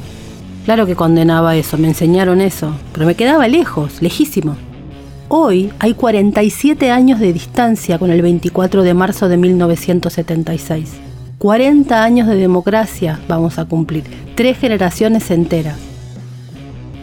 Claro 0.64 0.87
que 0.87 0.97
condenaba 0.97 1.55
eso, 1.55 1.76
me 1.76 1.87
enseñaron 1.87 2.41
eso, 2.41 2.72
pero 2.95 3.05
me 3.05 3.14
quedaba 3.14 3.47
lejos, 3.47 4.01
lejísimo. 4.01 4.57
Hoy 5.28 5.70
hay 5.80 5.93
47 5.93 6.91
años 6.91 7.20
de 7.20 7.34
distancia 7.34 7.99
con 7.99 8.11
el 8.11 8.22
24 8.22 8.84
de 8.84 8.95
marzo 8.95 9.28
de 9.28 9.37
1976. 9.37 10.93
40 11.37 12.03
años 12.03 12.26
de 12.26 12.37
democracia 12.37 13.20
vamos 13.28 13.59
a 13.59 13.66
cumplir, 13.66 14.05
tres 14.34 14.57
generaciones 14.57 15.30
enteras. 15.30 15.76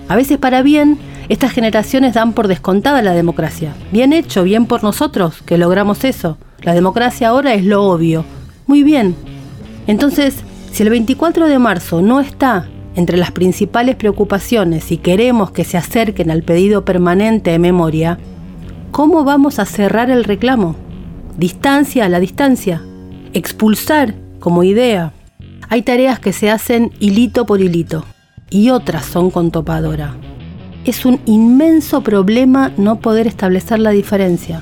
A 0.08 0.16
veces 0.16 0.40
para 0.40 0.64
bien, 0.64 0.98
estas 1.30 1.52
generaciones 1.52 2.14
dan 2.14 2.34
por 2.34 2.48
descontada 2.48 3.02
la 3.02 3.14
democracia. 3.14 3.74
Bien 3.92 4.14
hecho, 4.14 4.44
bien 4.44 4.66
por 4.66 4.84
nosotros 4.84 5.42
que 5.42 5.58
logramos 5.58 6.04
eso. 6.04 6.38
La 6.62 6.74
democracia 6.74 7.30
ahora 7.30 7.54
es 7.54 7.66
lo 7.66 7.84
obvio. 7.84 8.26
Muy 8.68 8.84
bien. 8.84 9.16
Entonces, 9.88 10.36
si 10.72 10.84
el 10.84 10.90
24 10.90 11.48
de 11.48 11.60
marzo 11.60 12.02
no 12.02 12.20
está 12.20 12.68
entre 12.96 13.18
las 13.18 13.32
principales 13.32 13.96
preocupaciones 13.96 14.84
si 14.84 14.98
queremos 14.98 15.52
que 15.52 15.64
se 15.64 15.78
acerquen 15.78 16.30
al 16.30 16.44
pedido 16.44 16.86
permanente 16.86 17.52
de 17.52 17.60
memoria, 17.60 18.20
¿cómo 18.92 19.24
vamos 19.24 19.60
a 19.60 19.66
cerrar 19.66 20.10
el 20.10 20.24
reclamo? 20.24 20.76
Distancia 21.38 22.06
a 22.06 22.10
la 22.10 22.20
distancia. 22.20 22.82
Expulsar 23.34 24.16
como 24.40 24.64
idea. 24.64 25.14
Hay 25.70 25.82
tareas 25.82 26.20
que 26.20 26.34
se 26.34 26.52
hacen 26.52 26.92
hilito 27.00 27.46
por 27.46 27.62
hilito 27.62 28.06
y 28.50 28.70
otras 28.70 29.06
son 29.06 29.32
con 29.32 29.50
topadora. 29.50 30.16
Es 30.86 31.06
un 31.06 31.22
inmenso 31.26 32.02
problema 32.02 32.74
no 32.76 33.00
poder 33.00 33.26
establecer 33.26 33.80
la 33.80 33.92
diferencia. 33.92 34.62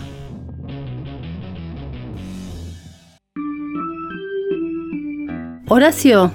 Horacio 5.67 6.31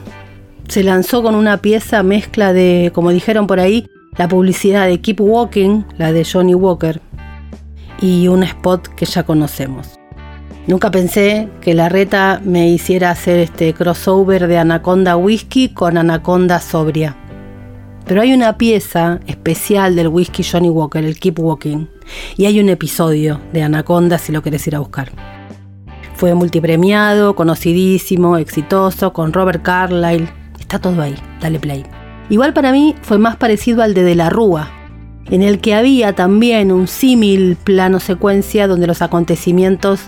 se 0.67 0.83
lanzó 0.83 1.23
con 1.23 1.37
una 1.37 1.59
pieza 1.59 2.03
mezcla 2.03 2.53
de, 2.53 2.91
como 2.95 3.11
dijeron 3.11 3.47
por 3.47 3.61
ahí, 3.61 3.87
la 4.17 4.27
publicidad 4.27 4.89
de 4.89 5.01
Keep 5.01 5.21
Walking, 5.21 5.83
la 5.99 6.13
de 6.13 6.25
Johnny 6.25 6.55
Walker, 6.55 7.01
y 8.01 8.27
un 8.27 8.43
spot 8.43 8.89
que 8.89 9.05
ya 9.05 9.23
conocemos. 9.23 9.99
Nunca 10.67 10.91
pensé 10.91 11.49
que 11.61 11.75
la 11.75 11.89
reta 11.89 12.41
me 12.43 12.69
hiciera 12.71 13.11
hacer 13.11 13.39
este 13.39 13.73
crossover 13.73 14.49
de 14.49 14.59
Anaconda 14.59 15.17
Whisky 15.17 15.69
con 15.69 15.97
Anaconda 15.97 16.59
Sobria. 16.59 17.15
Pero 18.07 18.23
hay 18.23 18.33
una 18.33 18.57
pieza 18.57 19.21
especial 19.27 19.97
del 19.97 20.09
whisky 20.09 20.43
Johnny 20.43 20.71
Walker, 20.71 21.05
el 21.05 21.19
Keep 21.19 21.41
Walking, 21.41 21.87
y 22.37 22.47
hay 22.47 22.61
un 22.61 22.69
episodio 22.69 23.41
de 23.53 23.63
Anaconda 23.63 24.19
si 24.19 24.33
lo 24.33 24.43
querés 24.43 24.67
ir 24.67 24.77
a 24.77 24.79
buscar. 24.79 25.11
Fue 26.15 26.35
multipremiado, 26.35 27.35
conocidísimo, 27.35 28.39
exitoso, 28.39 29.13
con 29.13 29.33
Robert 29.33 29.63
Carlyle, 29.63 30.29
Está 30.67 30.81
todo 30.81 31.01
ahí, 31.01 31.15
dale 31.41 31.61
play. 31.61 31.85
Igual 32.29 32.53
para 32.53 32.73
mí 32.73 32.97
fue 33.03 33.19
más 33.19 33.37
parecido 33.37 33.85
al 33.85 33.95
de 33.95 34.03
De 34.03 34.17
la 34.17 34.31
Rúa, 34.31 34.69
en 35.27 35.45
el 35.45 35.61
que 35.61 35.77
había 35.77 36.13
también 36.13 36.73
un 36.73 36.89
símil 36.89 37.55
plano 37.55 38.01
secuencia 38.01 38.67
donde 38.67 38.89
los 38.89 39.01
acontecimientos 39.01 40.01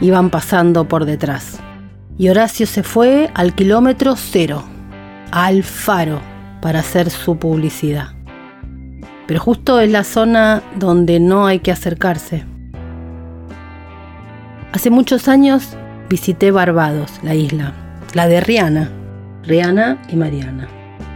iban 0.00 0.30
pasando 0.30 0.86
por 0.86 1.04
detrás. 1.04 1.58
Y 2.16 2.28
Horacio 2.28 2.64
se 2.68 2.84
fue 2.84 3.28
al 3.34 3.56
kilómetro 3.56 4.14
cero, 4.14 4.62
al 5.32 5.64
faro, 5.64 6.20
para 6.64 6.78
hacer 6.78 7.10
su 7.10 7.36
publicidad. 7.36 8.14
Pero 9.26 9.38
justo 9.38 9.80
es 9.80 9.90
la 9.90 10.02
zona 10.02 10.62
donde 10.76 11.20
no 11.20 11.46
hay 11.46 11.58
que 11.58 11.70
acercarse. 11.70 12.46
Hace 14.72 14.88
muchos 14.88 15.28
años 15.28 15.76
visité 16.08 16.50
Barbados, 16.52 17.10
la 17.22 17.34
isla, 17.34 17.74
la 18.14 18.28
de 18.28 18.40
Rihanna, 18.40 18.90
Rihanna 19.42 20.00
y 20.08 20.16
Mariana. 20.16 20.66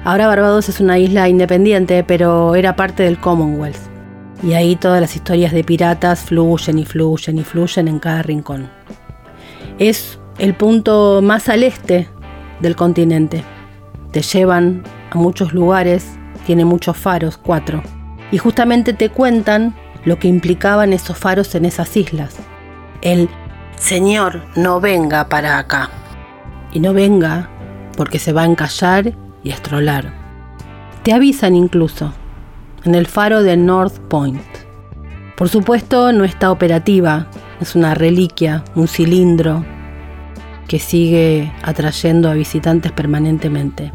Ahora 0.04 0.26
Barbados 0.26 0.68
es 0.68 0.80
una 0.80 0.98
isla 0.98 1.30
independiente, 1.30 2.04
pero 2.04 2.54
era 2.54 2.76
parte 2.76 3.04
del 3.04 3.18
Commonwealth. 3.18 3.80
Y 4.42 4.52
ahí 4.52 4.76
todas 4.76 5.00
las 5.00 5.16
historias 5.16 5.54
de 5.54 5.64
piratas 5.64 6.24
fluyen 6.24 6.78
y 6.78 6.84
fluyen 6.84 7.38
y 7.38 7.44
fluyen 7.44 7.88
en 7.88 8.00
cada 8.00 8.22
rincón. 8.22 8.68
Es 9.78 10.18
el 10.38 10.52
punto 10.52 11.22
más 11.22 11.48
al 11.48 11.62
este 11.62 12.06
del 12.60 12.76
continente. 12.76 13.42
Te 14.12 14.20
llevan 14.20 14.84
a 15.10 15.16
muchos 15.16 15.52
lugares, 15.52 16.18
tiene 16.46 16.64
muchos 16.64 16.96
faros, 16.96 17.38
cuatro. 17.38 17.82
Y 18.30 18.38
justamente 18.38 18.92
te 18.92 19.08
cuentan 19.10 19.74
lo 20.04 20.18
que 20.18 20.28
implicaban 20.28 20.92
esos 20.92 21.16
faros 21.18 21.54
en 21.54 21.64
esas 21.64 21.96
islas. 21.96 22.36
El 23.02 23.28
Señor, 23.76 24.42
no 24.56 24.80
venga 24.80 25.28
para 25.28 25.58
acá. 25.58 25.90
Y 26.72 26.80
no 26.80 26.92
venga 26.92 27.48
porque 27.96 28.18
se 28.18 28.32
va 28.32 28.42
a 28.42 28.46
encallar 28.46 29.14
y 29.42 29.50
estrolar. 29.50 30.12
Te 31.02 31.12
avisan 31.12 31.54
incluso, 31.54 32.12
en 32.84 32.94
el 32.94 33.06
faro 33.06 33.42
de 33.42 33.56
North 33.56 33.98
Point. 34.08 34.42
Por 35.36 35.48
supuesto 35.48 36.12
no 36.12 36.24
está 36.24 36.50
operativa, 36.50 37.28
es 37.60 37.74
una 37.74 37.94
reliquia, 37.94 38.64
un 38.74 38.88
cilindro. 38.88 39.64
que 40.66 40.78
sigue 40.78 41.50
atrayendo 41.62 42.28
a 42.28 42.34
visitantes 42.34 42.92
permanentemente. 42.92 43.90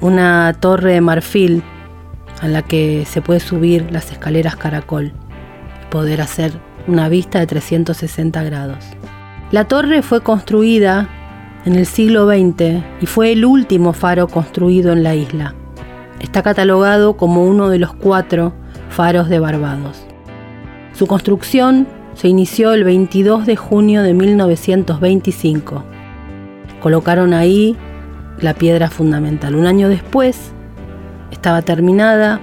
Una 0.00 0.54
torre 0.60 0.92
de 0.92 1.00
marfil 1.00 1.62
a 2.40 2.48
la 2.48 2.62
que 2.62 3.04
se 3.06 3.22
puede 3.22 3.40
subir 3.40 3.90
las 3.90 4.12
escaleras 4.12 4.56
caracol 4.56 5.12
y 5.82 5.90
poder 5.90 6.20
hacer 6.20 6.52
una 6.86 7.08
vista 7.08 7.38
de 7.38 7.46
360 7.46 8.42
grados. 8.44 8.84
La 9.50 9.64
torre 9.64 10.02
fue 10.02 10.22
construida 10.22 11.08
en 11.64 11.74
el 11.74 11.86
siglo 11.86 12.26
XX 12.26 12.82
y 13.00 13.06
fue 13.06 13.32
el 13.32 13.44
último 13.44 13.92
faro 13.92 14.28
construido 14.28 14.92
en 14.92 15.02
la 15.02 15.14
isla. 15.14 15.54
Está 16.20 16.42
catalogado 16.42 17.16
como 17.16 17.44
uno 17.44 17.68
de 17.68 17.78
los 17.78 17.92
cuatro 17.92 18.54
faros 18.88 19.28
de 19.28 19.38
Barbados. 19.38 20.06
Su 20.92 21.06
construcción 21.06 21.86
se 22.14 22.28
inició 22.28 22.72
el 22.72 22.84
22 22.84 23.46
de 23.46 23.56
junio 23.56 24.02
de 24.02 24.14
1925. 24.14 25.84
Colocaron 26.80 27.34
ahí 27.34 27.76
la 28.40 28.54
piedra 28.54 28.90
fundamental. 28.90 29.54
Un 29.54 29.66
año 29.66 29.88
después 29.88 30.52
estaba 31.30 31.62
terminada 31.62 32.40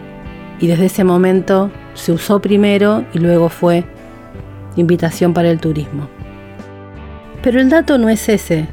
y 0.59 0.67
desde 0.67 0.85
ese 0.85 1.03
momento 1.03 1.71
se 1.93 2.11
usó 2.11 2.39
primero 2.39 3.05
y 3.13 3.19
luego 3.19 3.49
fue 3.49 3.85
invitación 4.75 5.33
para 5.33 5.49
el 5.49 5.59
turismo. 5.59 6.07
Pero 7.41 7.59
el 7.59 7.69
dato 7.69 7.97
no 7.97 8.09
es 8.09 8.29
ese, 8.29 8.67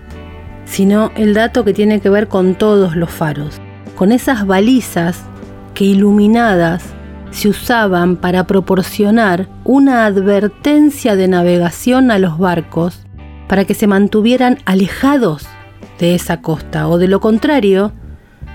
sino 0.64 1.10
el 1.16 1.34
dato 1.34 1.64
que 1.64 1.74
tiene 1.74 2.00
que 2.00 2.10
ver 2.10 2.28
con 2.28 2.54
todos 2.54 2.96
los 2.96 3.10
faros, 3.10 3.60
con 3.96 4.12
esas 4.12 4.46
balizas 4.46 5.24
que 5.74 5.84
iluminadas 5.84 6.84
se 7.30 7.48
usaban 7.48 8.16
para 8.16 8.44
proporcionar 8.44 9.48
una 9.64 10.04
advertencia 10.06 11.16
de 11.16 11.28
navegación 11.28 12.10
a 12.10 12.18
los 12.18 12.38
barcos 12.38 13.06
para 13.48 13.64
que 13.64 13.74
se 13.74 13.86
mantuvieran 13.86 14.58
alejados 14.64 15.46
de 16.00 16.14
esa 16.14 16.40
costa 16.40 16.88
o 16.88 16.98
de 16.98 17.06
lo 17.06 17.20
contrario, 17.20 17.92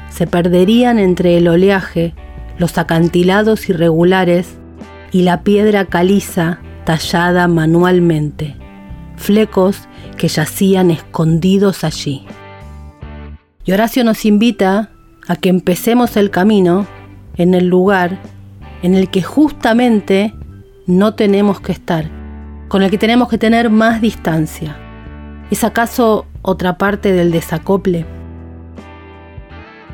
se 0.10 0.28
perderían 0.28 1.00
entre 1.00 1.38
el 1.38 1.48
oleaje, 1.48 2.14
los 2.58 2.78
acantilados 2.78 3.70
irregulares 3.70 4.58
y 5.12 5.22
la 5.22 5.44
piedra 5.44 5.86
caliza 5.86 6.60
tallada 6.86 7.48
manualmente, 7.48 8.56
flecos 9.16 9.88
que 10.18 10.28
yacían 10.28 10.92
escondidos 10.92 11.84
allí. 11.84 12.26
Y 13.64 13.72
Horacio 13.72 14.04
nos 14.04 14.26
invita 14.26 14.90
a 15.28 15.36
que 15.36 15.50
empecemos 15.50 16.18
el 16.18 16.32
camino 16.32 16.86
en 17.38 17.54
el 17.54 17.68
lugar 17.68 18.20
en 18.84 18.94
el 18.94 19.10
que 19.10 19.24
justamente 19.24 20.34
no 20.86 21.16
tenemos 21.16 21.60
que 21.60 21.72
estar, 21.72 22.10
con 22.68 22.84
el 22.84 22.92
que 22.92 22.98
tenemos 22.98 23.30
que 23.30 23.38
tener 23.38 23.70
más 23.70 24.02
distancia. 24.02 24.78
¿Es 25.50 25.64
acaso 25.64 26.28
otra 26.46 26.78
parte 26.78 27.12
del 27.12 27.32
desacople? 27.32 28.06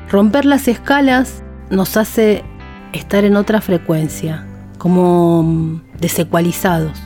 Romper 0.10 0.46
las 0.46 0.68
escalas 0.68 1.44
nos 1.70 1.96
hace 1.96 2.44
estar 2.92 3.24
en 3.24 3.38
otra 3.38 3.62
frecuencia, 3.62 4.46
como 4.78 5.82
desecualizados. 6.00 7.02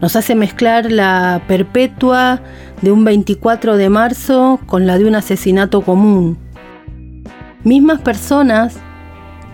Nos 0.00 0.16
hace 0.16 0.34
mezclar 0.34 0.92
la 0.92 1.42
perpetua 1.48 2.42
de 2.82 2.92
un 2.92 3.04
24 3.04 3.78
de 3.78 3.88
marzo 3.88 4.60
con 4.66 4.86
la 4.86 4.98
de 4.98 5.06
un 5.06 5.14
asesinato 5.14 5.80
común. 5.80 6.36
Mismas 7.62 8.02
personas 8.02 8.76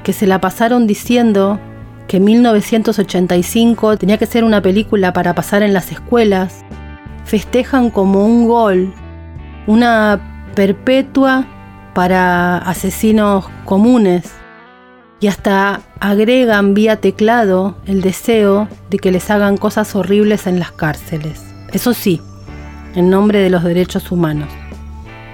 que 0.03 0.13
se 0.13 0.27
la 0.27 0.41
pasaron 0.41 0.89
diciendo 0.89 1.61
que 2.09 2.19
1985 2.19 3.97
tenía 3.99 4.19
que 4.19 4.27
ser 4.27 4.43
una 4.43 4.61
película 4.61 5.13
para 5.13 5.37
pasar 5.37 5.63
en 5.63 5.73
las 5.73 5.93
escuelas, 5.93 6.65
festejan 7.31 7.91
como 7.91 8.27
un 8.27 8.49
gol, 8.49 8.93
una 9.69 10.51
perpetua 10.57 11.47
para 11.95 12.59
asesinos 12.59 13.49
comunes 13.65 14.33
y 15.21 15.29
hasta 15.29 15.81
agregan 16.01 16.75
vía 16.75 16.97
teclado 16.97 17.77
el 17.87 18.01
deseo 18.01 18.67
de 18.91 18.99
que 18.99 19.13
les 19.13 19.31
hagan 19.31 19.59
cosas 19.59 19.95
horribles 19.95 20.49
en 20.49 20.59
las 20.59 20.73
cárceles. 20.73 21.41
Eso 21.73 21.95
sí, 21.95 22.21
en 22.97 23.11
nombre 23.11 23.39
de 23.39 23.51
los 23.51 23.63
derechos 23.63 24.11
humanos. 24.11 24.49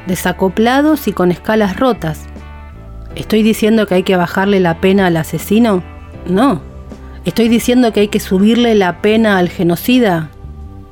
Desacoplados 0.06 1.08
y 1.08 1.14
con 1.14 1.32
escalas 1.32 1.78
rotas, 1.80 2.26
¿Estoy 3.14 3.42
diciendo 3.42 3.86
que 3.86 3.94
hay 3.94 4.02
que 4.02 4.16
bajarle 4.16 4.60
la 4.60 4.82
pena 4.82 5.06
al 5.06 5.16
asesino? 5.16 5.82
No. 6.28 6.60
¿Estoy 7.24 7.48
diciendo 7.48 7.90
que 7.90 8.00
hay 8.00 8.08
que 8.08 8.20
subirle 8.20 8.74
la 8.74 9.00
pena 9.00 9.38
al 9.38 9.48
genocida? 9.48 10.28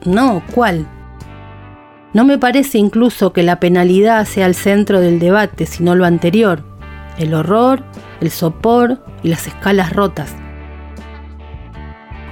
No, 0.06 0.42
¿cuál? 0.54 0.88
No 2.14 2.24
me 2.24 2.38
parece 2.38 2.78
incluso 2.78 3.32
que 3.32 3.42
la 3.42 3.58
penalidad 3.58 4.24
sea 4.24 4.46
el 4.46 4.54
centro 4.54 5.00
del 5.00 5.18
debate, 5.18 5.66
sino 5.66 5.96
lo 5.96 6.04
anterior, 6.04 6.62
el 7.18 7.34
horror, 7.34 7.82
el 8.20 8.30
sopor 8.30 9.04
y 9.24 9.28
las 9.28 9.48
escalas 9.48 9.92
rotas. 9.92 10.32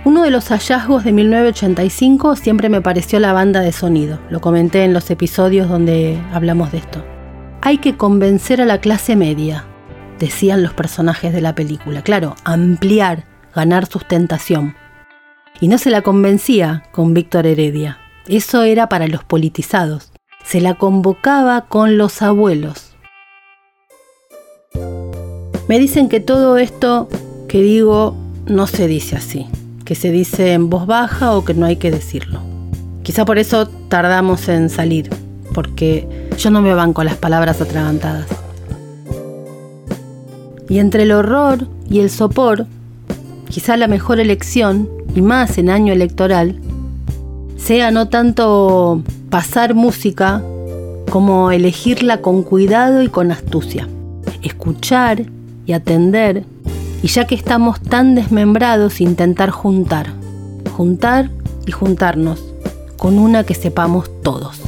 Uno 0.04 0.22
de 0.22 0.30
los 0.30 0.48
hallazgos 0.50 1.02
de 1.02 1.10
1985 1.10 2.36
siempre 2.36 2.68
me 2.68 2.80
pareció 2.80 3.18
la 3.18 3.32
banda 3.32 3.60
de 3.60 3.72
sonido, 3.72 4.20
lo 4.30 4.40
comenté 4.40 4.84
en 4.84 4.92
los 4.92 5.10
episodios 5.10 5.68
donde 5.68 6.16
hablamos 6.32 6.70
de 6.70 6.78
esto. 6.78 7.04
Hay 7.60 7.78
que 7.78 7.96
convencer 7.96 8.60
a 8.60 8.66
la 8.66 8.78
clase 8.78 9.16
media, 9.16 9.64
decían 10.20 10.62
los 10.62 10.74
personajes 10.74 11.32
de 11.32 11.40
la 11.40 11.56
película. 11.56 12.02
Claro, 12.02 12.36
ampliar, 12.44 13.24
ganar 13.52 13.86
sustentación. 13.86 14.76
Y 15.60 15.66
no 15.66 15.78
se 15.78 15.90
la 15.90 16.02
convencía 16.02 16.84
con 16.92 17.14
Víctor 17.14 17.46
Heredia. 17.46 17.98
Eso 18.28 18.62
era 18.62 18.88
para 18.88 19.08
los 19.08 19.24
politizados. 19.24 20.12
Se 20.44 20.60
la 20.60 20.74
convocaba 20.74 21.62
con 21.62 21.98
los 21.98 22.22
abuelos. 22.22 22.94
Me 25.68 25.78
dicen 25.78 26.08
que 26.08 26.20
todo 26.20 26.58
esto 26.58 27.08
que 27.48 27.62
digo 27.62 28.16
no 28.46 28.66
se 28.66 28.86
dice 28.86 29.16
así, 29.16 29.46
que 29.84 29.94
se 29.94 30.10
dice 30.10 30.52
en 30.52 30.70
voz 30.70 30.86
baja 30.86 31.34
o 31.34 31.44
que 31.44 31.54
no 31.54 31.66
hay 31.66 31.76
que 31.76 31.90
decirlo. 31.90 32.40
Quizá 33.02 33.24
por 33.24 33.38
eso 33.38 33.66
tardamos 33.88 34.48
en 34.48 34.70
salir, 34.70 35.10
porque 35.54 36.28
yo 36.38 36.50
no 36.50 36.62
me 36.62 36.74
banco 36.74 37.02
las 37.04 37.16
palabras 37.16 37.60
atragantadas. 37.60 38.26
Y 40.68 40.78
entre 40.78 41.02
el 41.02 41.12
horror 41.12 41.66
y 41.90 42.00
el 42.00 42.10
sopor, 42.10 42.66
quizá 43.48 43.76
la 43.76 43.88
mejor 43.88 44.20
elección, 44.20 44.88
y 45.14 45.20
más 45.20 45.58
en 45.58 45.68
año 45.68 45.92
electoral, 45.92 46.58
sea 47.62 47.92
no 47.92 48.08
tanto 48.08 49.02
pasar 49.30 49.74
música 49.74 50.42
como 51.10 51.52
elegirla 51.52 52.20
con 52.20 52.42
cuidado 52.42 53.02
y 53.02 53.08
con 53.08 53.30
astucia. 53.30 53.88
Escuchar 54.42 55.24
y 55.64 55.72
atender, 55.72 56.44
y 57.02 57.06
ya 57.06 57.26
que 57.26 57.36
estamos 57.36 57.80
tan 57.80 58.16
desmembrados, 58.16 59.00
intentar 59.00 59.50
juntar. 59.50 60.12
Juntar 60.76 61.30
y 61.66 61.70
juntarnos 61.70 62.42
con 62.96 63.18
una 63.18 63.44
que 63.44 63.54
sepamos 63.54 64.10
todos, 64.22 64.60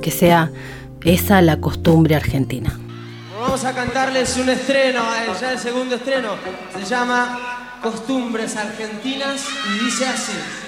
que 0.00 0.10
sea 0.10 0.50
esa 1.02 1.42
la 1.42 1.60
costumbre 1.60 2.14
argentina. 2.14 2.78
Vamos 3.40 3.64
a 3.64 3.72
cantarles 3.72 4.36
un 4.36 4.48
estreno, 4.48 5.02
ya 5.40 5.52
el 5.52 5.58
segundo 5.58 5.96
estreno. 5.96 6.30
Se 6.78 6.84
llama 6.84 7.78
Costumbres 7.82 8.56
Argentinas 8.56 9.44
y 9.68 9.84
dice 9.84 10.06
así. 10.06 10.65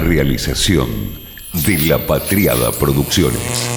Realización 0.00 0.88
de 1.52 1.78
La 1.78 2.06
Patriada 2.06 2.72
Producciones. 2.72 3.75